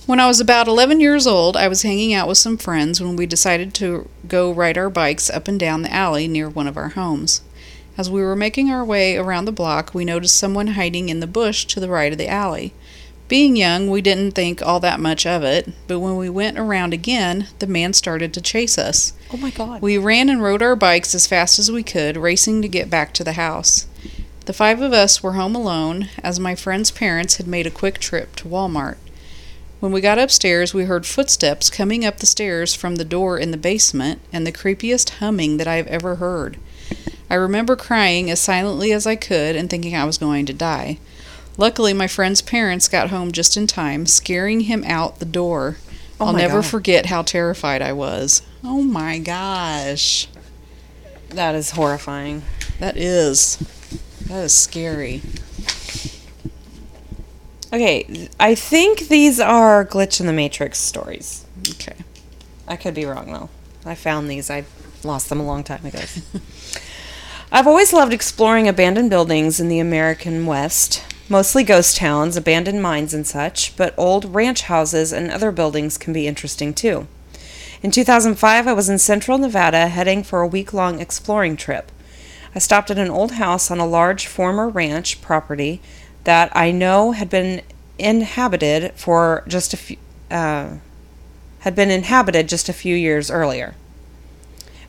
When 0.05 0.19
I 0.21 0.27
was 0.27 0.39
about 0.39 0.69
11 0.69 1.01
years 1.01 1.27
old, 1.27 1.57
I 1.57 1.67
was 1.67 1.81
hanging 1.81 2.13
out 2.13 2.29
with 2.29 2.37
some 2.37 2.57
friends 2.57 3.01
when 3.01 3.17
we 3.17 3.25
decided 3.25 3.73
to 3.75 4.07
go 4.27 4.51
ride 4.51 4.77
our 4.77 4.89
bikes 4.89 5.29
up 5.29 5.49
and 5.49 5.59
down 5.59 5.81
the 5.81 5.93
alley 5.93 6.27
near 6.29 6.49
one 6.49 6.67
of 6.67 6.77
our 6.77 6.89
homes. 6.89 7.41
As 7.97 8.09
we 8.09 8.21
were 8.21 8.35
making 8.35 8.71
our 8.71 8.85
way 8.85 9.17
around 9.17 9.45
the 9.45 9.51
block, 9.51 9.93
we 9.93 10.05
noticed 10.05 10.37
someone 10.37 10.67
hiding 10.67 11.09
in 11.09 11.19
the 11.19 11.27
bush 11.27 11.65
to 11.65 11.79
the 11.79 11.89
right 11.89 12.11
of 12.11 12.17
the 12.17 12.29
alley. 12.29 12.73
Being 13.27 13.57
young, 13.57 13.89
we 13.89 14.01
didn't 14.01 14.31
think 14.31 14.61
all 14.61 14.79
that 14.79 15.01
much 15.01 15.25
of 15.25 15.43
it, 15.43 15.73
but 15.87 15.99
when 15.99 16.15
we 16.15 16.29
went 16.29 16.57
around 16.57 16.93
again, 16.93 17.47
the 17.59 17.67
man 17.67 17.91
started 17.91 18.33
to 18.33 18.41
chase 18.41 18.77
us. 18.77 19.11
Oh 19.33 19.37
my 19.37 19.49
god. 19.49 19.81
We 19.81 19.97
ran 19.97 20.29
and 20.29 20.41
rode 20.41 20.61
our 20.61 20.77
bikes 20.77 21.13
as 21.13 21.27
fast 21.27 21.59
as 21.59 21.69
we 21.69 21.83
could, 21.83 22.15
racing 22.15 22.61
to 22.61 22.69
get 22.69 22.89
back 22.89 23.13
to 23.15 23.25
the 23.25 23.33
house. 23.33 23.87
The 24.47 24.53
five 24.53 24.81
of 24.81 24.93
us 24.93 25.21
were 25.21 25.33
home 25.33 25.55
alone, 25.55 26.07
as 26.23 26.39
my 26.39 26.55
friend's 26.55 26.89
parents 26.89 27.35
had 27.35 27.47
made 27.47 27.67
a 27.67 27.69
quick 27.69 27.99
trip 27.99 28.33
to 28.37 28.47
Walmart. 28.47 28.95
When 29.81 29.91
we 29.91 29.99
got 29.99 30.17
upstairs, 30.17 30.73
we 30.73 30.85
heard 30.85 31.05
footsteps 31.05 31.69
coming 31.69 32.05
up 32.05 32.19
the 32.19 32.25
stairs 32.25 32.73
from 32.73 32.95
the 32.95 33.03
door 33.03 33.37
in 33.37 33.51
the 33.51 33.57
basement 33.57 34.21
and 34.31 34.47
the 34.47 34.53
creepiest 34.53 35.09
humming 35.19 35.57
that 35.57 35.67
I 35.67 35.75
have 35.75 35.87
ever 35.87 36.15
heard. 36.15 36.55
I 37.29 37.35
remember 37.35 37.75
crying 37.75 38.31
as 38.31 38.39
silently 38.39 38.93
as 38.93 39.05
I 39.05 39.17
could 39.17 39.57
and 39.57 39.69
thinking 39.69 39.97
I 39.97 40.05
was 40.05 40.17
going 40.17 40.45
to 40.45 40.53
die. 40.53 40.97
Luckily, 41.57 41.91
my 41.91 42.07
friend's 42.07 42.41
parents 42.41 42.87
got 42.87 43.09
home 43.09 43.33
just 43.33 43.57
in 43.57 43.67
time, 43.67 44.05
scaring 44.05 44.61
him 44.61 44.85
out 44.85 45.19
the 45.19 45.25
door. 45.25 45.75
Oh 46.21 46.27
I'll 46.27 46.33
never 46.33 46.61
God. 46.61 46.67
forget 46.67 47.05
how 47.07 47.21
terrified 47.21 47.81
I 47.81 47.91
was. 47.91 48.43
Oh 48.63 48.81
my 48.81 49.19
gosh. 49.19 50.29
that 51.31 51.53
is 51.53 51.71
horrifying. 51.71 52.43
That 52.79 52.95
is. 52.95 53.57
That 54.27 54.43
is 54.43 54.53
scary. 54.53 55.21
Okay, 57.71 58.29
I 58.39 58.55
think 58.55 59.07
these 59.07 59.39
are 59.39 59.85
glitch 59.85 60.19
in 60.19 60.25
the 60.25 60.33
matrix 60.33 60.79
stories. 60.79 61.45
Okay. 61.71 61.95
I 62.67 62.75
could 62.75 62.93
be 62.93 63.05
wrong 63.05 63.31
though. 63.31 63.49
I 63.85 63.95
found 63.95 64.29
these. 64.29 64.49
I 64.49 64.65
lost 65.03 65.29
them 65.29 65.39
a 65.39 65.45
long 65.45 65.63
time 65.63 65.85
ago. 65.85 66.01
I've 67.51 67.67
always 67.67 67.93
loved 67.93 68.13
exploring 68.13 68.67
abandoned 68.67 69.09
buildings 69.09 69.59
in 69.59 69.69
the 69.69 69.79
American 69.79 70.45
West, 70.45 71.03
mostly 71.29 71.63
ghost 71.63 71.95
towns, 71.95 72.35
abandoned 72.35 72.81
mines, 72.81 73.13
and 73.13 73.25
such, 73.25 73.75
but 73.77 73.93
old 73.97 74.35
ranch 74.35 74.63
houses 74.63 75.13
and 75.13 75.31
other 75.31 75.51
buildings 75.51 75.97
can 75.97 76.11
be 76.11 76.27
interesting 76.27 76.73
too. 76.73 77.07
In 77.81 77.91
2005, 77.91 78.67
I 78.67 78.73
was 78.73 78.89
in 78.89 78.97
central 78.97 79.37
Nevada 79.37 79.87
heading 79.87 80.23
for 80.23 80.41
a 80.41 80.47
week 80.47 80.73
long 80.73 80.99
exploring 80.99 81.55
trip. 81.55 81.91
I 82.55 82.59
stopped 82.59 82.91
at 82.91 82.97
an 82.97 83.09
old 83.09 83.33
house 83.33 83.69
on 83.69 83.79
a 83.79 83.85
large 83.85 84.27
former 84.27 84.67
ranch 84.69 85.21
property 85.21 85.81
that 86.23 86.51
I 86.55 86.71
know 86.71 87.11
had 87.11 87.29
been 87.29 87.61
inhabited 87.97 88.93
for 88.95 89.43
just 89.47 89.73
a 89.73 89.77
few, 89.77 89.97
uh, 90.29 90.75
had 91.59 91.75
been 91.75 91.89
inhabited 91.89 92.49
just 92.49 92.69
a 92.69 92.73
few 92.73 92.95
years 92.95 93.31
earlier, 93.31 93.75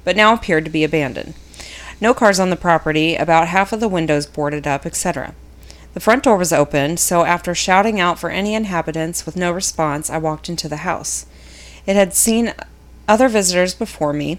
but 0.05 0.17
now 0.17 0.33
appeared 0.33 0.65
to 0.65 0.71
be 0.71 0.85
abandoned. 0.85 1.35
No 2.01 2.15
cars 2.15 2.39
on 2.39 2.51
the 2.51 2.57
property, 2.57 3.17
about 3.17 3.49
half 3.49 3.73
of 3.73 3.81
the 3.81 3.89
windows 3.89 4.27
boarded 4.27 4.67
up, 4.67 4.87
etc. 4.87 5.35
The 5.95 6.01
front 6.01 6.23
door 6.23 6.37
was 6.37 6.53
open, 6.53 6.97
so 6.97 7.25
after 7.25 7.55
shouting 7.55 7.99
out 7.99 8.19
for 8.19 8.31
any 8.31 8.55
inhabitants 8.55 9.27
with 9.27 9.37
no 9.37 9.51
response, 9.51 10.11
I 10.11 10.19
walked 10.19 10.49
into 10.49 10.69
the 10.69 10.79
house. 10.79 11.27
It 11.87 11.97
had 11.97 12.15
seen 12.15 12.55
other 13.09 13.29
visitors 13.29 13.75
before 13.75 14.13
me. 14.13 14.39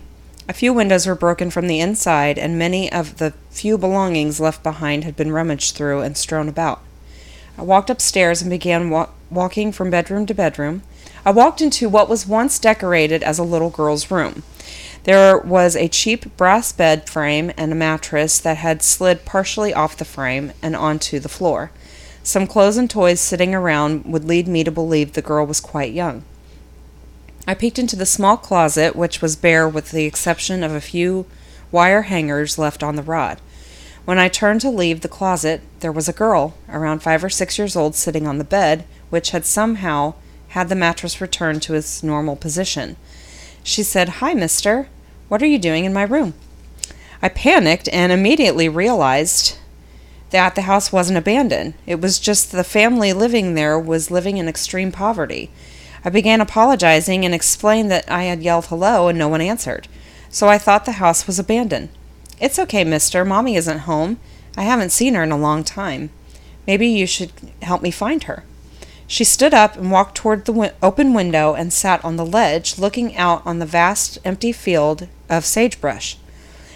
A 0.50 0.54
few 0.54 0.74
windows 0.74 1.06
were 1.06 1.14
broken 1.14 1.52
from 1.52 1.68
the 1.68 1.80
inside, 1.80 2.40
and 2.40 2.58
many 2.58 2.92
of 2.92 3.20
the 3.20 3.34
few 3.52 3.78
belongings 3.78 4.40
left 4.40 4.64
behind 4.64 5.04
had 5.04 5.16
been 5.16 5.32
rummaged 5.32 5.76
through 5.76 6.02
and 6.02 6.18
strewn 6.18 6.50
about. 6.50 6.82
I 7.56 7.62
walked 7.62 7.92
upstairs 7.92 8.42
and 8.42 8.50
began 8.50 8.90
wa- 8.90 9.10
walking 9.30 9.72
from 9.72 9.92
bedroom 9.92 10.26
to 10.26 10.34
bedroom. 10.34 10.82
I 11.24 11.30
walked 11.30 11.62
into 11.62 11.88
what 11.88 12.10
was 12.10 12.26
once 12.26 12.58
decorated 12.58 13.22
as 13.22 13.38
a 13.38 13.44
little 13.44 13.70
girl's 13.70 14.10
room. 14.10 14.42
There 15.04 15.38
was 15.38 15.76
a 15.76 15.88
cheap 15.88 16.36
brass 16.36 16.72
bed 16.72 17.08
frame 17.08 17.52
and 17.56 17.72
a 17.72 17.76
mattress 17.76 18.40
that 18.40 18.58
had 18.58 18.82
slid 18.82 19.26
partially 19.26 19.72
off 19.72 19.98
the 19.98 20.04
frame 20.04 20.54
and 20.64 20.76
onto 20.76 21.20
the 21.20 21.30
floor. 21.30 21.70
Some 22.24 22.48
clothes 22.48 22.78
and 22.78 22.90
toys 22.90 23.22
sitting 23.22 23.54
around 23.54 24.06
would 24.06 24.26
lead 24.26 24.48
me 24.48 24.64
to 24.64 24.72
believe 24.72 25.14
the 25.14 25.22
girl 25.22 25.46
was 25.46 25.60
quite 25.60 25.94
young. 25.94 26.24
I 27.48 27.54
peeked 27.56 27.80
into 27.80 27.96
the 27.96 28.06
small 28.06 28.38
closet, 28.38 28.96
which 28.96 29.22
was 29.22 29.36
bare 29.36 29.68
with 29.68 29.92
the 29.92 30.06
exception 30.06 30.64
of 30.64 30.72
a 30.72 30.82
few 30.82 31.26
wire 31.72 32.04
hangers 32.04 32.58
left 32.58 32.84
on 32.84 32.96
the 32.96 33.04
rod. 33.04 33.40
When 34.06 34.20
I 34.20 34.28
turned 34.28 34.62
to 34.62 34.70
leave 34.70 35.02
the 35.02 35.08
closet, 35.08 35.62
there 35.82 35.92
was 35.92 36.10
a 36.10 36.14
girl, 36.14 36.56
around 36.68 37.04
five 37.04 37.24
or 37.24 37.30
six 37.30 37.58
years 37.58 37.76
old, 37.76 37.96
sitting 37.96 38.28
on 38.28 38.38
the 38.38 38.44
bed, 38.44 38.86
which 39.10 39.32
had 39.32 39.46
somehow 39.46 40.16
had 40.50 40.70
the 40.70 40.76
mattress 40.76 41.22
returned 41.22 41.62
to 41.64 41.76
its 41.76 42.02
normal 42.02 42.36
position. 42.36 42.96
She 43.64 43.84
said, 43.84 44.10
Hi, 44.10 44.34
mister. 44.34 44.90
What 45.28 45.44
are 45.44 45.48
you 45.48 45.60
doing 45.60 45.86
in 45.86 45.94
my 45.94 46.04
room? 46.04 46.34
I 47.22 47.30
panicked 47.30 47.88
and 47.90 48.12
immediately 48.12 48.68
realized 48.68 49.58
that 50.32 50.56
the 50.56 50.64
house 50.64 50.92
wasn't 50.92 51.18
abandoned. 51.18 51.74
It 51.86 52.02
was 52.02 52.20
just 52.20 52.52
the 52.52 52.64
family 52.64 53.14
living 53.14 53.54
there 53.54 53.80
was 53.80 54.10
living 54.10 54.38
in 54.38 54.48
extreme 54.48 54.92
poverty. 54.92 55.52
I 56.04 56.10
began 56.10 56.42
apologizing 56.42 57.26
and 57.26 57.34
explained 57.34 57.92
that 57.92 58.10
I 58.10 58.24
had 58.24 58.42
yelled 58.42 58.68
hello 58.68 59.08
and 59.08 59.18
no 59.18 59.28
one 59.28 59.42
answered. 59.42 59.88
So 60.30 60.48
I 60.48 60.58
thought 60.58 60.86
the 60.86 60.94
house 60.94 61.28
was 61.28 61.40
abandoned. 61.40 61.90
It's 62.40 62.60
okay, 62.60 62.84
mister. 62.84 63.26
Mommy 63.26 63.56
isn't 63.56 63.80
home. 63.80 64.20
I 64.56 64.64
haven't 64.64 64.92
seen 64.92 65.14
her 65.16 65.24
in 65.24 65.32
a 65.32 65.38
long 65.38 65.64
time. 65.64 66.10
Maybe 66.66 66.88
you 66.88 67.06
should 67.06 67.32
help 67.62 67.82
me 67.82 67.92
find 67.92 68.24
her. 68.24 68.44
She 69.08 69.24
stood 69.24 69.54
up 69.56 69.76
and 69.76 69.92
walked 69.92 70.16
toward 70.16 70.46
the 70.46 70.74
open 70.84 71.14
window 71.16 71.56
and 71.56 71.74
sat 71.74 72.06
on 72.06 72.16
the 72.16 72.26
ledge, 72.26 72.78
looking 72.78 73.18
out 73.18 73.42
on 73.46 73.58
the 73.58 73.66
vast 73.66 74.20
empty 74.24 74.52
field 74.52 75.08
of 75.28 75.46
sagebrush. 75.46 76.16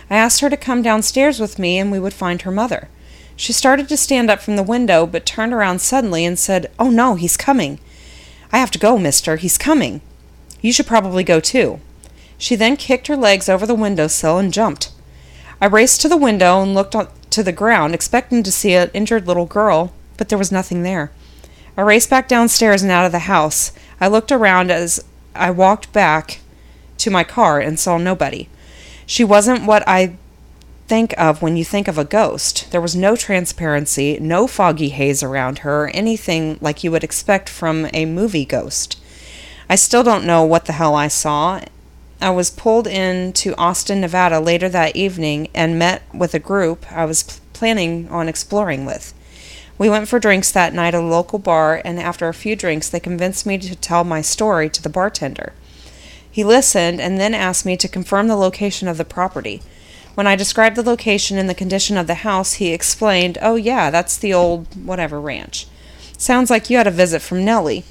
I 0.09 0.15
asked 0.15 0.41
her 0.41 0.49
to 0.49 0.57
come 0.57 0.82
downstairs 0.82 1.39
with 1.39 1.59
me 1.59 1.78
and 1.78 1.91
we 1.91 1.99
would 1.99 2.13
find 2.13 2.41
her 2.41 2.51
mother. 2.51 2.89
She 3.36 3.53
started 3.53 3.88
to 3.89 3.97
stand 3.97 4.30
up 4.30 4.41
from 4.41 4.55
the 4.55 4.63
window, 4.63 5.05
but 5.05 5.26
turned 5.26 5.53
around 5.53 5.80
suddenly 5.80 6.26
and 6.26 6.38
said, 6.38 6.71
Oh 6.80 6.89
no, 6.89 7.15
he's 7.15 7.38
coming. 7.38 7.80
I 8.53 8.59
have 8.59 8.71
to 8.71 8.79
go, 8.79 8.97
mister. 8.97 9.35
He's 9.35 9.57
coming. 9.57 9.99
You 10.61 10.71
should 10.71 10.87
probably 10.87 11.23
go 11.23 11.41
too. 11.41 11.81
She 12.37 12.55
then 12.55 12.77
kicked 12.77 13.07
her 13.07 13.17
legs 13.17 13.49
over 13.49 13.65
the 13.65 13.75
window 13.75 14.07
sill 14.07 14.37
and 14.37 14.53
jumped. 14.53 14.91
I 15.59 15.65
raced 15.65 16.01
to 16.01 16.09
the 16.09 16.17
window 16.17 16.61
and 16.61 16.75
looked 16.75 16.95
to 17.31 17.43
the 17.43 17.51
ground, 17.51 17.95
expecting 17.95 18.43
to 18.43 18.51
see 18.51 18.73
an 18.73 18.91
injured 18.93 19.27
little 19.27 19.47
girl, 19.47 19.91
but 20.17 20.29
there 20.29 20.37
was 20.37 20.51
nothing 20.51 20.83
there. 20.83 21.11
I 21.75 21.81
raced 21.81 22.09
back 22.09 22.27
downstairs 22.27 22.83
and 22.83 22.91
out 22.91 23.05
of 23.05 23.11
the 23.11 23.19
house. 23.19 23.71
I 23.99 24.07
looked 24.07 24.31
around 24.31 24.69
as 24.69 25.03
I 25.33 25.49
walked 25.49 25.91
back 25.91 26.41
to 26.99 27.09
my 27.09 27.23
car 27.23 27.59
and 27.59 27.79
saw 27.79 27.97
nobody. 27.97 28.49
She 29.07 29.23
wasn't 29.23 29.65
what 29.65 29.83
I 29.87 30.17
think 30.88 31.13
of 31.17 31.41
when 31.41 31.55
you 31.57 31.65
think 31.65 31.88
of 31.88 31.97
a 31.97 32.05
ghost. 32.05 32.71
There 32.71 32.81
was 32.81 32.95
no 32.95 33.15
transparency, 33.15 34.17
no 34.19 34.47
foggy 34.47 34.89
haze 34.89 35.23
around 35.23 35.59
her, 35.59 35.89
anything 35.93 36.57
like 36.61 36.84
you 36.84 36.91
would 36.91 37.03
expect 37.03 37.49
from 37.49 37.88
a 37.93 38.05
movie 38.05 38.45
ghost. 38.45 38.99
I 39.69 39.75
still 39.75 40.03
don't 40.03 40.25
know 40.25 40.43
what 40.43 40.65
the 40.65 40.73
hell 40.73 40.95
I 40.95 41.07
saw. 41.07 41.61
I 42.21 42.29
was 42.29 42.49
pulled 42.49 42.88
into 42.88 43.55
Austin, 43.57 44.01
Nevada 44.01 44.39
later 44.39 44.69
that 44.69 44.95
evening 44.95 45.49
and 45.53 45.79
met 45.79 46.03
with 46.13 46.34
a 46.34 46.39
group 46.39 46.86
I 46.91 47.05
was 47.05 47.23
p- 47.23 47.39
planning 47.53 48.07
on 48.09 48.29
exploring 48.29 48.86
with. 48.86 49.13
We 49.77 49.89
went 49.89 50.07
for 50.07 50.19
drinks 50.19 50.51
that 50.51 50.73
night 50.73 50.93
at 50.93 51.01
a 51.01 51.05
local 51.05 51.39
bar, 51.39 51.81
and 51.84 51.99
after 51.99 52.27
a 52.27 52.34
few 52.34 52.55
drinks, 52.55 52.88
they 52.88 52.99
convinced 52.99 53.45
me 53.45 53.57
to 53.57 53.75
tell 53.75 54.03
my 54.03 54.21
story 54.21 54.69
to 54.69 54.81
the 54.81 54.89
bartender. 54.89 55.53
He 56.29 56.43
listened 56.43 57.01
and 57.01 57.19
then 57.19 57.34
asked 57.34 57.65
me 57.65 57.75
to 57.77 57.88
confirm 57.88 58.27
the 58.27 58.36
location 58.36 58.88
of 58.88 58.97
the 58.97 59.05
property. 59.05 59.61
When 60.16 60.28
I 60.28 60.36
described 60.36 60.76
the 60.76 60.84
location 60.84 61.38
and 61.38 61.49
the 61.49 61.55
condition 61.55 61.97
of 61.97 62.07
the 62.07 62.16
house, 62.16 62.53
he 62.53 62.72
explained, 62.72 63.38
Oh, 63.41 63.55
yeah, 63.55 63.89
that's 63.89 64.18
the 64.18 64.34
old 64.34 64.68
whatever 64.86 65.20
ranch. 65.20 65.68
Sounds 66.18 66.49
like 66.49 66.70
you 66.70 66.78
had 66.78 66.88
a 66.88 66.91
visit 66.91 67.22
from 67.22 67.43
Nellie. 67.43 67.84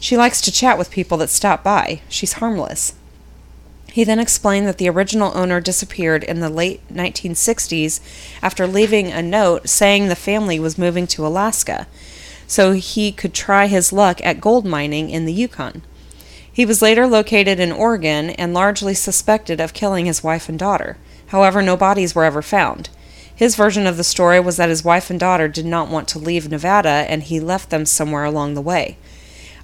She 0.00 0.16
likes 0.16 0.40
to 0.42 0.52
chat 0.52 0.78
with 0.78 0.90
people 0.90 1.18
that 1.18 1.30
stop 1.30 1.62
by. 1.62 2.00
She's 2.08 2.34
harmless. 2.34 2.94
He 3.92 4.04
then 4.04 4.18
explained 4.18 4.66
that 4.66 4.78
the 4.78 4.88
original 4.88 5.32
owner 5.36 5.60
disappeared 5.60 6.22
in 6.22 6.40
the 6.40 6.50
late 6.50 6.80
1960s 6.92 8.00
after 8.42 8.66
leaving 8.66 9.10
a 9.10 9.22
note 9.22 9.68
saying 9.68 10.08
the 10.08 10.14
family 10.16 10.60
was 10.60 10.78
moving 10.78 11.06
to 11.08 11.26
Alaska 11.26 11.86
so 12.48 12.72
he 12.72 13.12
could 13.12 13.34
try 13.34 13.66
his 13.66 13.92
luck 13.92 14.24
at 14.24 14.40
gold 14.40 14.64
mining 14.64 15.10
in 15.10 15.26
the 15.26 15.32
Yukon. 15.32 15.82
He 16.50 16.66
was 16.66 16.82
later 16.82 17.06
located 17.06 17.60
in 17.60 17.70
Oregon 17.70 18.30
and 18.30 18.52
largely 18.54 18.94
suspected 18.94 19.60
of 19.60 19.74
killing 19.74 20.06
his 20.06 20.24
wife 20.24 20.48
and 20.48 20.58
daughter. 20.58 20.96
However, 21.28 21.62
no 21.62 21.76
bodies 21.76 22.14
were 22.14 22.24
ever 22.24 22.42
found. 22.42 22.88
His 23.34 23.54
version 23.54 23.86
of 23.86 23.96
the 23.96 24.04
story 24.04 24.40
was 24.40 24.56
that 24.56 24.68
his 24.68 24.84
wife 24.84 25.10
and 25.10 25.20
daughter 25.20 25.46
did 25.46 25.64
not 25.64 25.88
want 25.88 26.08
to 26.08 26.18
leave 26.18 26.50
Nevada 26.50 27.06
and 27.08 27.22
he 27.22 27.38
left 27.38 27.70
them 27.70 27.86
somewhere 27.86 28.24
along 28.24 28.54
the 28.54 28.60
way. 28.60 28.96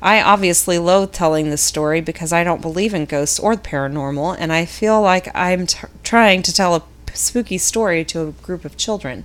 I 0.00 0.20
obviously 0.20 0.78
loathe 0.78 1.12
telling 1.12 1.50
this 1.50 1.62
story 1.62 2.00
because 2.00 2.32
I 2.32 2.44
don't 2.44 2.62
believe 2.62 2.92
in 2.92 3.06
ghosts 3.06 3.40
or 3.40 3.56
the 3.56 3.62
paranormal, 3.62 4.36
and 4.38 4.52
I 4.52 4.66
feel 4.66 5.00
like 5.00 5.34
I'm 5.34 5.66
t- 5.66 5.88
trying 6.02 6.42
to 6.42 6.52
tell 6.52 6.76
a 6.76 6.82
spooky 7.14 7.56
story 7.56 8.04
to 8.04 8.28
a 8.28 8.32
group 8.32 8.66
of 8.66 8.76
children. 8.76 9.24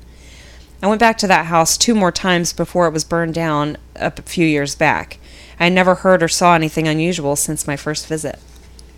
I 0.82 0.88
went 0.88 1.02
back 1.02 1.18
to 1.18 1.28
that 1.28 1.48
house 1.48 1.78
two 1.78 1.94
more 1.94 2.14
times 2.14 2.54
before 2.54 2.88
it 2.88 2.94
was 2.94 3.04
burned 3.04 3.34
down 3.34 3.78
a 3.98 4.12
few 4.22 4.48
years 4.48 4.74
back. 4.74 5.18
I 5.60 5.68
never 5.68 5.96
heard 5.96 6.24
or 6.24 6.30
saw 6.30 6.56
anything 6.56 6.88
unusual 6.88 7.36
since 7.36 7.68
my 7.68 7.76
first 7.76 8.08
visit. 8.08 8.40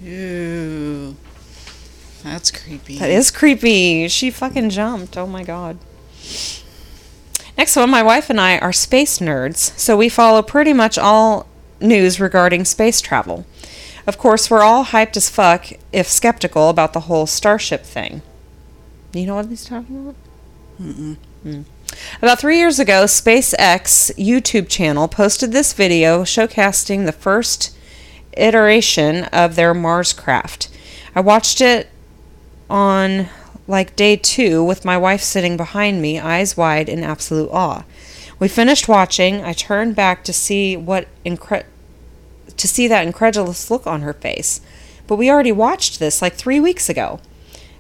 Ew. 0.04 1.18
That's 2.24 2.52
creepy. 2.52 2.98
That 3.00 3.10
is 3.10 3.32
creepy. 3.32 4.08
She 4.08 4.32
fucking 4.32 4.70
jumped. 4.70 5.18
Oh 5.18 5.28
my 5.28 5.44
god. 5.44 5.78
Next 7.58 7.76
one, 7.76 7.90
my 7.90 8.02
wife 8.02 8.30
and 8.30 8.40
I 8.40 8.58
are 8.58 8.74
space 8.74 9.20
nerds, 9.20 9.78
so 9.78 9.98
we 9.98 10.10
follow 10.10 10.42
pretty 10.42 10.74
much 10.74 10.98
all 10.98 11.48
news 11.80 12.20
regarding 12.20 12.66
space 12.66 13.02
travel. 13.02 13.46
Of 14.08 14.18
course, 14.18 14.50
we're 14.50 14.64
all 14.64 14.86
hyped 14.86 15.16
as 15.16 15.30
fuck, 15.30 15.68
if 15.92 16.08
skeptical, 16.08 16.70
about 16.70 16.94
the 16.94 17.02
whole 17.02 17.28
Starship 17.28 17.84
thing. 17.84 18.22
You 19.14 19.28
know 19.28 19.36
what 19.36 19.48
he's 19.48 19.66
talking 19.66 20.00
about? 20.00 20.16
Mm. 20.82 21.66
About 22.22 22.40
three 22.40 22.58
years 22.58 22.80
ago, 22.80 23.04
SpaceX 23.04 24.12
YouTube 24.16 24.70
channel 24.70 25.08
posted 25.08 25.52
this 25.52 25.74
video 25.74 26.24
showcasing 26.24 27.06
the 27.06 27.12
first 27.12 27.76
iteration 28.34 29.26
of 29.26 29.56
their 29.56 29.74
Mars 29.74 30.14
craft. 30.14 30.70
I 31.14 31.20
watched 31.20 31.62
it 31.62 31.91
on 32.72 33.28
like 33.68 33.96
day 33.96 34.16
two 34.16 34.64
with 34.64 34.86
my 34.86 34.98
wife 34.98 35.22
sitting 35.22 35.58
behind 35.58 36.02
me, 36.02 36.20
eyes 36.20 36.58
wide 36.58 36.90
in 36.90 37.04
absolute 37.04 37.50
awe. 37.52 37.84
We 38.40 38.48
finished 38.48 38.88
watching. 38.88 39.44
I 39.44 39.54
turned 39.54 39.96
back 39.96 40.24
to 40.24 40.34
see 40.34 40.76
what 40.76 41.08
incre- 41.26 41.66
to 42.58 42.68
see 42.68 42.88
that 42.88 43.06
incredulous 43.06 43.70
look 43.70 43.86
on 43.86 44.02
her 44.02 44.14
face. 44.14 44.62
But 45.06 45.18
we 45.18 45.30
already 45.30 45.52
watched 45.52 46.00
this 46.00 46.22
like 46.22 46.34
three 46.34 46.60
weeks 46.60 46.90
ago. 46.90 47.20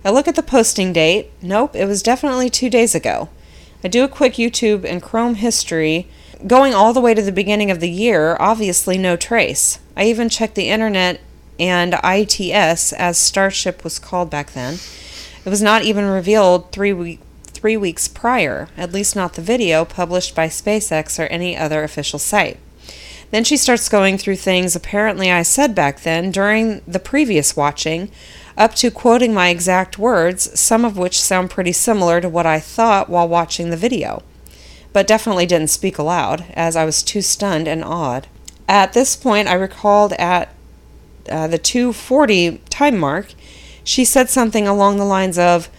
I 0.03 0.11
look 0.11 0.27
at 0.27 0.35
the 0.35 0.43
posting 0.43 0.93
date. 0.93 1.31
Nope, 1.41 1.75
it 1.75 1.85
was 1.85 2.03
definitely 2.03 2.49
two 2.49 2.69
days 2.69 2.93
ago. 2.93 3.29
I 3.83 3.87
do 3.87 4.03
a 4.03 4.07
quick 4.07 4.33
YouTube 4.33 4.83
and 4.83 5.01
Chrome 5.01 5.35
history, 5.35 6.07
going 6.45 6.73
all 6.73 6.93
the 6.93 7.01
way 7.01 7.13
to 7.13 7.21
the 7.21 7.31
beginning 7.31 7.71
of 7.71 7.79
the 7.79 7.89
year, 7.89 8.37
obviously 8.39 8.97
no 8.97 9.15
trace. 9.15 9.79
I 9.95 10.05
even 10.05 10.29
checked 10.29 10.55
the 10.55 10.69
internet 10.69 11.21
and 11.61 11.93
ITS, 12.03 12.91
as 12.91 13.19
Starship 13.19 13.83
was 13.83 13.99
called 13.99 14.31
back 14.31 14.53
then. 14.53 14.79
It 15.45 15.49
was 15.49 15.61
not 15.61 15.83
even 15.83 16.05
revealed 16.05 16.71
three, 16.71 16.91
we- 16.91 17.19
three 17.45 17.77
weeks 17.77 18.07
prior, 18.07 18.67
at 18.75 18.91
least 18.91 19.15
not 19.15 19.35
the 19.35 19.43
video 19.43 19.85
published 19.85 20.33
by 20.33 20.47
SpaceX 20.47 21.19
or 21.23 21.27
any 21.27 21.55
other 21.55 21.83
official 21.83 22.17
site. 22.17 22.57
Then 23.29 23.43
she 23.43 23.57
starts 23.57 23.89
going 23.89 24.17
through 24.17 24.37
things 24.37 24.75
apparently 24.75 25.31
I 25.31 25.43
said 25.43 25.75
back 25.75 26.01
then 26.01 26.31
during 26.31 26.81
the 26.87 26.99
previous 26.99 27.55
watching 27.55 28.09
up 28.57 28.73
to 28.75 28.89
quoting 28.89 29.33
my 29.33 29.49
exact 29.49 29.99
words, 29.99 30.59
some 30.59 30.83
of 30.83 30.97
which 30.97 31.21
sound 31.21 31.51
pretty 31.51 31.71
similar 31.71 32.19
to 32.21 32.27
what 32.27 32.47
I 32.47 32.59
thought 32.59 33.07
while 33.07 33.27
watching 33.27 33.69
the 33.69 33.77
video, 33.77 34.23
but 34.93 35.07
definitely 35.07 35.45
didn't 35.45 35.69
speak 35.69 35.99
aloud, 35.99 36.43
as 36.55 36.75
I 36.75 36.85
was 36.85 37.03
too 37.03 37.21
stunned 37.21 37.67
and 37.67 37.83
awed. 37.83 38.27
At 38.67 38.93
this 38.93 39.15
point, 39.15 39.47
I 39.47 39.53
recalled 39.53 40.13
at 40.13 40.49
uh, 41.29 41.47
the 41.47 41.57
240 41.57 42.61
time 42.69 42.97
mark, 42.97 43.33
she 43.83 44.05
said 44.05 44.29
something 44.29 44.67
along 44.67 44.97
the 44.97 45.05
lines 45.05 45.37
of, 45.37 45.69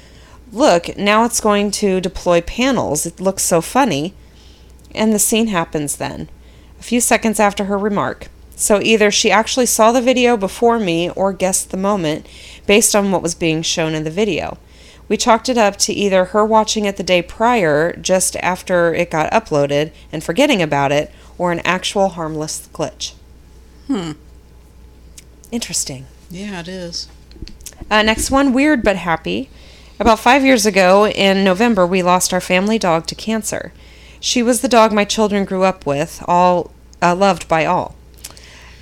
Look, 0.52 0.96
now 0.98 1.24
it's 1.24 1.40
going 1.40 1.70
to 1.72 2.00
deploy 2.00 2.42
panels. 2.42 3.06
It 3.06 3.20
looks 3.20 3.42
so 3.42 3.60
funny. 3.62 4.14
And 4.94 5.12
the 5.12 5.18
scene 5.18 5.46
happens 5.46 5.96
then, 5.96 6.28
a 6.78 6.82
few 6.82 7.00
seconds 7.00 7.40
after 7.40 7.64
her 7.64 7.78
remark. 7.78 8.28
So 8.54 8.80
either 8.82 9.10
she 9.10 9.30
actually 9.30 9.66
saw 9.66 9.92
the 9.92 10.02
video 10.02 10.36
before 10.36 10.78
me 10.78 11.08
or 11.10 11.32
guessed 11.32 11.70
the 11.70 11.78
moment 11.78 12.26
based 12.66 12.94
on 12.94 13.10
what 13.10 13.22
was 13.22 13.34
being 13.34 13.62
shown 13.62 13.94
in 13.94 14.04
the 14.04 14.10
video. 14.10 14.58
We 15.08 15.16
chalked 15.16 15.48
it 15.48 15.58
up 15.58 15.76
to 15.78 15.92
either 15.92 16.26
her 16.26 16.44
watching 16.44 16.84
it 16.84 16.96
the 16.96 17.02
day 17.02 17.22
prior, 17.22 17.96
just 17.96 18.36
after 18.36 18.94
it 18.94 19.10
got 19.10 19.32
uploaded, 19.32 19.90
and 20.12 20.22
forgetting 20.22 20.62
about 20.62 20.92
it, 20.92 21.10
or 21.38 21.50
an 21.50 21.60
actual 21.64 22.10
harmless 22.10 22.68
glitch. 22.72 23.14
Hmm. 23.88 24.12
Interesting. 25.52 26.06
Yeah, 26.30 26.60
it 26.60 26.68
is. 26.68 27.08
Uh, 27.90 28.02
next 28.02 28.30
one, 28.30 28.54
weird 28.54 28.82
but 28.82 28.96
happy. 28.96 29.50
About 30.00 30.18
five 30.18 30.44
years 30.44 30.64
ago, 30.64 31.06
in 31.06 31.44
November, 31.44 31.86
we 31.86 32.02
lost 32.02 32.32
our 32.32 32.40
family 32.40 32.78
dog 32.78 33.06
to 33.08 33.14
cancer. 33.14 33.70
She 34.18 34.42
was 34.42 34.62
the 34.62 34.68
dog 34.68 34.92
my 34.92 35.04
children 35.04 35.44
grew 35.44 35.62
up 35.62 35.84
with, 35.84 36.24
all 36.26 36.72
uh, 37.02 37.14
loved 37.14 37.48
by 37.48 37.66
all. 37.66 37.94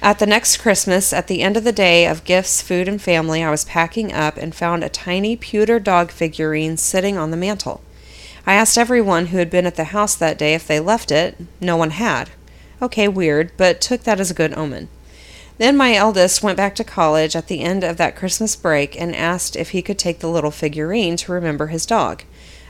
At 0.01 0.21
the 0.21 0.27
next 0.27 0.59
Christmas, 0.59 1.12
at 1.12 1.27
the 1.27 1.43
end 1.43 1.57
of 1.57 1.64
the 1.64 1.73
day 1.73 2.07
of 2.07 2.25
gifts, 2.25 2.62
food, 2.62 2.87
and 2.87 3.03
family, 3.03 3.43
I 3.43 3.51
was 3.51 3.64
packing 3.64 4.12
up 4.12 4.37
and 4.37 4.55
found 4.55 4.85
a 4.85 4.89
tiny 4.89 5.37
pewter 5.37 5.81
dog 5.81 6.12
figurine 6.12 6.77
sitting 6.77 7.18
on 7.18 7.33
the 7.33 7.37
mantel. 7.37 7.83
I 8.47 8.55
asked 8.55 8.79
everyone 8.79 9.27
who 9.27 9.39
had 9.39 9.51
been 9.51 9.66
at 9.66 9.75
the 9.75 9.85
house 9.85 10.14
that 10.14 10.39
day 10.39 10.55
if 10.55 10.68
they 10.68 10.79
left 10.79 11.11
it. 11.11 11.37
No 11.61 11.77
one 11.77 11.91
had. 11.91 12.31
Okay, 12.81 13.09
weird, 13.09 13.51
but 13.57 13.81
took 13.81 14.05
that 14.05 14.21
as 14.21 14.31
a 14.31 14.35
good 14.35 14.55
omen. 14.55 14.89
Then 15.61 15.77
my 15.77 15.95
eldest 15.95 16.43
went 16.43 16.57
back 16.57 16.75
to 16.77 16.85
college 16.85 17.37
at 17.37 17.49
the 17.49 17.61
end 17.61 17.85
of 17.85 17.99
that 17.99 18.17
Christmas 18.17 18.57
break 18.57 18.99
and 18.99 19.15
asked 19.15 19.57
if 19.57 19.73
he 19.73 19.83
could 19.83 19.99
take 19.99 20.21
the 20.21 20.31
little 20.31 20.51
figurine 20.51 21.19
to 21.19 21.33
remember 21.33 21.67
his 21.67 21.85
dog. 21.85 22.23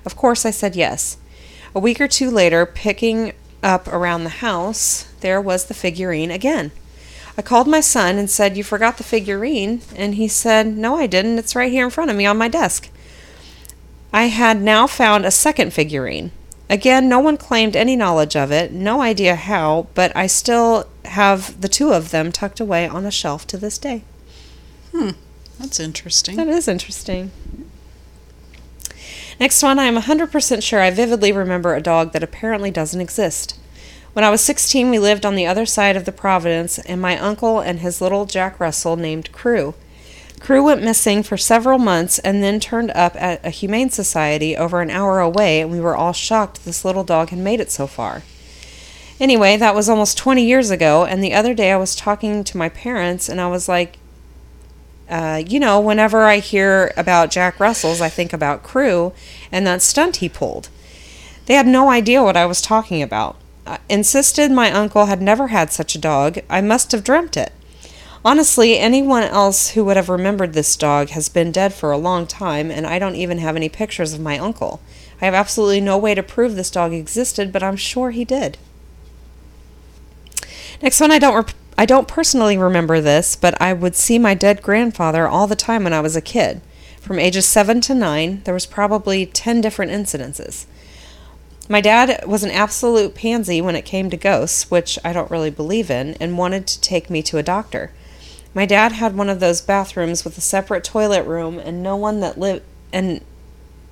Of 0.05 0.17
course, 0.17 0.45
I 0.45 0.51
said 0.51 0.75
yes. 0.75 1.17
A 1.73 1.79
week 1.79 2.01
or 2.01 2.09
two 2.09 2.33
later, 2.33 2.67
picking 2.67 3.33
up 3.63 3.87
around 3.87 4.25
the 4.25 4.41
house, 4.43 5.05
there 5.21 5.41
was 5.41 5.67
the 5.67 5.73
figurine 5.73 6.33
again. 6.33 6.73
I 7.39 7.43
called 7.43 7.69
my 7.69 7.79
son 7.79 8.19
and 8.19 8.29
said, 8.29 8.57
You 8.57 8.65
forgot 8.65 8.97
the 8.97 9.05
figurine? 9.05 9.83
And 9.95 10.17
he 10.17 10.27
said, 10.27 10.67
No, 10.67 10.97
I 10.97 11.07
didn't. 11.07 11.39
It's 11.39 11.55
right 11.55 11.71
here 11.71 11.85
in 11.85 11.91
front 11.93 12.11
of 12.11 12.17
me 12.17 12.27
on 12.27 12.39
my 12.39 12.49
desk. 12.49 12.89
I 14.13 14.25
had 14.25 14.61
now 14.61 14.89
found 14.89 15.25
a 15.25 15.31
second 15.31 15.73
figurine. 15.73 16.33
Again, 16.71 17.09
no 17.09 17.19
one 17.19 17.37
claimed 17.37 17.75
any 17.75 17.97
knowledge 17.97 18.37
of 18.37 18.53
it, 18.53 18.71
no 18.73 19.03
idea 19.03 19.35
how, 19.35 19.89
but 19.95 20.17
I 20.17 20.29
still 20.29 20.87
have 21.05 21.61
the 21.61 21.69
two 21.69 21.93
of 21.93 22.13
them 22.13 22.31
tucked 22.31 22.61
away 22.61 22.87
on 22.87 23.05
a 23.05 23.11
shelf 23.11 23.45
to 23.49 23.59
this 23.59 23.77
day. 23.77 24.05
Hmm. 24.95 25.11
That's 25.59 25.81
interesting. 25.81 26.37
That 26.37 26.47
is 26.47 26.69
interesting. 26.69 27.33
Next 29.41 29.63
one, 29.65 29.81
I 29.81 29.87
am 29.87 29.97
100% 29.97 30.63
sure 30.63 30.81
I 30.81 30.91
vividly 30.91 31.33
remember 31.33 31.75
a 31.75 31.83
dog 31.83 32.13
that 32.13 32.23
apparently 32.23 32.71
doesn't 32.71 33.01
exist. 33.01 33.59
When 34.13 34.25
I 34.25 34.31
was 34.31 34.41
16, 34.41 34.91
we 34.91 34.99
lived 35.01 35.27
on 35.27 35.35
the 35.35 35.47
other 35.47 35.67
side 35.67 35.97
of 35.97 36.05
the 36.05 36.13
Providence, 36.13 36.79
and 36.79 37.03
my 37.03 37.19
uncle 37.19 37.59
and 37.59 37.81
his 37.81 38.01
little 38.01 38.27
Jack 38.27 38.61
Russell 38.61 38.97
named 38.97 39.33
Crew. 39.33 39.75
Crew 40.41 40.65
went 40.65 40.83
missing 40.83 41.23
for 41.23 41.37
several 41.37 41.79
months 41.79 42.19
and 42.19 42.43
then 42.43 42.59
turned 42.59 42.91
up 42.93 43.15
at 43.21 43.45
a 43.45 43.51
humane 43.51 43.91
society 43.91 44.57
over 44.57 44.81
an 44.81 44.91
hour 44.91 45.21
away, 45.21 45.61
and 45.61 45.71
we 45.71 45.81
were 45.81 45.95
all 45.95 46.15
shocked 46.15 46.65
this 46.65 46.85
little 46.85 47.05
dog 47.05 47.29
had 47.29 47.39
made 47.39 47.61
it 47.61 47.71
so 47.71 47.87
far. 47.87 48.23
Anyway, 49.21 49.57
that 49.59 49.75
was 49.75 49.89
almost 49.89 50.17
20 50.17 50.43
years 50.43 50.71
ago, 50.71 51.05
and 51.05 51.23
the 51.23 51.35
other 51.35 51.53
day 51.53 51.71
I 51.71 51.77
was 51.77 51.95
talking 51.95 52.43
to 52.43 52.57
my 52.57 52.71
parents, 52.71 53.29
and 53.29 53.39
I 53.39 53.49
was 53.49 53.69
like, 53.69 53.99
uh, 55.11 55.43
you 55.47 55.61
know, 55.61 55.79
whenever 55.81 56.23
I 56.23 56.39
hear 56.39 56.93
about 56.97 57.31
Jack 57.31 57.59
Russell's, 57.59 58.01
I 58.01 58.09
think 58.09 58.33
about 58.33 58.63
Crew 58.63 59.13
and 59.51 59.67
that 59.67 59.83
stunt 59.83 60.17
he 60.17 60.29
pulled. 60.29 60.69
They 61.47 61.55
had 61.55 61.67
no 61.67 61.91
idea 61.91 62.23
what 62.23 62.37
I 62.37 62.47
was 62.47 62.63
talking 62.63 63.03
about. 63.03 63.37
I 63.67 63.79
insisted 63.89 64.53
my 64.53 64.71
uncle 64.71 65.07
had 65.07 65.21
never 65.21 65.49
had 65.49 65.73
such 65.73 65.97
a 65.97 66.01
dog. 66.01 66.39
I 66.49 66.61
must 66.61 66.93
have 66.93 67.03
dreamt 67.03 67.37
it. 67.37 67.53
Honestly, 68.23 68.79
anyone 68.79 69.23
else 69.23 69.71
who 69.71 69.85
would 69.85 69.97
have 69.97 70.11
remembered 70.11 70.53
this 70.53 70.77
dog 70.77 71.11
has 71.11 71.31
been 71.31 71.51
dead 71.51 71.73
for 71.73 71.91
a 71.91 71.97
long 71.97 72.27
time, 72.27 72.71
and 72.71 72.87
I 72.87 72.99
don't 72.99 73.17
even 73.17 73.39
have 73.39 73.57
any 73.57 73.71
pictures 73.71 74.13
of 74.13 74.21
my 74.21 74.39
uncle. 74.39 74.83
I 75.23 75.25
have 75.25 75.33
absolutely 75.33 75.81
no 75.81 75.97
way 75.97 76.15
to 76.15 76.23
prove 76.23 76.55
this 76.55 76.71
dog 76.71 76.93
existed, 76.93 77.51
but 77.51 77.63
I'm 77.63 77.77
sure 77.77 78.11
he 78.11 78.27
did. 78.27 78.59
Next 80.83 81.01
one, 81.01 81.11
I 81.11 81.19
don't 81.19 81.35
rep- 81.35 81.51
I 81.79 81.87
don't 81.87 82.09
personally 82.09 82.59
remember 82.59 83.01
this, 83.01 83.37
but 83.37 83.59
I 83.61 83.73
would 83.73 83.97
see 83.97 84.19
my 84.19 84.35
dead 84.35 84.61
grandfather 84.61 85.27
all 85.27 85.47
the 85.47 85.57
time 85.57 85.85
when 85.85 85.95
I 85.95 86.01
was 86.01 86.15
a 86.15 86.21
kid. 86.21 86.61
From 87.01 87.19
ages 87.19 87.47
7 87.47 87.81
to 87.83 87.95
9, 87.95 88.43
there 88.45 88.53
was 88.53 88.67
probably 88.67 89.25
10 89.25 89.63
different 89.63 89.91
incidences. 89.91 90.67
My 91.71 91.81
dad 91.81 92.23
was 92.27 92.45
an 92.45 92.51
absolute 92.51 93.15
pansy 93.15 93.63
when 93.63 93.77
it 93.77 93.87
came 93.87 94.11
to 94.11 94.19
ghosts, 94.19 94.71
which 94.71 94.99
I 95.03 95.15
don't 95.15 95.31
really 95.31 95.51
believe 95.51 95.91
in, 95.91 96.17
and 96.21 96.37
wanted 96.37 96.67
to 96.67 96.81
take 96.83 97.09
me 97.09 97.23
to 97.23 97.39
a 97.39 97.43
doctor. 97.43 97.93
My 98.55 98.67
dad 98.67 98.93
had 98.93 99.17
one 99.17 99.29
of 99.29 99.41
those 99.41 99.61
bathrooms 99.61 100.25
with 100.25 100.37
a 100.37 100.41
separate 100.41 100.85
toilet 100.85 101.25
room, 101.25 101.59
and 101.59 101.83
no 101.83 101.97
one 101.97 102.21
that 102.21 102.39
lived 102.39 102.63
and 102.93 103.25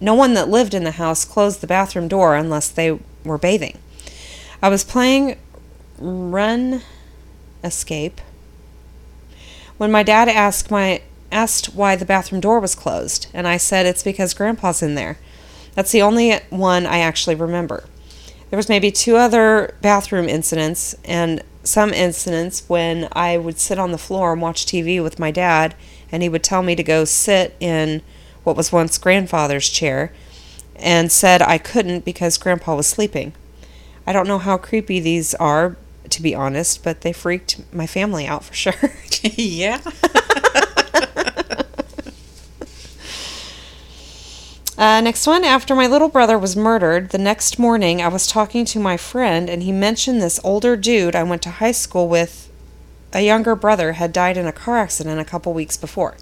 no 0.00 0.14
one 0.14 0.34
that 0.34 0.48
lived 0.48 0.74
in 0.74 0.84
the 0.84 0.92
house 0.92 1.24
closed 1.24 1.60
the 1.60 1.66
bathroom 1.66 2.08
door 2.08 2.34
unless 2.34 2.68
they 2.68 2.98
were 3.24 3.38
bathing. 3.38 3.78
I 4.62 4.68
was 4.68 4.84
playing 4.84 5.36
Run 5.98 6.82
Escape 7.62 8.20
when 9.76 9.90
my 9.90 10.02
dad 10.02 10.28
asked 10.28 10.70
my 10.70 11.02
asked 11.30 11.74
why 11.74 11.94
the 11.94 12.04
bathroom 12.04 12.40
door 12.40 12.58
was 12.58 12.74
closed, 12.74 13.28
and 13.32 13.46
I 13.46 13.56
said 13.56 13.86
it's 13.86 14.02
because 14.02 14.34
grandpa's 14.34 14.82
in 14.82 14.94
there. 14.94 15.18
That's 15.74 15.92
the 15.92 16.02
only 16.02 16.34
one 16.50 16.86
I 16.86 16.98
actually 16.98 17.36
remember. 17.36 17.84
There 18.50 18.56
was 18.56 18.68
maybe 18.68 18.90
two 18.90 19.16
other 19.16 19.74
bathroom 19.82 20.28
incidents 20.28 20.94
and 21.04 21.42
some 21.68 21.92
incidents 21.92 22.64
when 22.66 23.08
I 23.12 23.36
would 23.36 23.58
sit 23.58 23.78
on 23.78 23.92
the 23.92 23.98
floor 23.98 24.32
and 24.32 24.42
watch 24.42 24.64
TV 24.64 25.02
with 25.02 25.18
my 25.18 25.30
dad 25.30 25.74
and 26.10 26.22
he 26.22 26.28
would 26.28 26.42
tell 26.42 26.62
me 26.62 26.74
to 26.74 26.82
go 26.82 27.04
sit 27.04 27.54
in 27.60 28.02
what 28.42 28.56
was 28.56 28.72
once 28.72 28.96
grandfather's 28.98 29.68
chair 29.68 30.12
and 30.76 31.12
said 31.12 31.42
I 31.42 31.58
couldn't 31.58 32.04
because 32.04 32.38
grandpa 32.38 32.74
was 32.76 32.86
sleeping. 32.86 33.34
I 34.06 34.12
don't 34.12 34.28
know 34.28 34.38
how 34.38 34.56
creepy 34.56 35.00
these 35.00 35.34
are 35.34 35.76
to 36.10 36.22
be 36.22 36.34
honest, 36.34 36.82
but 36.82 37.02
they 37.02 37.12
freaked 37.12 37.60
my 37.72 37.86
family 37.86 38.26
out 38.26 38.44
for 38.44 38.54
sure. 38.54 38.94
yeah. 39.22 39.80
Uh, 44.78 45.00
next 45.00 45.26
one, 45.26 45.42
after 45.42 45.74
my 45.74 45.88
little 45.88 46.08
brother 46.08 46.38
was 46.38 46.54
murdered, 46.54 47.10
the 47.10 47.18
next 47.18 47.58
morning 47.58 48.00
I 48.00 48.06
was 48.06 48.28
talking 48.28 48.64
to 48.66 48.78
my 48.78 48.96
friend 48.96 49.50
and 49.50 49.64
he 49.64 49.72
mentioned 49.72 50.22
this 50.22 50.38
older 50.44 50.76
dude 50.76 51.16
I 51.16 51.24
went 51.24 51.42
to 51.42 51.50
high 51.50 51.72
school 51.72 52.06
with. 52.06 52.48
A 53.12 53.22
younger 53.22 53.56
brother 53.56 53.94
had 53.94 54.12
died 54.12 54.36
in 54.36 54.46
a 54.46 54.52
car 54.52 54.78
accident 54.78 55.18
a 55.18 55.24
couple 55.24 55.52
weeks 55.52 55.76
before. 55.76 56.16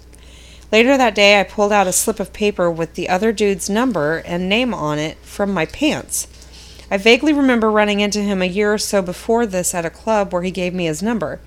Later 0.71 0.97
that 0.97 1.13
day, 1.13 1.39
I 1.39 1.43
pulled 1.43 1.71
out 1.71 1.85
a 1.85 1.91
slip 1.91 2.19
of 2.19 2.33
paper 2.33 2.71
with 2.71 2.95
the 2.95 3.09
other 3.09 3.31
dude's 3.31 3.69
number 3.69 4.23
and 4.25 4.49
name 4.49 4.73
on 4.73 4.97
it 4.97 5.19
from 5.19 5.53
my 5.53 5.67
pants. 5.67 6.27
I 6.89 6.97
vaguely 6.97 7.33
remember 7.33 7.69
running 7.69 7.99
into 7.99 8.21
him 8.21 8.41
a 8.41 8.45
year 8.45 8.73
or 8.73 8.79
so 8.79 9.03
before 9.03 9.45
this 9.45 9.75
at 9.75 9.85
a 9.85 9.91
club 9.91 10.33
where 10.33 10.41
he 10.41 10.49
gave 10.49 10.73
me 10.73 10.85
his 10.85 11.03
number. 11.03 11.39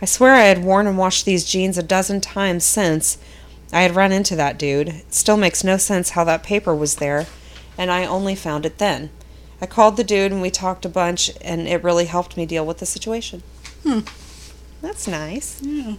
I 0.00 0.04
swear 0.04 0.34
I 0.34 0.44
had 0.44 0.62
worn 0.62 0.86
and 0.86 0.96
washed 0.96 1.24
these 1.24 1.44
jeans 1.44 1.76
a 1.76 1.82
dozen 1.82 2.20
times 2.20 2.62
since, 2.62 3.18
I 3.72 3.82
had 3.82 3.96
run 3.96 4.12
into 4.12 4.36
that 4.36 4.58
dude. 4.58 4.88
It 4.88 5.14
still 5.14 5.36
makes 5.36 5.64
no 5.64 5.76
sense 5.76 6.10
how 6.10 6.24
that 6.24 6.42
paper 6.42 6.74
was 6.74 6.96
there, 6.96 7.26
and 7.78 7.90
I 7.90 8.04
only 8.04 8.34
found 8.34 8.66
it 8.66 8.78
then. 8.78 9.10
I 9.60 9.66
called 9.66 9.96
the 9.96 10.04
dude 10.04 10.32
and 10.32 10.42
we 10.42 10.50
talked 10.50 10.84
a 10.84 10.88
bunch, 10.88 11.30
and 11.40 11.68
it 11.68 11.84
really 11.84 12.06
helped 12.06 12.36
me 12.36 12.46
deal 12.46 12.66
with 12.66 12.78
the 12.78 12.86
situation. 12.86 13.42
Hmm. 13.84 14.00
That's 14.82 15.06
nice. 15.06 15.62
Yeah. 15.62 15.94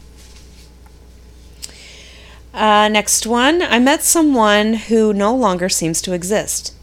Uh, 2.53 2.89
next 2.89 3.25
one. 3.25 3.61
I 3.61 3.79
met 3.79 4.03
someone 4.03 4.73
who 4.73 5.13
no 5.13 5.33
longer 5.33 5.69
seems 5.69 6.01
to 6.03 6.13
exist. 6.13 6.75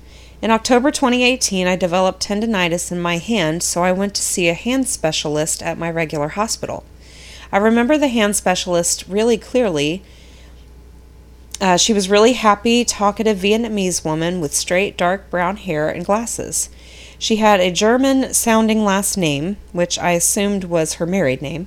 In 0.42 0.50
October 0.50 0.90
2018, 0.90 1.66
I 1.66 1.76
developed 1.76 2.26
tendonitis 2.26 2.90
in 2.90 2.98
my 2.98 3.18
hand, 3.18 3.62
so 3.62 3.84
I 3.84 3.92
went 3.92 4.14
to 4.14 4.22
see 4.22 4.48
a 4.48 4.54
hand 4.54 4.88
specialist 4.88 5.62
at 5.62 5.78
my 5.78 5.90
regular 5.90 6.28
hospital. 6.28 6.82
I 7.52 7.58
remember 7.58 7.98
the 7.98 8.08
hand 8.08 8.36
specialist 8.36 9.04
really 9.06 9.36
clearly. 9.36 10.02
Uh, 11.60 11.76
she 11.76 11.92
was 11.92 12.08
really 12.08 12.32
happy, 12.32 12.84
talkative 12.84 13.38
Vietnamese 13.38 14.02
woman 14.02 14.40
with 14.40 14.54
straight, 14.54 14.96
dark 14.96 15.28
brown 15.28 15.56
hair 15.58 15.90
and 15.90 16.06
glasses. 16.06 16.70
She 17.18 17.36
had 17.36 17.60
a 17.60 17.70
German 17.70 18.32
sounding 18.32 18.82
last 18.82 19.18
name, 19.18 19.58
which 19.72 19.98
I 19.98 20.12
assumed 20.12 20.64
was 20.64 20.94
her 20.94 21.06
married 21.06 21.42
name. 21.42 21.66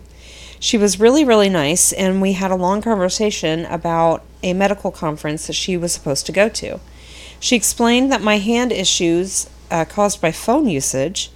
She 0.60 0.80
was 0.80 1.00
really, 1.00 1.24
really 1.24 1.50
nice, 1.50 1.94
and 1.94 2.22
we 2.22 2.34
had 2.34 2.50
a 2.50 2.56
long 2.56 2.82
conversation 2.82 3.66
about 3.66 4.24
a 4.41 4.54
medical 4.54 4.89
conference 4.89 5.46
that 5.46 5.54
she 5.54 5.78
was 5.78 5.94
supposed 5.94 6.26
to 6.26 6.32
go 6.32 6.50
to. 6.50 6.80
She 7.39 7.56
explained 7.56 8.12
that 8.12 8.22
my 8.22 8.38
hand 8.38 8.72
issues 8.72 9.48
uh, 9.70 9.86
caused 9.86 10.22
by 10.22 10.32
phone 10.32 10.68
usage 10.68 11.30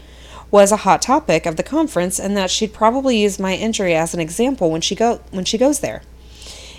was 0.49 0.72
a 0.72 0.78
hot 0.78 1.01
topic 1.01 1.45
of 1.45 1.58
the 1.58 1.64
conference 1.64 2.20
and 2.20 2.36
that 2.38 2.49
she'd 2.49 2.74
probably 2.74 3.18
use 3.18 3.38
my 3.38 3.53
injury 3.53 3.93
as 3.93 4.14
an 4.14 4.20
example 4.20 4.72
when 4.72 4.82
she 4.82 4.95
go 4.95 5.22
when 5.32 5.43
she 5.43 5.58
goes 5.58 5.82
there. 5.82 6.01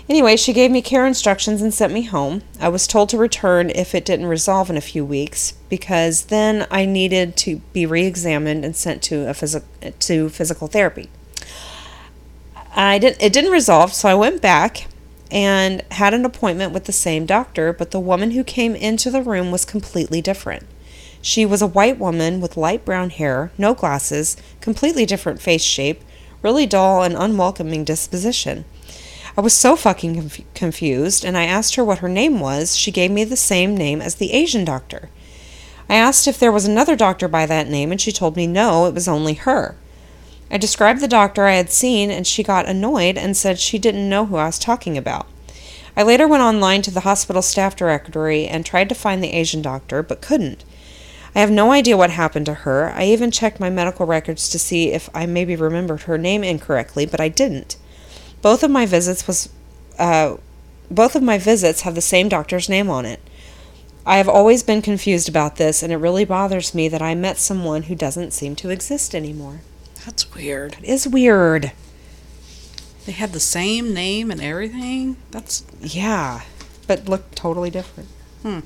Anyway, 0.09 0.35
she 0.35 0.53
gave 0.53 0.71
me 0.71 0.81
care 0.81 1.05
instructions 1.05 1.61
and 1.61 1.71
sent 1.71 1.93
me 1.93 2.01
home. 2.01 2.41
I 2.59 2.67
was 2.67 2.87
told 2.87 3.09
to 3.09 3.17
return 3.17 3.69
if 3.69 3.93
it 3.93 4.05
didn't 4.05 4.25
resolve 4.25 4.71
in 4.71 4.75
a 4.75 4.81
few 4.81 5.05
weeks 5.05 5.53
because 5.69 6.23
then 6.25 6.65
I 6.71 6.85
needed 6.85 7.37
to 7.37 7.57
be 7.73 7.85
re-examined 7.85 8.65
and 8.65 8.75
sent 8.75 9.03
to 9.03 9.29
a 9.29 9.33
phys- 9.33 9.63
to 9.99 10.29
physical 10.29 10.67
therapy. 10.67 11.09
I 12.75 12.97
didn't 12.97 13.21
it 13.21 13.33
didn't 13.33 13.51
resolve, 13.51 13.93
so 13.93 14.09
I 14.09 14.15
went 14.15 14.41
back 14.41 14.87
and 15.29 15.83
had 15.91 16.15
an 16.15 16.25
appointment 16.25 16.73
with 16.73 16.85
the 16.85 16.91
same 16.91 17.27
doctor, 17.27 17.71
but 17.71 17.91
the 17.91 17.99
woman 17.99 18.31
who 18.31 18.43
came 18.43 18.75
into 18.75 19.11
the 19.11 19.21
room 19.21 19.51
was 19.51 19.63
completely 19.63 20.21
different. 20.21 20.65
She 21.21 21.45
was 21.45 21.61
a 21.61 21.67
white 21.67 21.99
woman 21.99 22.41
with 22.41 22.57
light 22.57 22.83
brown 22.83 23.11
hair, 23.11 23.51
no 23.59 23.75
glasses, 23.75 24.37
completely 24.59 25.05
different 25.05 25.39
face 25.39 25.61
shape, 25.61 26.01
really 26.41 26.65
dull 26.65 27.03
and 27.03 27.15
unwelcoming 27.15 27.83
disposition. 27.83 28.65
I 29.39 29.41
was 29.41 29.53
so 29.53 29.77
fucking 29.77 30.15
conf- 30.15 30.53
confused, 30.53 31.23
and 31.23 31.37
I 31.37 31.45
asked 31.45 31.75
her 31.75 31.83
what 31.85 31.99
her 31.99 32.09
name 32.09 32.41
was. 32.41 32.75
She 32.75 32.91
gave 32.91 33.09
me 33.09 33.23
the 33.23 33.37
same 33.37 33.73
name 33.73 34.01
as 34.01 34.15
the 34.15 34.33
Asian 34.33 34.65
doctor. 34.65 35.09
I 35.87 35.95
asked 35.95 36.27
if 36.27 36.37
there 36.37 36.51
was 36.51 36.65
another 36.65 36.97
doctor 36.97 37.29
by 37.29 37.45
that 37.45 37.69
name, 37.69 37.89
and 37.93 38.01
she 38.01 38.11
told 38.11 38.35
me 38.35 38.47
no, 38.47 38.85
it 38.85 38.93
was 38.93 39.07
only 39.07 39.35
her. 39.35 39.77
I 40.51 40.57
described 40.57 40.99
the 40.99 41.07
doctor 41.07 41.45
I 41.45 41.53
had 41.53 41.71
seen, 41.71 42.11
and 42.11 42.27
she 42.27 42.43
got 42.43 42.67
annoyed 42.67 43.17
and 43.17 43.37
said 43.37 43.59
she 43.59 43.79
didn't 43.79 44.09
know 44.09 44.25
who 44.25 44.35
I 44.35 44.47
was 44.47 44.59
talking 44.59 44.97
about. 44.97 45.25
I 45.95 46.03
later 46.03 46.27
went 46.27 46.43
online 46.43 46.81
to 46.81 46.91
the 46.91 47.07
hospital 47.07 47.41
staff 47.41 47.77
directory 47.77 48.45
and 48.45 48.65
tried 48.65 48.89
to 48.89 48.93
find 48.93 49.23
the 49.23 49.31
Asian 49.31 49.61
doctor, 49.61 50.03
but 50.03 50.19
couldn't. 50.19 50.65
I 51.33 51.39
have 51.39 51.49
no 51.49 51.71
idea 51.71 51.95
what 51.95 52.09
happened 52.09 52.47
to 52.47 52.53
her. 52.65 52.91
I 52.93 53.05
even 53.05 53.31
checked 53.31 53.61
my 53.61 53.69
medical 53.69 54.05
records 54.05 54.49
to 54.49 54.59
see 54.59 54.91
if 54.91 55.09
I 55.15 55.25
maybe 55.25 55.55
remembered 55.55 56.01
her 56.01 56.17
name 56.17 56.43
incorrectly, 56.43 57.05
but 57.05 57.21
I 57.21 57.29
didn't. 57.29 57.77
Both 58.41 58.63
of 58.63 58.71
my 58.71 58.85
visits 58.85 59.27
was 59.27 59.49
uh, 59.97 60.37
both 60.89 61.15
of 61.15 61.23
my 61.23 61.37
visits 61.37 61.81
have 61.81 61.95
the 61.95 62.01
same 62.01 62.29
doctor's 62.29 62.69
name 62.69 62.89
on 62.89 63.05
it. 63.05 63.19
I 64.05 64.17
have 64.17 64.29
always 64.29 64.63
been 64.63 64.81
confused 64.81 65.29
about 65.29 65.57
this, 65.57 65.83
and 65.83 65.93
it 65.93 65.97
really 65.97 66.25
bothers 66.25 66.73
me 66.73 66.87
that 66.87 67.01
I 67.01 67.13
met 67.15 67.37
someone 67.37 67.83
who 67.83 67.95
doesn't 67.95 68.31
seem 68.31 68.55
to 68.57 68.69
exist 68.69 69.13
anymore. 69.13 69.61
That's 70.05 70.33
weird. 70.33 70.77
It 70.81 70.85
is 70.85 71.07
weird. 71.07 71.73
They 73.05 73.11
had 73.11 73.33
the 73.33 73.39
same 73.39 73.93
name 73.93 74.31
and 74.31 74.41
everything. 74.41 75.17
That's 75.31 75.63
Yeah, 75.81 76.41
but 76.87 77.07
look 77.07 77.35
totally 77.35 77.69
different. 77.69 78.09
Hmm. 78.41 78.59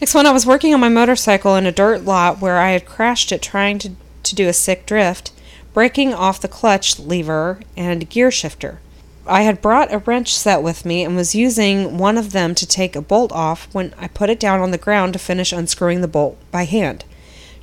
Next 0.00 0.14
one, 0.14 0.26
I 0.26 0.32
was 0.32 0.46
working 0.46 0.74
on 0.74 0.80
my 0.80 0.88
motorcycle 0.88 1.56
in 1.56 1.66
a 1.66 1.72
dirt 1.72 2.04
lot 2.04 2.40
where 2.40 2.58
I 2.58 2.72
had 2.72 2.86
crashed 2.86 3.32
it 3.32 3.42
trying 3.42 3.78
to, 3.80 3.92
to 4.22 4.34
do 4.34 4.48
a 4.48 4.52
sick 4.52 4.86
drift, 4.86 5.32
breaking 5.74 6.14
off 6.14 6.40
the 6.40 6.48
clutch 6.48 6.98
lever 6.98 7.60
and 7.76 8.08
gear 8.08 8.30
shifter. 8.30 8.78
I 9.26 9.42
had 9.42 9.60
brought 9.60 9.92
a 9.92 9.98
wrench 9.98 10.34
set 10.36 10.62
with 10.62 10.84
me 10.84 11.02
and 11.02 11.16
was 11.16 11.34
using 11.34 11.98
one 11.98 12.16
of 12.16 12.32
them 12.32 12.54
to 12.54 12.66
take 12.66 12.94
a 12.94 13.02
bolt 13.02 13.32
off 13.32 13.68
when 13.72 13.92
I 13.98 14.06
put 14.06 14.30
it 14.30 14.38
down 14.38 14.60
on 14.60 14.70
the 14.70 14.78
ground 14.78 15.14
to 15.14 15.18
finish 15.18 15.52
unscrewing 15.52 16.00
the 16.00 16.08
bolt 16.08 16.38
by 16.50 16.64
hand. 16.64 17.04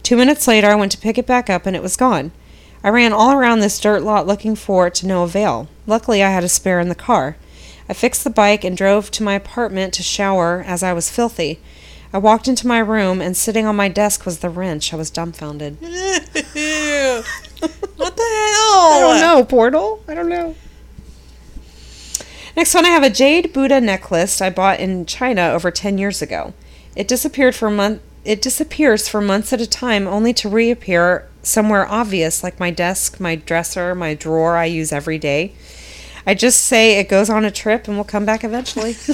Two 0.03 0.18
minutes 0.18 0.47
later, 0.47 0.68
I 0.68 0.76
went 0.76 0.91
to 0.91 0.97
pick 0.97 1.18
it 1.18 1.28
back 1.28 1.49
up 1.49 1.66
and 1.66 1.76
it 1.76 1.84
was 1.84 1.95
gone. 1.95 2.32
I 2.84 2.89
ran 2.89 3.14
all 3.14 3.32
around 3.32 3.59
this 3.59 3.80
dirt 3.80 4.01
lot 4.01 4.26
looking 4.26 4.55
for 4.55 4.88
it 4.88 4.95
to 4.95 5.07
no 5.07 5.24
avail. 5.24 5.70
Luckily, 5.86 6.24
I 6.24 6.32
had 6.32 6.43
a 6.43 6.49
spare 6.49 6.80
in 6.80 6.89
the 6.89 6.95
car. 6.95 7.38
I 7.88 7.93
fixed 7.93 8.24
the 8.24 8.30
bike 8.32 8.64
and 8.64 8.76
drove 8.76 9.12
to 9.12 9.24
my 9.24 9.36
apartment 9.36 9.93
to 9.93 10.03
shower 10.03 10.64
as 10.66 10.82
I 10.82 10.93
was 10.93 11.12
filthy. 11.12 11.59
I 12.12 12.18
walked 12.18 12.47
into 12.47 12.68
my 12.68 12.80
room 12.80 13.22
and 13.22 13.38
sitting 13.38 13.66
on 13.66 13.76
my 13.76 13.88
desk 13.88 14.26
was 14.26 14.39
the 14.39 14.49
wrench. 14.49 14.91
I 14.93 14.97
was 14.97 15.12
dumbfounded. 15.12 15.78
what 17.62 18.18
the 18.18 18.24
hell? 18.24 18.91
I 18.91 18.99
don't 18.99 19.22
know, 19.22 19.45
Portal? 19.45 20.03
I 20.07 20.14
don't 20.14 20.30
know. 20.30 20.55
Next 22.55 22.74
one, 22.76 22.86
I 22.86 22.89
have 22.89 23.03
a 23.03 23.09
jade 23.09 23.53
Buddha 23.53 23.80
necklace 23.80 24.41
I 24.41 24.49
bought 24.49 24.80
in 24.80 25.05
China 25.05 25.51
over 25.51 25.72
10 25.72 25.97
years 25.97 26.22
ago. 26.22 26.53
It 26.95 27.07
disappeared 27.07 27.55
for 27.55 27.68
a 27.68 27.72
month. 27.72 28.01
It 28.26 28.41
disappears 28.41 29.07
for 29.07 29.22
months 29.22 29.53
at 29.53 29.62
a 29.62 29.68
time, 29.68 30.07
only 30.07 30.34
to 30.34 30.49
reappear 30.49 31.28
somewhere 31.43 31.88
obvious, 31.88 32.43
like 32.43 32.59
my 32.59 32.70
desk, 32.70 33.20
my 33.20 33.36
dresser, 33.36 33.95
my 33.95 34.14
drawer 34.14 34.57
I 34.57 34.66
use 34.66 34.91
every 34.91 35.18
day. 35.18 35.53
I 36.26 36.36
just 36.36 36.66
say 36.66 36.99
it 36.99 37.09
goes 37.09 37.30
on 37.30 37.45
a 37.45 37.51
trip 37.51 37.88
and 37.88 37.97
will 37.97 38.03
come 38.03 38.26
back 38.26 38.43
eventually. 38.43 38.95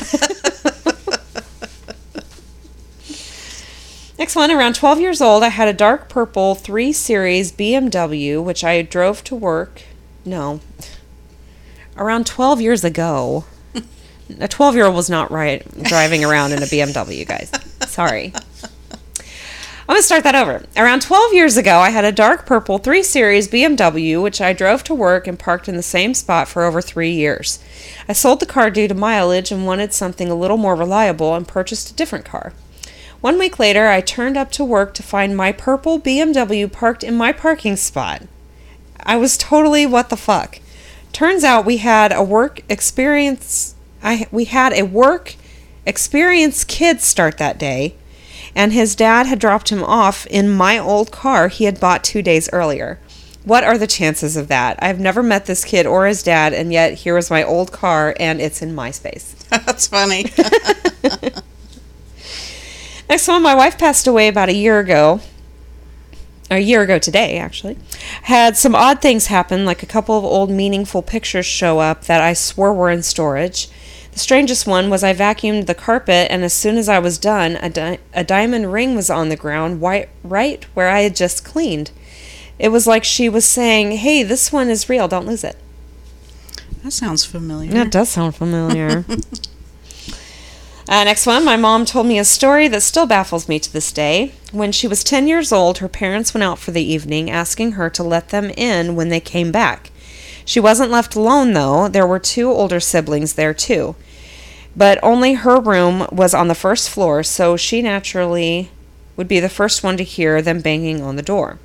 Next 4.17 4.35
one, 4.35 4.49
around 4.49 4.73
12 4.73 4.99
years 4.99 5.21
old, 5.21 5.43
I 5.43 5.49
had 5.49 5.67
a 5.67 5.73
dark 5.73 6.09
purple 6.09 6.55
3 6.55 6.91
Series 6.91 7.51
BMW, 7.51 8.43
which 8.43 8.63
I 8.63 8.81
drove 8.81 9.23
to 9.25 9.35
work. 9.35 9.83
No. 10.25 10.59
Around 11.95 12.25
12 12.25 12.59
years 12.59 12.83
ago. 12.83 13.45
A 14.39 14.47
12 14.47 14.75
year 14.75 14.85
old 14.85 14.95
was 14.95 15.09
not 15.09 15.31
right 15.31 15.65
driving 15.83 16.25
around 16.25 16.51
in 16.51 16.61
a 16.61 16.65
BMW, 16.65 17.25
guys. 17.25 17.49
Sorry. 17.89 18.33
I'm 19.89 19.93
going 19.93 19.99
to 19.99 20.03
start 20.03 20.25
that 20.25 20.35
over. 20.35 20.65
Around 20.75 21.01
12 21.03 21.33
years 21.33 21.55
ago, 21.55 21.77
I 21.77 21.91
had 21.91 22.03
a 22.03 22.11
dark 22.11 22.45
purple 22.45 22.77
3 22.77 23.01
Series 23.03 23.47
BMW, 23.47 24.21
which 24.21 24.41
I 24.41 24.51
drove 24.51 24.83
to 24.83 24.93
work 24.93 25.27
and 25.27 25.39
parked 25.39 25.69
in 25.69 25.77
the 25.77 25.83
same 25.83 26.13
spot 26.13 26.49
for 26.49 26.63
over 26.63 26.81
three 26.81 27.11
years. 27.11 27.59
I 28.09 28.13
sold 28.13 28.41
the 28.41 28.45
car 28.45 28.69
due 28.69 28.89
to 28.89 28.93
mileage 28.93 29.49
and 29.49 29.65
wanted 29.65 29.93
something 29.93 30.27
a 30.27 30.35
little 30.35 30.57
more 30.57 30.75
reliable 30.75 31.33
and 31.35 31.47
purchased 31.47 31.89
a 31.89 31.95
different 31.95 32.25
car. 32.25 32.51
One 33.21 33.39
week 33.39 33.57
later, 33.57 33.87
I 33.87 34.01
turned 34.01 34.37
up 34.37 34.51
to 34.53 34.63
work 34.63 34.93
to 34.95 35.03
find 35.03 35.35
my 35.35 35.51
purple 35.51 35.99
BMW 35.99 36.71
parked 36.71 37.03
in 37.03 37.15
my 37.15 37.31
parking 37.31 37.75
spot. 37.75 38.23
I 39.01 39.17
was 39.17 39.37
totally 39.37 39.85
what 39.85 40.09
the 40.09 40.17
fuck. 40.17 40.59
Turns 41.13 41.43
out 41.43 41.65
we 41.65 41.77
had 41.77 42.11
a 42.11 42.23
work 42.23 42.61
experience 42.69 43.73
I 44.03 44.27
we 44.31 44.45
had 44.45 44.73
a 44.73 44.83
work 44.83 45.35
experience 45.85 46.63
kid 46.63 47.01
start 47.01 47.39
that 47.39 47.57
day 47.57 47.95
and 48.53 48.71
his 48.71 48.95
dad 48.95 49.25
had 49.25 49.39
dropped 49.39 49.69
him 49.69 49.83
off 49.83 50.27
in 50.27 50.49
my 50.49 50.77
old 50.77 51.11
car 51.11 51.47
he 51.47 51.63
had 51.63 51.79
bought 51.79 52.03
2 52.03 52.21
days 52.21 52.49
earlier. 52.53 52.99
What 53.43 53.63
are 53.63 53.79
the 53.79 53.87
chances 53.87 54.37
of 54.37 54.47
that? 54.49 54.77
I've 54.79 54.99
never 54.99 55.23
met 55.23 55.47
this 55.47 55.65
kid 55.65 55.87
or 55.87 56.05
his 56.05 56.21
dad 56.21 56.53
and 56.53 56.71
yet 56.71 56.93
here 56.93 57.17
is 57.17 57.31
my 57.31 57.43
old 57.43 57.71
car 57.71 58.15
and 58.19 58.39
it's 58.39 58.61
in 58.61 58.75
my 58.75 58.91
space. 58.91 59.33
That's 59.49 59.87
funny. 59.87 60.25
Next 63.09 63.27
one, 63.27 63.41
my 63.41 63.55
wife 63.55 63.77
passed 63.77 64.07
away 64.07 64.27
about 64.27 64.49
a 64.49 64.53
year 64.53 64.79
ago. 64.79 65.21
A 66.49 66.59
year 66.59 66.81
ago 66.81 66.97
today, 66.97 67.37
actually. 67.37 67.77
Had 68.23 68.55
some 68.55 68.73
odd 68.75 69.01
things 69.01 69.27
happen, 69.27 69.65
like 69.65 69.83
a 69.83 69.87
couple 69.87 70.17
of 70.17 70.23
old 70.23 70.49
meaningful 70.49 71.01
pictures 71.01 71.45
show 71.45 71.79
up 71.79 72.03
that 72.05 72.21
I 72.21 72.33
swore 72.33 72.73
were 72.73 72.89
in 72.89 73.03
storage. 73.03 73.69
The 74.13 74.19
strangest 74.19 74.65
one 74.65 74.89
was 74.89 75.03
I 75.03 75.13
vacuumed 75.13 75.67
the 75.67 75.75
carpet, 75.75 76.27
and 76.31 76.43
as 76.43 76.53
soon 76.53 76.77
as 76.77 76.87
I 76.89 76.99
was 76.99 77.17
done, 77.17 77.57
a, 77.57 77.69
di- 77.69 77.99
a 78.13 78.23
diamond 78.23 78.71
ring 78.71 78.95
was 78.95 79.09
on 79.09 79.29
the 79.29 79.35
ground 79.35 79.81
right, 79.81 80.07
right 80.23 80.63
where 80.73 80.89
I 80.89 81.01
had 81.01 81.15
just 81.15 81.43
cleaned. 81.43 81.91
It 82.57 82.69
was 82.69 82.87
like 82.87 83.03
she 83.03 83.29
was 83.29 83.45
saying, 83.45 83.91
Hey, 83.97 84.23
this 84.23 84.51
one 84.51 84.69
is 84.69 84.89
real, 84.89 85.07
don't 85.07 85.27
lose 85.27 85.43
it. 85.43 85.57
that 86.83 86.91
sounds 86.91 87.25
familiar. 87.25 87.71
That 87.71 87.91
does 87.91 88.09
sound 88.09 88.35
familiar. 88.35 89.05
Uh, 90.89 91.03
next 91.03 91.25
one, 91.27 91.43
my 91.43 91.57
mom 91.57 91.83
told 91.83 92.07
me 92.07 92.17
a 92.17 92.23
story 92.23 92.69
that 92.69 92.81
still 92.81 93.05
baffles 93.05 93.49
me 93.49 93.59
to 93.59 93.73
this 93.73 93.91
day. 93.91 94.31
When 94.53 94.71
she 94.71 94.87
was 94.87 95.03
10 95.03 95.27
years 95.27 95.51
old, 95.51 95.79
her 95.79 95.89
parents 95.89 96.33
went 96.33 96.45
out 96.45 96.59
for 96.59 96.71
the 96.71 96.81
evening, 96.81 97.29
asking 97.29 97.73
her 97.73 97.89
to 97.89 98.03
let 98.03 98.29
them 98.29 98.51
in 98.51 98.95
when 98.95 99.09
they 99.09 99.19
came 99.19 99.51
back. 99.51 99.91
She 100.45 100.61
wasn't 100.61 100.91
left 100.91 101.13
alone, 101.13 101.51
though. 101.51 101.89
There 101.89 102.07
were 102.07 102.19
two 102.19 102.49
older 102.49 102.79
siblings 102.79 103.33
there, 103.33 103.53
too. 103.53 103.97
But 104.77 104.97
only 105.03 105.33
her 105.33 105.59
room 105.59 106.07
was 106.09 106.33
on 106.33 106.47
the 106.47 106.55
first 106.55 106.89
floor, 106.89 107.21
so 107.21 107.57
she 107.57 107.81
naturally 107.81 108.71
would 109.17 109.27
be 109.27 109.41
the 109.41 109.49
first 109.49 109.83
one 109.83 109.97
to 109.97 110.05
hear 110.05 110.41
them 110.41 110.61
banging 110.61 111.01
on 111.01 111.17
the 111.17 111.21
door. 111.21 111.59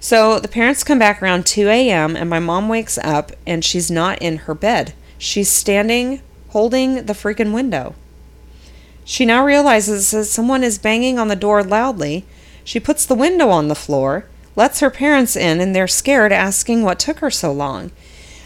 So 0.00 0.38
the 0.38 0.48
parents 0.48 0.84
come 0.84 0.98
back 0.98 1.22
around 1.22 1.44
2 1.44 1.68
a.m., 1.68 2.16
and 2.16 2.30
my 2.30 2.40
mom 2.40 2.70
wakes 2.70 2.96
up, 2.96 3.32
and 3.46 3.62
she's 3.62 3.90
not 3.90 4.22
in 4.22 4.38
her 4.38 4.54
bed. 4.54 4.94
She's 5.18 5.50
standing 5.50 6.22
holding 6.48 7.04
the 7.04 7.12
freaking 7.12 7.52
window. 7.52 7.94
She 9.04 9.26
now 9.26 9.44
realizes 9.44 10.10
that 10.10 10.24
someone 10.24 10.64
is 10.64 10.78
banging 10.78 11.18
on 11.18 11.28
the 11.28 11.36
door 11.36 11.62
loudly. 11.62 12.24
She 12.64 12.80
puts 12.80 13.04
the 13.04 13.14
window 13.14 13.50
on 13.50 13.68
the 13.68 13.74
floor, 13.74 14.26
lets 14.56 14.80
her 14.80 14.90
parents 14.90 15.36
in, 15.36 15.60
and 15.60 15.74
they're 15.74 15.86
scared, 15.86 16.32
asking 16.32 16.82
what 16.82 16.98
took 16.98 17.18
her 17.18 17.30
so 17.30 17.52
long. 17.52 17.90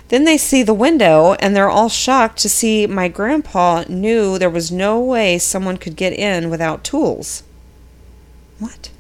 Then 0.09 0.24
they 0.24 0.38
see 0.38 0.62
the 0.62 0.74
window, 0.74 1.34
and 1.34 1.54
they're 1.54 1.68
all 1.68 1.88
shocked 1.88 2.38
to 2.38 2.48
see 2.48 2.86
my 2.86 3.09
grandpa 3.09 3.84
knew 3.88 4.38
there 4.38 4.50
was 4.50 4.72
no 4.72 4.98
way 4.98 5.38
someone 5.38 5.76
could 5.76 5.96
get 5.96 6.12
in 6.12 6.50
without 6.50 6.82
tools. 6.82 7.42
What? 8.59 8.90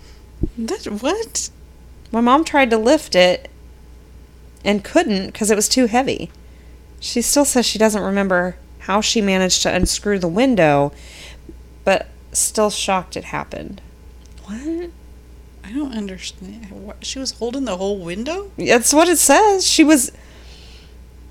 That 0.56 0.84
what? 0.84 1.50
My 2.12 2.20
mom 2.20 2.44
tried 2.44 2.70
to 2.70 2.78
lift 2.78 3.14
it 3.14 3.50
and 4.64 4.84
couldn't 4.84 5.26
because 5.26 5.50
it 5.50 5.56
was 5.56 5.68
too 5.68 5.86
heavy. 5.86 6.30
She 7.00 7.22
still 7.22 7.44
says 7.44 7.66
she 7.66 7.78
doesn't 7.78 8.02
remember 8.02 8.56
how 8.80 9.00
she 9.00 9.20
managed 9.20 9.62
to 9.62 9.74
unscrew 9.74 10.18
the 10.18 10.28
window, 10.28 10.92
but 11.88 12.06
still 12.32 12.68
shocked 12.68 13.16
it 13.16 13.24
happened. 13.24 13.80
What? 14.44 14.90
I 15.64 15.72
don't 15.72 15.94
understand. 15.94 16.70
What, 16.70 17.02
she 17.02 17.18
was 17.18 17.30
holding 17.30 17.64
the 17.64 17.78
whole 17.78 17.98
window? 17.98 18.52
That's 18.58 18.92
what 18.92 19.08
it 19.08 19.16
says. 19.16 19.66
She 19.66 19.84
was 19.84 20.12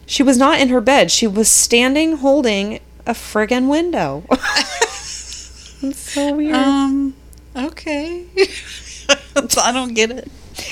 she 0.07 0.23
was 0.23 0.35
not 0.35 0.59
in 0.59 0.69
her 0.69 0.81
bed. 0.81 1.11
She 1.11 1.27
was 1.27 1.47
standing 1.47 2.17
holding 2.17 2.79
a 3.05 3.13
friggin' 3.13 3.69
window. 3.69 4.23
That's 4.29 5.99
so 5.99 6.33
weird. 6.33 6.55
Um, 6.55 7.13
okay. 7.55 8.25
I 9.37 9.71
don't 9.71 9.93
get 9.93 10.09
it. 10.09 10.27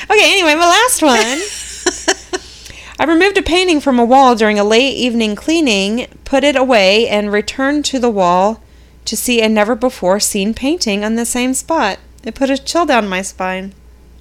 Okay, 0.09 0.31
anyway, 0.31 0.55
my 0.55 0.67
last 0.67 1.03
one. 1.03 2.41
I 2.99 3.05
removed 3.05 3.37
a 3.37 3.43
painting 3.43 3.79
from 3.79 3.99
a 3.99 4.05
wall 4.05 4.33
during 4.33 4.57
a 4.57 4.63
late 4.63 4.95
evening 4.95 5.35
cleaning, 5.35 6.07
put 6.23 6.43
it 6.43 6.55
away, 6.55 7.07
and 7.07 7.31
returned 7.31 7.85
to 7.85 7.99
the 7.99 8.09
wall 8.09 8.63
to 9.05 9.15
see 9.15 9.41
a 9.41 9.49
never 9.49 9.75
before 9.75 10.19
seen 10.19 10.53
painting 10.53 11.03
on 11.03 11.15
the 11.15 11.25
same 11.25 11.53
spot. 11.53 11.99
It 12.23 12.35
put 12.35 12.49
a 12.49 12.57
chill 12.57 12.85
down 12.85 13.07
my 13.07 13.21
spine. 13.21 13.73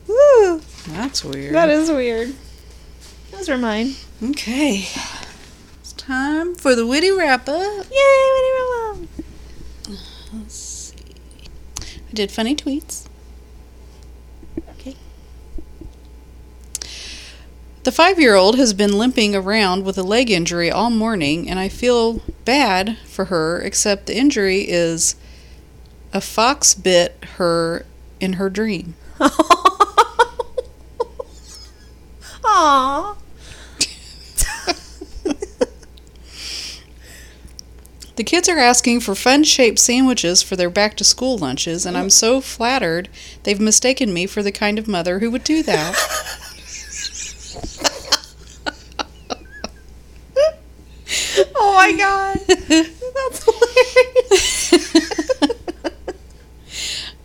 Woo! 0.07 0.61
That's 0.89 1.24
weird. 1.24 1.55
That 1.55 1.70
is 1.70 1.91
weird. 1.91 2.35
Those 3.30 3.49
are 3.49 3.59
mine. 3.59 3.95
Okay. 4.22 4.87
It's 5.80 5.93
time 5.95 6.55
for 6.55 6.74
the 6.74 6.87
witty 6.87 7.11
wrap 7.11 7.49
up. 7.49 7.87
Yay, 7.91 8.30
witty 8.35 8.53
wrap 8.57 8.91
up! 8.91 9.24
Let's 10.35 10.55
see. 10.55 10.97
I 11.80 12.12
did 12.12 12.30
funny 12.30 12.55
tweets. 12.55 13.07
The 17.85 17.93
five 17.93 18.18
year 18.18 18.35
old 18.35 18.57
has 18.57 18.72
been 18.72 18.97
limping 18.97 19.37
around 19.37 19.85
with 19.85 19.99
a 19.99 20.03
leg 20.03 20.30
injury 20.30 20.70
all 20.70 20.89
morning, 20.89 21.51
and 21.51 21.59
I 21.59 21.68
feel 21.68 22.22
bad 22.47 22.97
for 23.05 23.26
her, 23.26 23.61
except 23.61 24.07
the 24.07 24.16
injury 24.16 24.61
is 24.66 25.16
a 26.11 26.22
fox 26.22 26.74
bit 26.74 27.22
her 27.37 27.85
in 28.20 28.35
her 28.35 28.49
dream. 28.49 28.95
Aww. 32.43 33.16
The 38.16 38.24
kids 38.24 38.49
are 38.49 38.59
asking 38.59 39.01
for 39.01 39.16
fun 39.16 39.43
shaped 39.43 39.80
sandwiches 39.80 40.41
for 40.41 40.55
their 40.55 40.70
back 40.70 40.97
to 40.99 41.05
school 41.05 41.37
lunches, 41.37 41.85
and 41.85 41.99
I'm 41.99 42.11
so 42.11 42.41
flattered 42.41 43.09
they've 43.43 43.61
mistaken 43.61 44.14
me 44.14 44.26
for 44.26 44.41
the 44.43 44.53
kind 44.53 44.78
of 44.78 44.87
mother 44.87 45.18
who 45.18 45.30
would 45.32 45.45
do 45.45 45.62
that. 45.64 46.41
Oh 51.57 51.74
my 51.74 51.93
god. 51.93 52.39
That's 53.14 53.45
hilarious. 53.45 54.95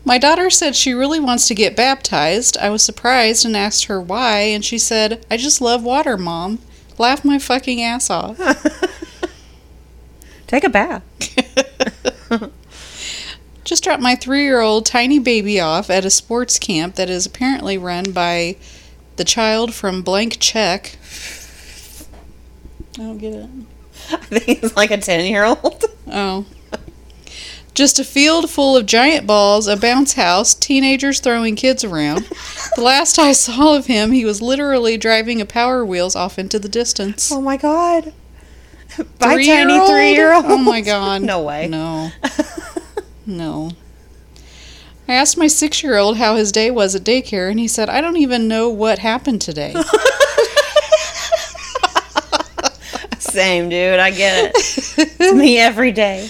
My 0.09 0.17
daughter 0.17 0.49
said 0.49 0.75
she 0.75 0.93
really 0.93 1.19
wants 1.19 1.47
to 1.47 1.53
get 1.53 1.75
baptized. 1.75 2.57
I 2.57 2.71
was 2.71 2.81
surprised 2.81 3.45
and 3.45 3.55
asked 3.55 3.85
her 3.85 4.01
why, 4.01 4.39
and 4.39 4.65
she 4.65 4.79
said, 4.79 5.23
I 5.29 5.37
just 5.37 5.61
love 5.61 5.83
water, 5.83 6.17
Mom. 6.17 6.57
Laugh 6.97 7.23
my 7.23 7.37
fucking 7.37 7.83
ass 7.83 8.09
off. 8.09 8.35
Take 10.47 10.63
a 10.63 10.69
bath. 10.69 11.03
Just 13.63 13.83
dropped 13.83 14.01
my 14.01 14.15
three 14.15 14.45
year 14.45 14.61
old 14.61 14.87
tiny 14.87 15.19
baby 15.19 15.59
off 15.59 15.91
at 15.91 16.05
a 16.05 16.09
sports 16.09 16.57
camp 16.57 16.95
that 16.95 17.07
is 17.07 17.27
apparently 17.27 17.77
run 17.77 18.11
by 18.11 18.55
the 19.17 19.23
child 19.23 19.75
from 19.75 20.01
blank 20.01 20.37
check. 20.39 20.97
I 22.95 23.03
don't 23.03 23.19
get 23.19 23.33
it. 23.33 23.49
I 24.11 24.39
think 24.39 24.59
he's 24.61 24.75
like 24.75 24.91
a 24.91 24.97
10 24.97 25.25
year 25.25 25.45
old. 25.45 25.83
Oh. 26.11 26.45
Just 27.75 27.99
a 27.99 28.03
field 28.03 28.49
full 28.49 28.75
of 28.75 28.87
giant 28.87 29.27
balls, 29.27 29.67
a 29.67 29.77
bounce 29.77 30.13
house, 30.13 30.55
teenagers 30.55 31.19
throwing 31.19 31.55
kids 31.55 31.83
around. 31.83 32.25
The 32.75 32.81
last 32.81 33.19
I 33.19 33.31
saw 33.31 33.77
of 33.77 33.85
him, 33.85 34.11
he 34.11 34.25
was 34.25 34.41
literally 34.41 34.97
driving 34.97 35.39
a 35.39 35.45
Power 35.45 35.85
Wheels 35.85 36.15
off 36.15 36.39
into 36.39 36.57
the 36.57 36.67
distance. 36.67 37.31
Oh 37.31 37.39
my 37.39 37.57
god. 37.57 38.11
Bye, 39.19 39.43
tiny 39.43 39.43
Three-year-old? 39.45 39.89
three 39.89 40.11
year 40.13 40.33
old. 40.33 40.45
Oh 40.47 40.57
my 40.57 40.81
god. 40.81 41.21
No 41.21 41.43
way. 41.43 41.67
No. 41.67 42.11
No. 43.25 43.71
I 45.07 45.13
asked 45.13 45.37
my 45.37 45.47
six 45.47 45.83
year 45.83 45.95
old 45.95 46.17
how 46.17 46.35
his 46.35 46.51
day 46.51 46.71
was 46.71 46.95
at 46.95 47.03
daycare, 47.03 47.49
and 47.51 47.59
he 47.59 47.67
said, 47.67 47.87
I 47.87 48.01
don't 48.01 48.17
even 48.17 48.47
know 48.47 48.67
what 48.69 48.97
happened 48.99 49.41
today. 49.41 49.75
Same, 53.31 53.69
dude. 53.69 53.99
I 53.99 54.11
get 54.11 54.45
it. 54.45 54.55
It's 54.97 55.33
me 55.33 55.57
every 55.57 55.91
day. 55.91 56.29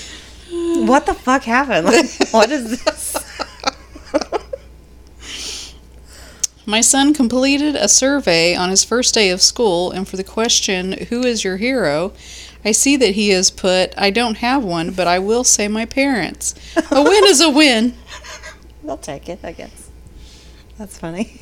What 0.52 1.06
the 1.06 1.14
fuck 1.14 1.44
happened? 1.44 1.86
Like, 1.86 2.06
what 2.32 2.52
is 2.52 2.84
this? 2.84 3.16
My 6.66 6.82
son 6.82 7.16
completed 7.16 7.76
a 7.76 7.88
survey 7.88 8.56
on 8.56 8.70
his 8.70 8.84
first 8.84 9.16
day 9.16 9.32
of 9.32 9.42
school, 9.42 9.90
and 9.90 10.08
for 10.08 10.18
the 10.18 10.24
question, 10.24 10.92
Who 11.10 11.24
is 11.24 11.44
your 11.44 11.58
hero? 11.58 12.14
I 12.64 12.74
see 12.74 12.96
that 12.98 13.16
he 13.16 13.30
has 13.30 13.50
put, 13.50 13.92
I 13.98 14.12
don't 14.12 14.38
have 14.38 14.64
one, 14.64 14.92
but 14.92 15.08
I 15.08 15.18
will 15.18 15.44
say 15.44 15.68
my 15.68 15.86
parents. 15.86 16.54
A 16.92 17.02
win 17.02 17.24
is 17.26 17.42
a 17.42 17.50
win. 17.50 17.96
They'll 18.84 18.98
take 18.98 19.30
it, 19.30 19.40
I 19.44 19.54
guess. 19.54 19.90
That's 20.78 21.00
funny. 21.00 21.42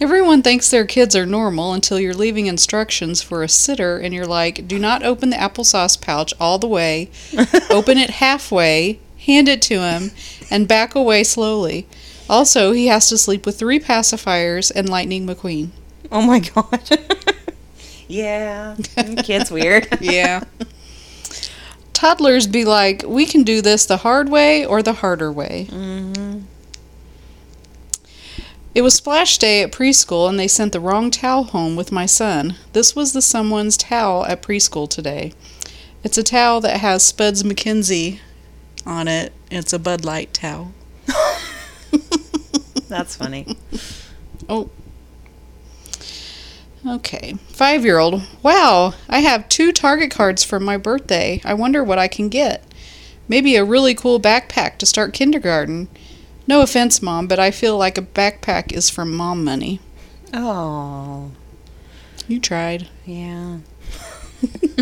Everyone 0.00 0.42
thinks 0.42 0.70
their 0.70 0.86
kids 0.86 1.14
are 1.14 1.26
normal 1.26 1.74
until 1.74 2.00
you're 2.00 2.14
leaving 2.14 2.46
instructions 2.46 3.20
for 3.20 3.42
a 3.42 3.48
sitter 3.48 3.98
and 3.98 4.14
you're 4.14 4.26
like, 4.26 4.66
do 4.66 4.78
not 4.78 5.02
open 5.02 5.28
the 5.28 5.36
applesauce 5.36 6.00
pouch 6.00 6.32
all 6.40 6.58
the 6.58 6.66
way, 6.66 7.10
open 7.70 7.98
it 7.98 8.08
halfway, 8.08 8.98
hand 9.18 9.46
it 9.46 9.60
to 9.60 9.80
him, 9.80 10.10
and 10.50 10.66
back 10.66 10.94
away 10.94 11.22
slowly. 11.22 11.86
Also, 12.30 12.72
he 12.72 12.86
has 12.86 13.10
to 13.10 13.18
sleep 13.18 13.44
with 13.44 13.58
three 13.58 13.78
pacifiers 13.78 14.70
and 14.70 14.88
Lightning 14.88 15.26
McQueen. 15.26 15.68
Oh 16.10 16.22
my 16.22 16.38
god. 16.38 16.80
yeah. 18.08 18.76
Kid's 19.22 19.50
weird. 19.50 19.86
Yeah. 20.00 20.44
Toddlers 21.92 22.46
be 22.46 22.64
like, 22.64 23.02
we 23.06 23.26
can 23.26 23.42
do 23.42 23.60
this 23.60 23.84
the 23.84 23.98
hard 23.98 24.30
way 24.30 24.64
or 24.64 24.82
the 24.82 24.94
harder 24.94 25.30
way. 25.30 25.66
Mm-hmm. 25.70 26.38
It 28.72 28.82
was 28.82 28.94
splash 28.94 29.38
day 29.38 29.62
at 29.62 29.72
preschool, 29.72 30.28
and 30.28 30.38
they 30.38 30.46
sent 30.46 30.72
the 30.72 30.80
wrong 30.80 31.10
towel 31.10 31.44
home 31.44 31.74
with 31.74 31.90
my 31.90 32.06
son. 32.06 32.54
This 32.72 32.94
was 32.94 33.12
the 33.12 33.22
someone's 33.22 33.76
towel 33.76 34.24
at 34.26 34.42
preschool 34.42 34.88
today. 34.88 35.32
It's 36.04 36.16
a 36.16 36.22
towel 36.22 36.60
that 36.60 36.78
has 36.80 37.02
Spuds 37.02 37.42
MacKenzie 37.42 38.20
on 38.86 39.08
it. 39.08 39.32
It's 39.50 39.72
a 39.72 39.78
Bud 39.78 40.04
Light 40.04 40.32
towel. 40.32 40.72
That's 42.88 43.16
funny. 43.16 43.56
Oh. 44.48 44.70
Okay. 46.86 47.34
Five 47.48 47.84
year 47.84 47.98
old. 47.98 48.22
Wow, 48.42 48.94
I 49.08 49.18
have 49.20 49.48
two 49.48 49.72
Target 49.72 50.12
cards 50.12 50.44
for 50.44 50.60
my 50.60 50.76
birthday. 50.76 51.40
I 51.44 51.54
wonder 51.54 51.82
what 51.82 51.98
I 51.98 52.06
can 52.06 52.28
get. 52.28 52.64
Maybe 53.28 53.56
a 53.56 53.64
really 53.64 53.94
cool 53.94 54.20
backpack 54.20 54.78
to 54.78 54.86
start 54.86 55.12
kindergarten. 55.12 55.88
No 56.50 56.62
offense, 56.62 57.00
Mom, 57.00 57.28
but 57.28 57.38
I 57.38 57.52
feel 57.52 57.78
like 57.78 57.96
a 57.96 58.02
backpack 58.02 58.72
is 58.72 58.90
from 58.90 59.14
mom 59.14 59.44
money. 59.44 59.78
Oh. 60.34 61.30
You 62.26 62.40
tried. 62.40 62.88
Yeah. 63.06 63.58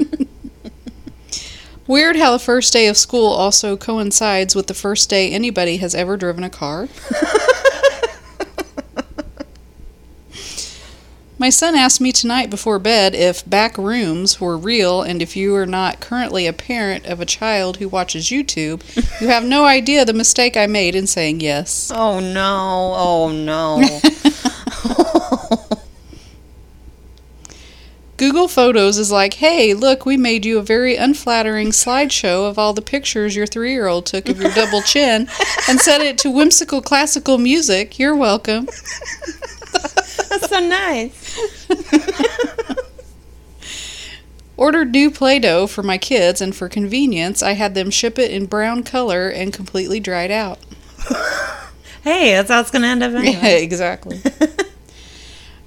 Weird 1.87 2.17
how 2.17 2.33
the 2.33 2.39
first 2.39 2.73
day 2.73 2.87
of 2.87 2.97
school 2.97 3.27
also 3.27 3.77
coincides 3.77 4.55
with 4.55 4.67
the 4.67 4.73
first 4.73 5.11
day 5.11 5.31
anybody 5.31 5.77
has 5.77 5.95
ever 5.95 6.17
driven 6.17 6.43
a 6.43 6.49
car. 6.49 6.89
My 11.41 11.51
son 11.51 11.77
asked 11.77 12.01
me 12.01 12.11
tonight 12.11 12.51
before 12.51 12.81
bed 12.81 13.15
if 13.15 13.49
back 13.49 13.79
rooms 13.79 14.41
were 14.41 14.59
real, 14.59 15.03
and 15.03 15.23
if 15.23 15.37
you 15.37 15.55
are 15.55 15.67
not 15.67 16.01
currently 16.01 16.49
a 16.49 16.53
parent 16.53 17.07
of 17.07 17.21
a 17.21 17.27
child 17.27 17.77
who 17.77 17.89
watches 17.89 18.27
YouTube, 18.27 18.83
you 19.21 19.29
have 19.29 19.45
no 19.45 19.65
idea 19.65 20.05
the 20.05 20.13
mistake 20.13 20.57
I 20.57 20.67
made 20.67 20.97
in 20.97 21.07
saying 21.07 21.41
yes. 21.41 21.93
Oh 21.99 22.19
no. 22.19 22.95
Oh 22.97 23.31
no. 23.31 23.79
Google 28.17 28.49
Photos 28.49 28.99
is 28.99 29.13
like, 29.13 29.35
hey, 29.35 29.75
look, 29.75 30.05
we 30.05 30.17
made 30.17 30.45
you 30.45 30.59
a 30.59 30.63
very 30.63 30.97
unflattering 30.97 31.69
slideshow 31.69 32.51
of 32.51 32.59
all 32.59 32.73
the 32.73 32.83
pictures 32.83 33.37
your 33.37 33.47
three 33.47 33.71
year 33.71 33.87
old 33.87 34.07
took 34.07 34.29
of 34.29 34.41
your 34.41 34.51
double 34.51 34.83
chin 34.83 35.29
and 35.69 35.79
set 35.79 36.01
it 36.01 36.19
to 36.19 36.33
whimsical 36.33 36.83
classical 36.83 37.39
music. 37.39 37.97
You're 37.97 38.17
welcome. 38.17 38.67
That's 40.29 40.49
so 40.49 40.61
nice. 40.61 41.69
Ordered 44.57 44.91
new 44.91 45.11
Play 45.11 45.39
Doh 45.39 45.67
for 45.69 45.83
my 45.85 45.99
kids, 45.99 46.41
and 46.41 46.55
for 46.55 46.69
convenience, 46.69 47.43
I 47.43 47.53
had 47.53 47.75
them 47.75 47.91
ship 47.91 48.19
it 48.19 48.31
in 48.33 48.47
brown 48.47 48.83
color 48.83 49.29
and 49.29 49.53
completely 49.53 50.01
dried 50.01 50.31
out. 50.31 50.59
Hey, 52.05 52.31
that's 52.33 52.49
how 52.49 52.61
it's 52.61 52.71
gonna 52.71 52.87
end 52.87 53.03
up 53.03 53.13
Yeah, 53.13 53.19
anyway. 53.19 53.63
exactly. 53.63 54.21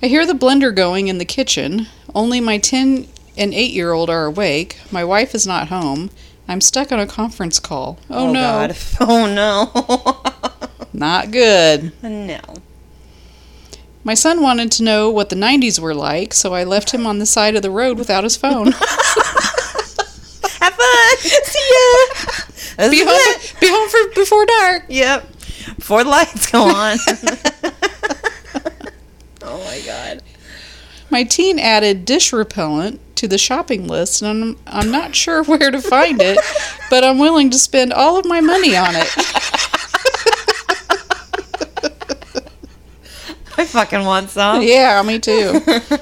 I 0.02 0.08
hear 0.08 0.26
the 0.26 0.34
blender 0.34 0.74
going 0.74 1.08
in 1.10 1.18
the 1.20 1.26
kitchen. 1.26 1.88
Only 2.16 2.40
my 2.40 2.58
10 2.58 3.08
and 3.38 3.54
8 3.54 3.72
year 3.74 3.92
old 3.92 4.10
are 4.10 4.26
awake. 4.26 4.80
My 4.92 5.04
wife 5.04 5.36
is 5.36 5.46
not 5.46 5.68
home. 5.68 6.10
I'm 6.48 6.62
stuck 6.62 6.92
on 6.92 7.00
a 7.00 7.06
conference 7.06 7.60
call. 7.60 8.00
Oh, 8.10 8.30
oh 8.30 8.32
no. 8.32 8.40
God. 8.42 8.78
Oh 9.02 9.26
no. 9.28 9.68
Not 10.94 11.32
good. 11.32 11.92
no. 12.02 12.40
My 14.04 14.16
son 14.16 14.42
wanted 14.42 14.72
to 14.74 14.84
know 14.84 15.10
what 15.12 15.30
the 15.30 15.36
90s 15.36 15.80
were 15.80 15.94
like, 15.94 16.34
so 16.34 16.54
I 16.54 16.64
left 16.64 16.92
him 16.92 17.06
on 17.06 17.20
the 17.20 17.26
side 17.26 17.56
of 17.56 17.62
the 17.62 17.70
road 17.70 18.00
without 18.00 18.24
his 18.24 18.36
phone. 18.36 18.72
Have 20.62 20.74
fun. 20.74 21.18
See 21.18 21.70
ya. 21.72 21.94
This 22.78 22.90
be, 22.90 22.98
is 22.98 23.08
home, 23.08 23.58
be 23.60 23.68
home 23.70 23.90
for 23.90 24.16
before 24.16 24.46
dark. 24.46 24.86
Yep. 24.90 25.28
Before 25.76 26.04
the 26.04 26.10
lights 26.10 26.52
go 26.52 26.64
on. 26.64 26.98
oh 29.44 29.64
my 29.66 29.82
god. 29.86 30.24
My 31.12 31.24
teen 31.24 31.60
added 31.60 32.06
dish 32.06 32.34
repellent 32.34 33.00
to 33.18 33.28
the 33.28 33.38
shopping 33.38 33.88
list, 33.88 34.24
and 34.24 34.44
I'm, 34.44 34.58
I'm 34.66 34.92
not 34.92 35.14
sure 35.14 35.44
where 35.44 35.70
to 35.70 35.82
find 35.82 36.20
it, 36.22 36.40
but 36.90 37.04
I'm 37.04 37.20
willing 37.20 37.52
to 37.52 37.60
spend 37.60 37.94
all 37.94 38.18
of 38.18 38.26
my 38.26 38.42
money 38.42 38.76
on 38.76 38.96
it. 38.96 39.12
I 43.58 43.61
fucking 43.72 44.06
want 44.06 44.30
some. 44.30 44.62
yeah, 44.64 45.02
me 45.04 45.20
too. 45.20 45.62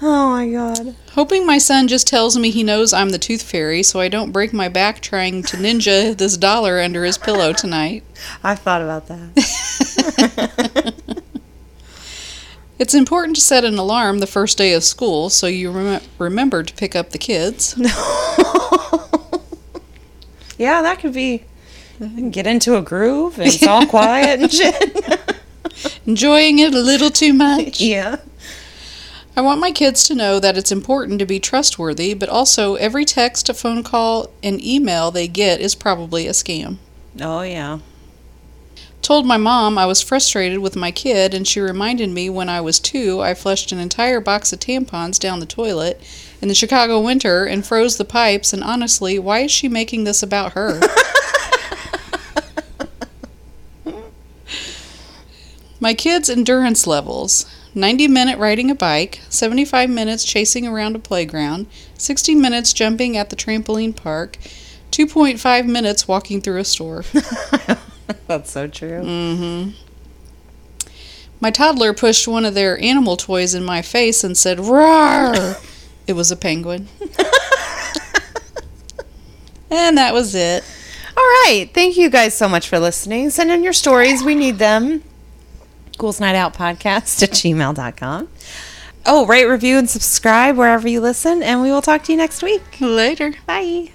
Oh 0.00 0.30
my 0.30 0.48
god. 0.48 0.94
Hoping 1.14 1.44
my 1.44 1.58
son 1.58 1.88
just 1.88 2.06
tells 2.06 2.38
me 2.38 2.52
he 2.52 2.62
knows 2.62 2.92
I'm 2.92 3.08
the 3.10 3.18
tooth 3.18 3.42
fairy 3.42 3.82
so 3.82 3.98
I 3.98 4.06
don't 4.06 4.30
break 4.30 4.52
my 4.52 4.68
back 4.68 5.00
trying 5.00 5.42
to 5.42 5.56
ninja 5.56 6.16
this 6.16 6.36
dollar 6.36 6.80
under 6.80 7.04
his 7.04 7.18
pillow 7.18 7.52
tonight. 7.52 8.04
I've 8.44 8.60
thought 8.60 8.80
about 8.80 9.08
that. 9.08 10.94
It's 12.78 12.94
important 12.94 13.34
to 13.34 13.42
set 13.42 13.64
an 13.64 13.76
alarm 13.76 14.20
the 14.20 14.26
first 14.28 14.56
day 14.56 14.72
of 14.72 14.84
school 14.84 15.30
so 15.30 15.48
you 15.48 15.72
rem- 15.72 16.00
remember 16.18 16.62
to 16.62 16.72
pick 16.74 16.94
up 16.94 17.10
the 17.10 17.18
kids. 17.18 17.74
yeah, 20.56 20.82
that 20.82 21.00
could 21.00 21.12
be. 21.12 21.44
Get 22.30 22.46
into 22.46 22.76
a 22.76 22.82
groove 22.82 23.40
and 23.40 23.48
it's 23.48 23.66
all 23.66 23.84
quiet 23.84 24.38
and 24.40 24.52
shit. 24.52 25.34
Enjoying 26.08 26.58
it 26.58 26.74
a 26.74 26.80
little 26.80 27.10
too 27.10 27.34
much. 27.34 27.80
yeah. 27.82 28.16
I 29.36 29.42
want 29.42 29.60
my 29.60 29.70
kids 29.70 30.04
to 30.04 30.14
know 30.14 30.40
that 30.40 30.56
it's 30.56 30.72
important 30.72 31.18
to 31.18 31.26
be 31.26 31.38
trustworthy, 31.38 32.14
but 32.14 32.30
also 32.30 32.76
every 32.76 33.04
text, 33.04 33.50
a 33.50 33.54
phone 33.54 33.82
call, 33.82 34.30
and 34.42 34.58
email 34.64 35.10
they 35.10 35.28
get 35.28 35.60
is 35.60 35.74
probably 35.74 36.26
a 36.26 36.30
scam. 36.30 36.78
Oh 37.20 37.42
yeah. 37.42 37.80
Told 39.02 39.26
my 39.26 39.36
mom 39.36 39.76
I 39.76 39.84
was 39.84 40.00
frustrated 40.00 40.60
with 40.60 40.76
my 40.76 40.90
kid, 40.90 41.34
and 41.34 41.46
she 41.46 41.60
reminded 41.60 42.08
me 42.08 42.30
when 42.30 42.48
I 42.48 42.62
was 42.62 42.80
two, 42.80 43.20
I 43.20 43.34
flushed 43.34 43.70
an 43.70 43.78
entire 43.78 44.20
box 44.20 44.50
of 44.50 44.60
tampons 44.60 45.18
down 45.18 45.40
the 45.40 45.46
toilet 45.46 46.00
in 46.40 46.48
the 46.48 46.54
Chicago 46.54 46.98
winter 47.02 47.44
and 47.44 47.66
froze 47.66 47.98
the 47.98 48.06
pipes. 48.06 48.54
And 48.54 48.64
honestly, 48.64 49.18
why 49.18 49.40
is 49.40 49.50
she 49.50 49.68
making 49.68 50.04
this 50.04 50.22
about 50.22 50.52
her? 50.52 50.80
my 55.80 55.94
kids' 55.94 56.28
endurance 56.28 56.86
levels 56.86 57.46
90 57.74 58.08
minute 58.08 58.38
riding 58.38 58.70
a 58.70 58.74
bike, 58.74 59.20
75 59.28 59.88
minutes 59.90 60.24
chasing 60.24 60.66
around 60.66 60.96
a 60.96 60.98
playground, 60.98 61.66
60 61.96 62.34
minutes 62.34 62.72
jumping 62.72 63.16
at 63.16 63.30
the 63.30 63.36
trampoline 63.36 63.94
park, 63.94 64.38
2.5 64.90 65.66
minutes 65.66 66.08
walking 66.08 66.40
through 66.40 66.58
a 66.58 66.64
store. 66.64 67.04
That's 68.26 68.50
so 68.50 68.66
true. 68.66 69.02
Mm-hmm. 69.02 69.70
My 71.40 71.50
toddler 71.50 71.92
pushed 71.92 72.26
one 72.26 72.44
of 72.44 72.54
their 72.54 72.82
animal 72.82 73.16
toys 73.16 73.54
in 73.54 73.64
my 73.64 73.80
face 73.80 74.24
and 74.24 74.36
said, 74.36 74.58
Roar! 74.58 75.56
it 76.06 76.14
was 76.14 76.32
a 76.32 76.36
penguin. 76.36 76.88
and 79.70 79.96
that 79.96 80.12
was 80.12 80.34
it. 80.34 80.64
All 81.16 81.22
right. 81.22 81.70
Thank 81.72 81.96
you 81.96 82.10
guys 82.10 82.34
so 82.34 82.48
much 82.48 82.68
for 82.68 82.80
listening. 82.80 83.30
Send 83.30 83.50
in 83.50 83.62
your 83.62 83.72
stories. 83.72 84.24
We 84.24 84.34
need 84.34 84.58
them. 84.58 85.04
Ghouls 85.98 86.20
Night 86.20 86.36
Out 86.36 86.54
Podcast 86.54 87.22
at 87.22 87.30
gmail.com. 87.30 88.28
Oh, 89.06 89.26
rate, 89.26 89.46
review, 89.46 89.78
and 89.78 89.88
subscribe 89.88 90.56
wherever 90.56 90.88
you 90.88 91.00
listen. 91.00 91.42
And 91.42 91.62
we 91.62 91.70
will 91.70 91.82
talk 91.82 92.04
to 92.04 92.12
you 92.12 92.18
next 92.18 92.42
week. 92.42 92.62
Later. 92.80 93.34
Bye. 93.46 93.90